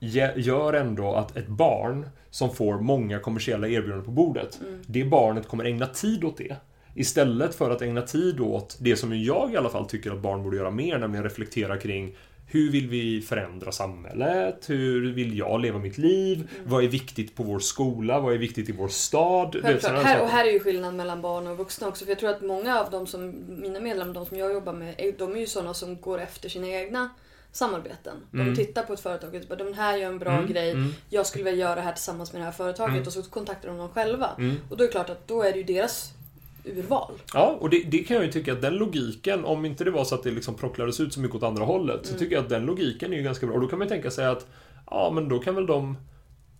ge- 0.00 0.32
gör 0.36 0.72
ändå 0.72 1.14
att 1.14 1.36
ett 1.36 1.48
barn 1.48 2.08
som 2.30 2.50
får 2.54 2.78
många 2.80 3.18
kommersiella 3.18 3.68
erbjudanden 3.68 4.04
på 4.04 4.10
bordet, 4.10 4.60
det 4.86 5.04
barnet 5.04 5.48
kommer 5.48 5.64
ägna 5.64 5.86
tid 5.86 6.24
åt 6.24 6.36
det. 6.36 6.56
Istället 6.94 7.54
för 7.54 7.70
att 7.70 7.82
ägna 7.82 8.02
tid 8.02 8.40
åt 8.40 8.76
det 8.80 8.96
som 8.96 9.22
jag 9.22 9.52
i 9.52 9.56
alla 9.56 9.68
fall 9.68 9.86
tycker 9.86 10.10
att 10.10 10.18
barn 10.18 10.42
borde 10.42 10.56
göra 10.56 10.70
mer, 10.70 10.98
nämligen 10.98 11.24
reflektera 11.24 11.76
kring 11.76 12.16
hur 12.50 12.70
vill 12.70 12.88
vi 12.88 13.20
förändra 13.22 13.72
samhället? 13.72 14.64
Hur 14.70 15.12
vill 15.12 15.38
jag 15.38 15.60
leva 15.60 15.78
mitt 15.78 15.98
liv? 15.98 16.48
Vad 16.66 16.84
är 16.84 16.88
viktigt 16.88 17.34
på 17.36 17.42
vår 17.42 17.58
skola? 17.58 18.20
Vad 18.20 18.34
är 18.34 18.38
viktigt 18.38 18.68
i 18.68 18.72
vår 18.72 18.88
stad? 18.88 19.56
Självklart. 19.62 20.02
Här, 20.04 20.22
och 20.22 20.28
här 20.28 20.46
är 20.46 20.52
ju 20.52 20.60
skillnad 20.60 20.94
mellan 20.94 21.22
barn 21.22 21.46
och 21.46 21.56
vuxna 21.58 21.88
också. 21.88 22.04
För 22.04 22.10
jag 22.12 22.18
tror 22.18 22.30
att 22.30 22.42
många 22.42 22.80
av 22.80 22.90
de 22.90 23.06
som, 23.06 23.34
mina 23.62 23.80
medlemmar, 23.80 24.14
de 24.14 24.26
som 24.26 24.38
jag 24.38 24.52
jobbar 24.52 24.72
med, 24.72 25.14
de 25.18 25.32
är 25.36 25.40
ju 25.40 25.46
sådana 25.46 25.74
som 25.74 26.00
går 26.00 26.20
efter 26.20 26.48
sina 26.48 26.68
egna 26.68 27.08
samarbeten. 27.52 28.16
De 28.30 28.40
Mm. 28.40 28.56
tittar 28.56 28.82
på 28.82 28.92
ett 28.92 29.00
företag 29.00 29.34
och 29.34 29.40
bara, 29.48 29.56
de 29.64 29.72
här 29.74 29.96
gör 29.96 30.08
en 30.08 30.18
bra 30.18 30.42
grej, 30.42 30.76
jag 31.10 31.26
skulle 31.26 31.44
vilja 31.44 31.60
göra 31.60 31.74
det 31.74 31.80
här 31.80 31.92
tillsammans 31.92 32.32
med 32.32 32.40
det 32.40 32.44
här 32.44 32.52
företaget 32.52 32.94
Mm. 32.94 33.06
och 33.06 33.12
så 33.12 33.22
kontaktar 33.22 33.68
de 33.68 33.78
dem 33.78 33.88
själva. 33.88 34.30
Och 34.70 34.76
då 34.76 34.84
är 34.84 34.88
det 34.88 34.92
klart 34.92 35.10
att 35.10 35.28
då 35.28 35.42
är 35.42 35.52
det 35.52 35.58
ju 35.58 35.64
deras 35.64 36.12
urval. 36.76 37.12
Ja, 37.34 37.56
och 37.60 37.70
det, 37.70 37.82
det 37.90 37.98
kan 37.98 38.16
jag 38.16 38.26
ju 38.26 38.32
tycka 38.32 38.52
att 38.52 38.62
den 38.62 38.74
logiken, 38.74 39.44
om 39.44 39.64
inte 39.64 39.84
det 39.84 39.90
var 39.90 40.04
så 40.04 40.14
att 40.14 40.22
det 40.22 40.30
liksom 40.30 40.54
procklades 40.54 41.00
ut 41.00 41.12
så 41.12 41.20
mycket 41.20 41.36
åt 41.36 41.42
andra 41.42 41.64
hållet, 41.64 42.06
så 42.06 42.14
tycker 42.14 42.34
jag 42.34 42.42
att 42.42 42.50
den 42.50 42.66
logiken 42.66 43.12
är 43.12 43.16
ju 43.16 43.22
ganska 43.22 43.46
bra. 43.46 43.54
Och 43.54 43.60
då 43.60 43.68
kan 43.68 43.78
man 43.78 43.88
ju 43.88 43.94
tänka 43.94 44.10
sig 44.10 44.26
att, 44.26 44.46
ja 44.90 45.10
men 45.14 45.28
då 45.28 45.38
kan 45.38 45.54
väl 45.54 45.66
de 45.66 45.96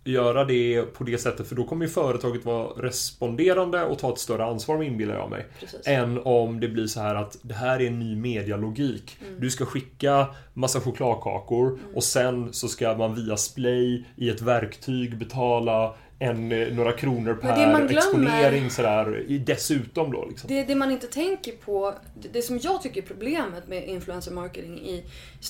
göra 0.03 0.45
det 0.45 0.81
på 0.81 1.03
det 1.03 1.17
sättet, 1.17 1.47
för 1.47 1.55
då 1.55 1.63
kommer 1.63 1.85
ju 1.85 1.91
företaget 1.91 2.45
vara 2.45 2.67
responderande 2.67 3.83
och 3.83 3.99
ta 3.99 4.13
ett 4.13 4.19
större 4.19 4.45
ansvar, 4.45 4.83
inbillar 4.83 5.15
jag 5.15 5.29
mig. 5.29 5.45
Precis. 5.59 5.87
Än 5.87 6.19
om 6.23 6.59
det 6.59 6.67
blir 6.67 6.87
så 6.87 6.99
här 6.99 7.15
att 7.15 7.37
det 7.41 7.53
här 7.53 7.81
är 7.81 7.87
en 7.87 7.99
ny 7.99 8.15
medialogik. 8.15 9.17
Du 9.39 9.49
ska 9.49 9.65
skicka 9.65 10.27
massa 10.53 10.81
chokladkakor 10.81 11.79
och 11.95 12.03
sen 12.03 12.53
så 12.53 12.67
ska 12.67 12.97
man 12.97 13.15
via 13.15 13.37
Splay 13.37 14.05
i 14.15 14.29
ett 14.29 14.41
verktyg 14.41 15.17
betala 15.17 15.95
en, 16.19 16.51
eh, 16.51 16.67
några 16.67 16.91
kronor 16.91 17.33
per 17.33 17.55
glömmer- 17.87 17.97
exponering 17.97 18.69
sådär, 18.69 19.25
dessutom 19.45 20.11
då 20.11 20.25
liksom. 20.25 20.47
Det, 20.47 20.63
det 20.63 20.75
man 20.75 20.91
inte 20.91 21.07
tänker 21.07 21.51
på, 21.51 21.93
det, 22.21 22.27
det 22.27 22.41
som 22.41 22.59
jag 22.63 22.81
tycker 22.81 23.01
är 23.01 23.05
problemet 23.05 23.67
med 23.67 23.87
influencer 23.87 24.31
marketing 24.31 24.79
i, 24.79 25.05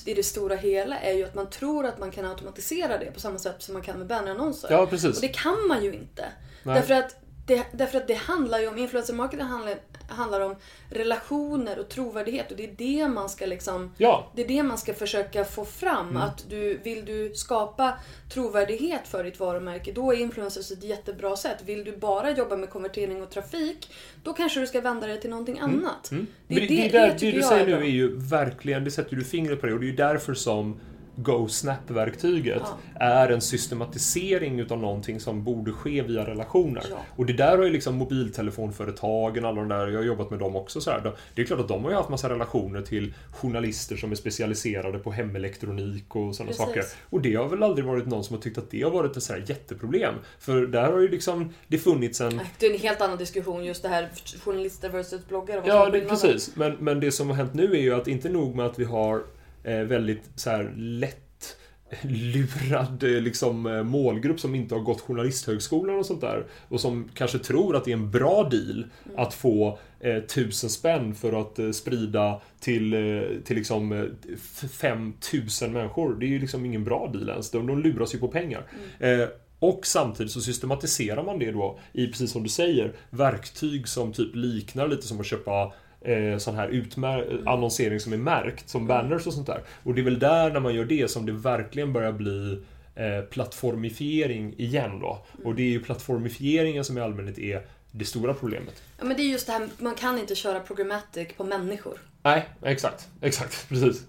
i 0.05 0.13
det 0.13 0.24
stora 0.24 0.55
hela 0.55 0.99
är 0.99 1.13
ju 1.13 1.24
att 1.24 1.36
man 1.36 1.49
tror 1.49 1.86
att 1.86 1.99
man 1.99 2.11
kan 2.11 2.26
automatisera 2.26 2.97
det 2.97 3.05
på 3.05 3.20
samma 3.20 3.38
sätt 3.38 3.55
som 3.59 3.74
man 3.74 3.82
kan 3.84 3.97
med 3.97 4.07
bannerannonser. 4.07 4.67
Ja, 4.72 4.86
precis. 4.88 5.15
Och 5.15 5.22
det 5.22 5.28
kan 5.28 5.67
man 5.67 5.84
ju 5.84 5.93
inte. 5.93 6.26
Nej. 6.63 6.76
Därför 6.76 6.93
att, 6.93 7.15
det, 7.49 7.65
därför 7.71 7.97
att 7.97 8.07
det 8.07 8.13
handlar 8.13 8.59
ju 8.59 8.67
om, 8.67 8.77
influencer 8.77 9.13
marketing 9.13 9.45
handlar, 9.45 9.75
handlar 10.07 10.41
om 10.41 10.55
relationer 10.89 11.79
och 11.79 11.89
trovärdighet 11.89 12.51
och 12.51 12.57
det 12.57 12.63
är 12.63 12.75
det 12.77 13.07
man 13.07 13.29
ska 13.29 13.45
liksom 13.45 13.91
Ja. 13.97 14.31
det 14.35 14.43
är 14.43 14.47
det 14.47 14.63
man 14.63 14.77
ska 14.77 14.93
försöka 14.93 15.45
få 15.45 15.65
fram. 15.65 16.09
Mm. 16.09 16.21
Att 16.21 16.45
du, 16.49 16.77
vill 16.77 17.05
du 17.05 17.31
skapa 17.35 17.93
trovärdighet 18.33 19.07
för 19.07 19.23
ditt 19.23 19.39
varumärke, 19.39 19.91
då 19.91 20.13
är 20.13 20.17
influencers 20.17 20.71
ett 20.71 20.83
jättebra 20.83 21.35
sätt. 21.35 21.57
Vill 21.65 21.83
du 21.83 21.97
bara 21.97 22.31
jobba 22.31 22.55
med 22.55 22.69
konvertering 22.69 23.23
och 23.23 23.29
trafik, 23.29 23.91
då 24.23 24.33
kanske 24.33 24.59
du 24.59 24.67
ska 24.67 24.81
vända 24.81 25.07
dig 25.07 25.21
till 25.21 25.29
någonting 25.29 25.59
annat. 25.59 26.11
Mm. 26.11 26.27
Men 26.47 26.57
det, 26.57 26.67
det, 26.67 26.89
där, 26.89 27.15
det, 27.19 27.31
du 27.31 27.41
säger 27.41 27.65
nu 27.65 27.73
är 27.73 27.89
ju 27.89 28.15
verkligen, 28.17 28.83
det 28.83 28.91
sätter 28.91 29.15
du 29.15 29.23
fingret 29.23 29.61
på 29.61 29.67
det 29.67 29.73
och 29.73 29.79
det 29.79 29.85
är 29.85 29.91
ju 29.91 29.95
därför 29.95 30.33
som 30.33 30.79
GoSnap-verktyget 31.24 32.63
är 32.95 33.30
en 33.30 33.41
systematisering 33.41 34.59
utav 34.59 34.80
någonting 34.80 35.20
som 35.20 35.43
borde 35.43 35.72
ske 35.72 36.01
via 36.01 36.26
relationer. 36.26 36.84
Ja. 36.89 36.97
Och 37.15 37.26
det 37.26 37.34
där 37.34 37.57
har 37.57 37.63
ju 37.63 37.72
liksom 37.72 37.95
mobiltelefonföretagen, 37.95 39.45
alla 39.45 39.61
de 39.61 39.67
där, 39.70 39.88
jag 39.88 39.99
har 39.99 40.05
jobbat 40.05 40.30
med 40.30 40.39
dem 40.39 40.55
också 40.55 40.82
så 40.82 40.91
här. 40.91 41.13
Det 41.36 41.41
är 41.41 41.45
klart 41.45 41.59
att 41.59 41.67
de 41.67 41.84
har 41.84 41.91
ju 41.91 41.97
haft 41.97 42.09
massa 42.09 42.30
relationer 42.30 42.82
till 42.82 43.13
journalister 43.32 43.95
som 43.95 44.11
är 44.11 44.15
specialiserade 44.15 44.99
på 44.99 45.11
hemelektronik 45.11 46.15
och 46.15 46.36
sådana 46.36 46.51
Precis. 46.51 46.65
saker. 46.65 46.84
Och 47.09 47.22
det 47.22 47.36
har 47.36 47.47
väl 47.47 47.63
aldrig 47.63 47.86
varit 47.86 48.07
någon 48.07 48.24
som 48.24 48.36
har 48.36 48.41
tyckt 48.41 48.57
att 48.57 48.72
det 48.72 48.82
har 48.82 48.91
varit 48.91 49.17
ett 49.17 49.24
så 49.24 49.34
här 49.34 49.43
jätteproblem. 49.47 50.13
För 50.39 50.65
där 50.65 50.91
har 50.91 50.99
ju 50.99 51.07
liksom 51.07 51.53
det 51.67 51.78
funnits 51.78 52.22
en 52.22 52.41
Det 52.59 52.65
är 52.65 52.74
en 52.74 52.80
helt 52.80 53.01
annan 53.01 53.17
diskussion 53.17 53.65
just 53.65 53.84
det 53.84 53.89
här 53.89 54.09
journalister 54.43 54.89
versus 54.89 55.28
bloggare. 55.28 55.61
Ja, 55.65 55.89
det, 55.89 56.01
precis. 56.01 56.55
Men, 56.55 56.76
men 56.80 56.99
det 56.99 57.11
som 57.11 57.30
har 57.30 57.36
hänt 57.36 57.53
nu 57.53 57.74
är 57.74 57.82
ju 57.82 57.93
att 57.93 58.07
inte 58.07 58.30
nog 58.30 58.55
med 58.55 58.65
att 58.65 58.80
vi 58.80 58.84
har 58.84 59.24
väldigt 59.64 60.24
så 60.36 60.49
här 60.49 60.74
lätt 60.78 61.55
lurad 62.01 63.03
eh, 63.03 63.22
liksom, 63.22 63.66
eh, 63.66 63.84
målgrupp 63.84 64.39
som 64.39 64.55
inte 64.55 64.76
har 64.76 64.82
gått 64.82 65.01
journalisthögskolan 65.01 65.95
och 65.99 66.05
sånt 66.05 66.22
där. 66.22 66.45
Och 66.68 66.82
som 66.82 67.10
kanske 67.14 67.39
tror 67.39 67.76
att 67.76 67.86
det 67.86 67.91
är 67.91 67.95
en 67.97 68.12
bra 68.12 68.49
deal 68.51 68.86
att 69.18 69.34
få 69.34 69.80
eh, 69.99 70.20
tusen 70.20 70.70
spänn 70.70 71.16
för 71.16 71.41
att 71.41 71.60
eh, 71.60 71.72
sprida 71.72 72.41
till, 72.60 72.93
eh, 72.93 73.22
till 73.45 73.55
liksom 73.55 73.91
eh, 73.91 74.03
f- 74.34 74.64
5000 74.72 75.74
människor. 75.74 76.16
Det 76.20 76.26
är 76.26 76.30
ju 76.30 76.39
liksom 76.39 76.66
ingen 76.66 76.84
bra 76.84 77.10
deal 77.14 77.30
ens. 77.30 77.51
De, 77.51 77.68
de 77.68 77.80
luras 77.82 78.16
ju 78.16 78.20
på 78.20 78.28
pengar. 78.28 78.64
Eh, 78.99 79.28
och 79.60 79.86
samtidigt 79.86 80.32
så 80.32 80.41
systematiserar 80.41 81.24
man 81.24 81.39
det 81.39 81.51
då 81.51 81.80
i, 81.93 82.07
precis 82.07 82.32
som 82.32 82.43
du 82.43 82.49
säger, 82.49 82.93
verktyg 83.10 83.88
som 83.88 84.14
typ 84.14 84.36
liknar 84.36 84.88
lite 84.88 85.07
som 85.07 85.20
att 85.20 85.26
köpa 85.26 85.74
eh, 86.01 86.37
sån 86.37 86.55
här 86.55 86.67
utmär- 86.69 87.43
annonsering 87.49 87.99
som 87.99 88.13
är 88.13 88.17
märkt, 88.17 88.69
som 88.69 88.87
banners 88.87 89.27
och 89.27 89.33
sånt 89.33 89.47
där. 89.47 89.61
Och 89.83 89.93
det 89.93 90.01
är 90.01 90.05
väl 90.05 90.19
där 90.19 90.51
när 90.51 90.59
man 90.59 90.75
gör 90.75 90.85
det 90.85 91.11
som 91.11 91.25
det 91.25 91.31
verkligen 91.31 91.93
börjar 91.93 92.11
bli 92.11 92.63
eh, 92.95 93.21
plattformifiering 93.29 94.53
igen 94.57 94.99
då. 94.99 95.25
Och 95.43 95.55
det 95.55 95.61
är 95.61 95.69
ju 95.69 95.79
plattformifieringen 95.79 96.83
som 96.85 96.97
i 96.97 97.01
allmänhet 97.01 97.39
är 97.39 97.61
det 97.91 98.05
stora 98.05 98.33
problemet. 98.33 98.83
Ja, 98.99 99.05
men 99.05 99.17
det 99.17 99.23
är 99.23 99.27
just 99.31 99.47
det 99.47 99.53
här, 99.53 99.67
man 99.77 99.95
kan 99.95 100.19
inte 100.19 100.35
köra 100.35 100.59
programmatic 100.59 101.27
på 101.37 101.43
människor. 101.43 101.97
Nej, 102.23 102.45
exakt. 102.63 103.07
Exakt, 103.21 103.65
precis. 103.69 104.03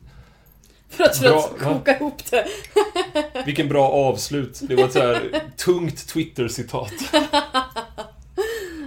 För 0.88 1.04
att, 1.04 1.16
för 1.16 1.28
Bra, 1.28 1.38
att 1.38 1.62
va? 1.62 1.72
koka 1.78 1.96
ihop 1.96 2.30
det. 2.30 2.46
Vilken 3.46 3.68
bra 3.68 3.88
avslut. 3.88 4.60
Det 4.62 4.74
var 4.74 4.84
ett 4.84 4.92
så 4.92 4.98
här 4.98 5.42
tungt 5.56 6.08
Twitter-citat. 6.08 6.92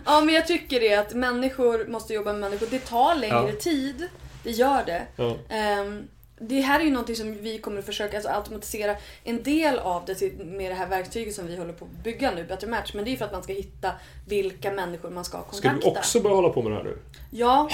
Ja, 0.05 0.21
men 0.21 0.35
jag 0.35 0.47
tycker 0.47 0.79
det 0.79 0.93
att 0.95 1.13
människor 1.13 1.85
måste 1.87 2.13
jobba 2.13 2.31
med 2.31 2.41
människor. 2.41 2.67
Det 2.71 2.79
tar 2.79 3.15
längre 3.15 3.49
Ja. 3.53 3.59
tid. 3.59 4.07
Det 4.43 4.51
gör 4.51 4.83
det. 4.85 5.01
Ja. 5.15 5.35
Ehm, 5.49 6.07
det 6.39 6.61
här 6.61 6.79
är 6.79 6.83
ju 6.83 6.89
någonting 6.91 7.15
som 7.15 7.37
vi 7.41 7.57
kommer 7.57 7.79
att 7.79 7.85
försöka 7.85 8.17
alltså, 8.17 8.31
automatisera 8.31 8.95
en 9.23 9.43
del 9.43 9.79
av 9.79 10.03
det 10.05 10.15
till, 10.15 10.33
med 10.45 10.71
det 10.71 10.75
här 10.75 10.87
verktyget 10.87 11.35
som 11.35 11.47
vi 11.47 11.57
håller 11.57 11.73
på 11.73 11.85
att 11.85 12.03
bygga 12.03 12.31
nu, 12.31 12.43
Better 12.43 12.67
Match. 12.67 12.91
Men 12.93 13.05
det 13.05 13.13
är 13.13 13.17
för 13.17 13.25
att 13.25 13.31
man 13.31 13.43
ska 13.43 13.53
hitta 13.53 13.91
vilka 14.27 14.71
människor 14.71 15.09
man 15.09 15.25
ska 15.25 15.37
Ska 15.37 15.69
kontakta. 15.69 15.89
du 15.89 15.97
också 15.99 16.19
börja 16.19 16.35
hålla 16.35 16.49
på 16.49 16.61
med 16.61 16.71
det 16.71 16.75
här 16.75 16.83
nu? 16.83 16.97
Ja, 17.31 17.69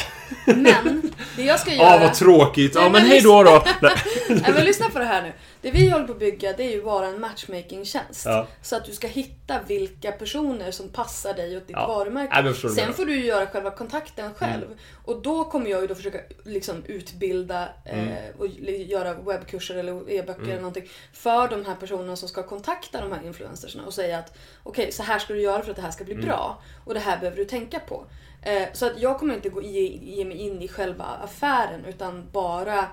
men 0.45 1.11
det 1.36 1.43
jag 1.43 1.59
ska 1.59 1.71
Ja, 1.73 1.91
göra... 1.93 1.99
vad 2.03 2.13
tråkigt. 2.13 2.75
Ja, 2.75 2.82
Nej, 2.82 2.91
men 2.91 3.01
men 3.01 3.11
hej 3.11 3.21
då 3.21 3.43
då. 3.43 3.63
Nej. 4.30 4.53
Men 4.53 4.63
lyssna 4.65 4.89
på 4.89 4.99
det 4.99 5.05
här 5.05 5.21
nu. 5.21 5.34
Det 5.61 5.71
vi 5.71 5.89
håller 5.89 6.05
på 6.05 6.11
att 6.11 6.19
bygga 6.19 6.53
det 6.53 6.63
är 6.63 6.71
ju 6.71 6.84
bara 6.84 7.07
en 7.07 7.19
matchmaking-tjänst. 7.21 8.25
Ja. 8.25 8.47
Så 8.61 8.75
att 8.75 8.86
du 8.86 8.91
ska 8.93 9.07
hitta 9.07 9.59
vilka 9.67 10.11
personer 10.11 10.71
som 10.71 10.89
passar 10.89 11.34
dig 11.34 11.55
och 11.57 11.61
ditt 11.61 11.69
Ja. 11.71 11.88
varumärke. 11.88 12.41
Du 12.41 12.53
Sen 12.69 12.93
får 12.93 13.05
du 13.05 13.15
ju 13.15 13.25
göra 13.25 13.47
själva 13.47 13.71
kontakten 13.71 14.34
själv. 14.34 14.63
Mm. 14.65 14.77
Och 15.05 15.21
då 15.21 15.43
kommer 15.43 15.69
jag 15.69 15.82
ju 15.82 15.88
då 15.88 15.95
försöka 15.95 16.19
liksom 16.43 16.84
utbilda 16.86 17.69
Mm. 17.86 18.07
eh, 18.07 18.15
och 18.38 18.47
göra 18.47 19.13
webbkurser 19.13 19.75
eller 19.75 20.11
e-böcker 20.11 20.43
eller 20.43 20.55
någonting. 20.55 20.89
För 21.13 21.47
de 21.47 21.65
här 21.65 21.75
personerna 21.75 22.15
som 22.15 22.30
ska 22.30 22.43
kontakta 22.43 23.01
de 23.01 23.11
här 23.11 23.25
influencersna 23.25 23.86
och 23.86 23.93
säga 23.93 24.17
att 24.19 24.38
okej, 24.63 24.91
så 24.91 25.03
här 25.03 25.19
ska 25.19 25.34
du 25.34 25.41
göra 25.41 25.61
för 25.63 25.69
att 25.69 25.75
det 25.75 25.82
här 25.82 25.91
ska 25.91 26.03
bli 26.03 26.13
Mm. 26.13 26.25
bra. 26.25 26.61
Och 26.86 26.93
det 26.93 26.99
här 26.99 27.17
behöver 27.19 27.38
du 27.38 27.45
tänka 27.45 27.80
på. 27.80 28.05
Eh, 28.41 28.67
så 28.73 28.86
att 28.86 29.01
jag 29.01 29.19
kommer 29.19 29.34
inte 29.36 29.49
gå, 29.49 29.61
ge, 29.61 29.88
ge 30.01 30.25
mig 30.25 30.38
in 30.38 30.61
i 30.61 30.67
själva 30.67 31.03
affären 31.05 31.86
utan 31.86 32.30
bara 32.32 32.86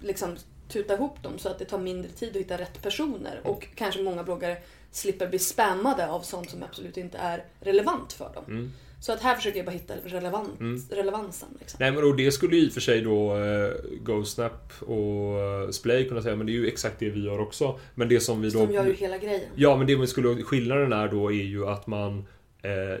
liksom 0.00 0.36
tuta 0.68 0.94
ihop 0.94 1.22
dem 1.22 1.38
så 1.38 1.48
att 1.48 1.58
det 1.58 1.64
tar 1.64 1.78
mindre 1.78 2.10
tid 2.10 2.28
att 2.28 2.36
hitta 2.36 2.58
rätt 2.58 2.82
personer. 2.82 3.40
Och 3.44 3.68
kanske 3.74 4.02
många 4.02 4.22
bloggare 4.22 4.56
slipper 4.90 5.28
bli 5.28 5.38
spammade 5.38 6.08
av 6.08 6.20
sånt 6.20 6.50
som 6.50 6.62
absolut 6.62 6.96
inte 6.96 7.18
är 7.18 7.44
relevant 7.60 8.12
för 8.12 8.30
dem. 8.34 8.44
Mm. 8.48 8.72
Så 9.00 9.12
att 9.12 9.20
här 9.20 9.34
försöker 9.34 9.58
jag 9.58 9.66
bara 9.66 9.72
hitta 9.72 9.94
relevant, 10.04 10.60
relevansen. 10.90 11.48
Liksom. 11.60 11.76
Nej 11.80 11.92
men 11.92 12.04
och 12.04 12.16
det 12.16 12.32
skulle 12.32 12.56
ju 12.56 12.62
i 12.62 12.68
och 12.68 12.72
för 12.72 12.80
sig 12.80 13.00
då 13.00 13.36
eh, 13.36 13.72
GoSnap 14.02 14.72
och 14.80 15.38
eh, 15.38 15.70
Splay 15.70 16.08
kunna 16.08 16.22
säga, 16.22 16.36
men 16.36 16.46
det 16.46 16.52
är 16.52 16.54
ju 16.54 16.68
exakt 16.68 16.98
det 16.98 17.10
vi 17.10 17.24
gör 17.24 17.40
också. 17.40 17.78
Men 17.94 18.08
det 18.08 18.20
som 18.20 18.42
vi 18.42 18.50
då... 18.50 18.66
De 18.66 18.72
gör 18.72 18.86
ju 18.86 18.92
hela 18.92 19.18
grejen. 19.18 19.50
Ja, 19.54 19.76
men 19.76 19.86
det 19.86 19.96
man 19.96 20.08
skulle... 20.08 20.42
Skillnaden 20.42 20.92
är 20.92 21.08
då 21.08 21.32
är 21.32 21.44
ju 21.44 21.66
att 21.66 21.86
man 21.86 22.26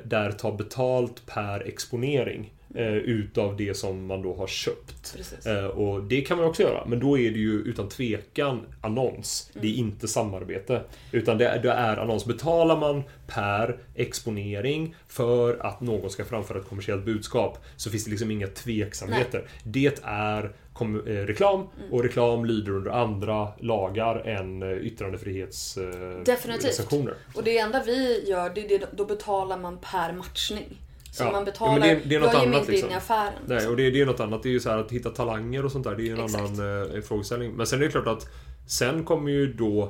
där 0.04 0.32
tar 0.32 0.52
betalt 0.52 1.26
per 1.26 1.60
exponering. 1.68 2.52
eh, 2.74 2.94
utav 2.94 3.56
det 3.56 3.76
som 3.76 4.06
man 4.06 4.22
då 4.22 4.34
har 4.34 4.46
köpt. 4.46 5.16
Precis. 5.16 5.46
Eh, 5.46 5.66
och 5.66 6.02
det 6.02 6.20
kan 6.20 6.36
man 6.38 6.46
också 6.46 6.62
göra, 6.62 6.84
men 6.86 7.00
då 7.00 7.18
är 7.18 7.30
det 7.30 7.38
ju 7.38 7.52
utan 7.52 7.88
tvekan 7.88 8.66
annons. 8.80 9.50
Det 9.60 9.68
är 9.68 9.74
inte 9.74 10.08
samarbete. 10.08 10.82
Utan 11.12 11.38
det 11.38 11.60
det 11.62 11.70
är 11.70 11.96
annons. 11.96 12.24
Betalar 12.24 12.76
man 12.76 13.02
per 13.26 13.78
exponering 13.94 14.94
för 15.08 15.66
att 15.66 15.80
någon 15.80 16.10
ska 16.10 16.24
framföra 16.24 16.58
ett 16.58 16.68
kommersiellt 16.68 17.04
budskap 17.04 17.58
så 17.76 17.90
finns 17.90 18.04
det 18.04 18.10
liksom 18.10 18.30
inga 18.30 18.46
tveksamheter. 18.46 19.44
Det 19.64 20.00
är 20.04 20.52
kom, 20.78 20.96
eh, 21.06 21.12
reklam 21.12 21.66
och 21.90 22.02
reklam 22.02 22.44
lyder 22.44 22.72
under 22.72 22.90
andra 22.90 23.48
lagar 23.60 24.16
än 24.16 24.62
eh, 24.62 24.72
yttrandefrihetsrecensioner. 24.78 26.24
Definitivt. 26.24 26.92
Och 27.36 27.44
det 27.44 27.58
enda 27.58 27.82
vi 27.86 28.28
gör, 28.28 28.50
det 28.54 28.64
är 28.74 28.78
det, 28.78 28.86
då 28.96 29.04
betalar 29.04 29.58
man 29.58 29.78
per 29.78 30.12
matchning. 30.12 30.80
Så 31.12 31.24
Ja. 31.24 31.30
man 31.30 31.40
Ja, 31.40 31.44
betalar, 31.44 31.78
men 31.78 31.88
det- 31.88 32.00
det 32.04 32.14
är 32.14 32.20
något 32.20 32.32
jag 32.32 32.42
ger 32.42 32.48
mig 32.48 32.58
inte 32.58 32.70
in 32.72 32.74
liksom. 32.76 32.90
i 32.92 32.94
affären. 32.94 33.32
Nej, 33.46 33.66
och 33.66 33.76
det, 33.76 33.90
det 33.90 34.00
är 34.00 34.06
något 34.06 34.20
annat. 34.20 34.42
Det 34.42 34.48
är 34.48 34.50
ju 34.50 34.60
så 34.60 34.70
här 34.70 34.78
att 34.78 34.92
hitta 34.92 35.10
talanger 35.10 35.64
och 35.64 35.72
sånt 35.72 35.84
där. 35.84 35.94
Det 35.96 36.08
är 36.08 36.12
en 36.12 36.24
Exakt. 36.24 36.44
annan 36.60 36.94
eh, 36.96 37.00
frågeställning. 37.02 37.52
Men 37.52 37.66
sen 37.66 37.80
är 37.80 37.84
det 37.84 37.90
klart 37.90 38.06
att 38.06 38.28
sen 38.66 39.04
kommer 39.04 39.30
ju 39.30 39.52
då 39.52 39.82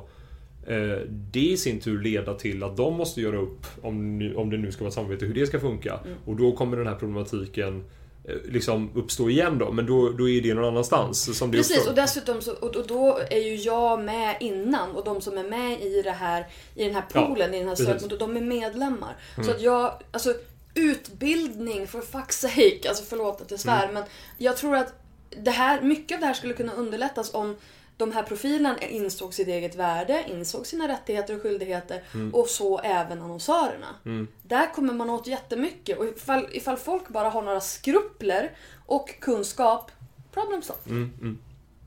eh, 0.67 0.97
det 1.09 1.39
i 1.51 1.57
sin 1.57 1.79
tur 1.79 2.01
leda 2.01 2.33
till 2.33 2.63
att 2.63 2.77
de 2.77 2.93
måste 2.93 3.21
göra 3.21 3.37
upp, 3.37 3.65
om, 3.81 4.33
om 4.35 4.49
det 4.49 4.57
nu 4.57 4.71
ska 4.71 4.79
vara 4.83 4.87
ett 4.87 4.93
samarbete, 4.93 5.25
hur 5.25 5.33
det 5.33 5.47
ska 5.47 5.59
funka. 5.59 5.99
Mm. 6.05 6.17
Och 6.25 6.35
då 6.35 6.51
kommer 6.51 6.77
den 6.77 6.87
här 6.87 6.95
problematiken 6.95 7.77
eh, 7.77 7.83
liksom 8.45 8.91
uppstå 8.95 9.29
igen 9.29 9.57
då. 9.57 9.71
Men 9.71 9.85
då, 9.85 10.09
då 10.09 10.29
är 10.29 10.41
det 10.41 10.53
någon 10.53 10.65
annanstans 10.65 11.37
som 11.37 11.51
det 11.51 11.57
Precis, 11.57 11.75
uppstår. 11.77 11.91
och 11.91 11.95
dessutom 11.95 12.41
så, 12.41 12.53
och, 12.53 12.75
och 12.75 12.87
då 12.87 13.19
är 13.29 13.39
ju 13.39 13.55
jag 13.55 13.99
med 13.99 14.37
innan 14.39 14.91
och 14.95 15.03
de 15.03 15.21
som 15.21 15.37
är 15.37 15.43
med 15.43 15.81
i 15.81 16.01
det 16.01 16.11
här, 16.11 16.47
i 16.75 16.83
den 16.85 16.95
här 16.95 17.03
Ja, 17.13 17.25
poolen, 17.25 17.53
i 17.53 17.59
den 17.59 17.67
här 17.67 17.75
sökmotorn, 17.75 18.19
de 18.19 18.37
är 18.37 18.41
medlemmar. 18.41 19.15
Mm. 19.35 19.45
Så 19.45 19.51
att 19.51 19.61
jag, 19.61 19.93
alltså 20.11 20.33
utbildning 20.73 21.87
for 21.87 22.01
fuck's 22.01 22.31
sake, 22.31 22.89
alltså 22.89 23.03
förlåt 23.09 23.41
att 23.41 23.51
jag 23.51 23.59
svär, 23.59 23.83
Mm. 23.83 23.93
men 23.93 24.03
jag 24.37 24.57
tror 24.57 24.75
att 24.75 24.93
det 25.43 25.51
här, 25.51 25.81
mycket 25.81 26.15
av 26.15 26.19
det 26.21 26.25
här 26.27 26.33
skulle 26.33 26.53
kunna 26.53 26.73
underlättas 26.73 27.33
om 27.33 27.55
de 27.99 28.11
här 28.11 28.23
profilerna 28.23 28.75
insåg 28.79 29.33
sitt 29.33 29.47
eget 29.47 29.75
värde, 29.75 30.23
insåg 30.27 30.67
sina 30.67 30.87
rättigheter 30.87 31.35
och 31.35 31.41
skyldigheter 31.41 32.03
Mm. 32.13 32.35
och 32.35 32.47
så 32.47 32.79
även 32.79 33.21
annonsörerna. 33.21 33.87
Mm. 34.05 34.27
Där 34.43 34.73
kommer 34.73 34.93
man 34.93 35.09
åt 35.09 35.27
jättemycket 35.27 35.97
och 35.97 36.05
ifall, 36.05 36.47
ifall 36.51 36.77
folk 36.77 37.07
bara 37.09 37.29
har 37.29 37.41
några 37.41 37.61
skrupler 37.61 38.51
och 38.85 39.19
kunskap, 39.21 39.91
problem 40.33 40.61
solved. 40.61 40.87
Mm, 40.91 41.11
mm. 41.21 41.39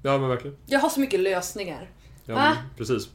Ja 0.03 0.19
men 0.19 0.29
verkligen. 0.29 0.57
Jag 0.67 0.81
har 0.81 0.89
så 0.89 1.01
mycket 1.01 1.21
lösningar. 1.21 1.91
Ja, 2.27 2.35
men, 2.35 2.57
precis. 2.77 3.09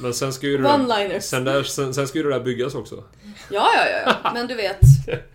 Men 0.00 0.14
sen 0.14 0.32
ska 0.32 0.46
ju 0.46 0.56
det 0.58 0.62
där, 0.62 1.20
sen, 1.20 1.44
där, 1.44 1.62
sen, 1.62 1.94
sen 1.94 2.08
ska 2.08 2.18
ju 2.18 2.24
det 2.24 2.30
där 2.30 2.40
byggas 2.40 2.74
också. 2.74 3.04
Ja, 3.50 3.68
ja, 3.76 3.86
ja. 4.22 4.30
Men 4.34 4.46
du 4.46 4.54
vet. 4.54 4.80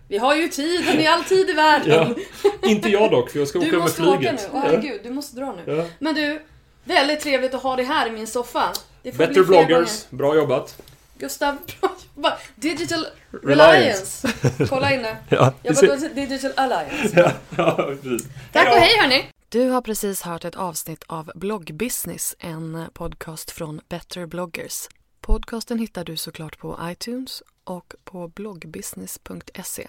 Vi 0.07 0.17
har 0.17 0.35
ju 0.35 0.47
tiden 0.47 0.99
i 0.99 1.07
all 1.07 1.23
tid 1.23 1.49
i 1.49 1.53
världen. 1.53 2.15
Ja. 2.43 2.69
Inte 2.69 2.89
jag 2.89 3.11
dock, 3.11 3.29
för 3.29 3.39
jag 3.39 3.47
ska 3.47 3.59
Du 3.59 3.65
åka 3.67 3.75
med 3.75 3.81
måste 3.83 4.01
flyget. 4.01 4.17
åka 4.21 4.31
nu. 4.31 4.49
Åh 4.53 4.59
herregud, 4.61 4.99
du 5.03 5.09
måste 5.09 5.35
dra 5.35 5.55
nu. 5.65 5.73
Ja. 5.75 5.85
Men 5.99 6.15
du, 6.15 6.41
väldigt 6.85 7.19
trevligt 7.19 7.53
att 7.53 7.63
ha 7.63 7.75
dig 7.75 7.85
här 7.85 8.07
i 8.07 8.11
min 8.11 8.27
soffa. 8.27 8.73
Det 9.03 9.11
får 9.11 9.17
Better 9.27 9.43
bloggers, 9.43 10.09
bra 10.09 10.35
jobbat. 10.35 10.81
Gustav, 11.17 11.57
bra 11.81 11.89
jobbat. 12.15 12.39
Digital 12.55 13.05
Reliance. 13.43 14.27
Reliance. 14.27 14.67
Kolla 14.69 14.93
in 14.93 15.01
nu. 15.01 15.15
Ja, 15.29 15.53
Jag 15.63 15.75
det 15.75 15.87
bara, 15.87 15.99
ser- 15.99 16.09
Digital 16.13 16.51
Alliance. 16.55 17.09
Ja, 17.21 17.31
ja, 17.57 17.75
precis. 17.75 18.27
Tack 18.53 18.67
och 18.67 18.77
hej 18.79 18.97
hörni! 19.01 19.25
Du 19.49 19.69
har 19.69 19.81
precis 19.81 20.21
hört 20.21 20.45
ett 20.45 20.55
avsnitt 20.55 21.03
av 21.07 21.31
Bloggbusiness, 21.35 22.35
en 22.39 22.85
podcast 22.93 23.51
från 23.51 23.81
Better 23.89 24.25
bloggers. 24.25 24.87
Podcasten 25.21 25.79
hittar 25.79 26.03
du 26.03 26.17
såklart 26.17 26.57
på 26.59 26.79
iTunes 26.83 27.43
och 27.63 27.93
på 28.03 28.27
bloggbusiness.se. 28.27 29.87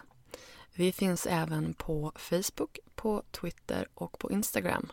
Vi 0.75 0.93
finns 0.93 1.27
även 1.27 1.75
på 1.75 2.13
Facebook, 2.17 2.79
på 2.95 3.23
Twitter 3.41 3.89
och 3.95 4.19
på 4.19 4.31
Instagram, 4.31 4.93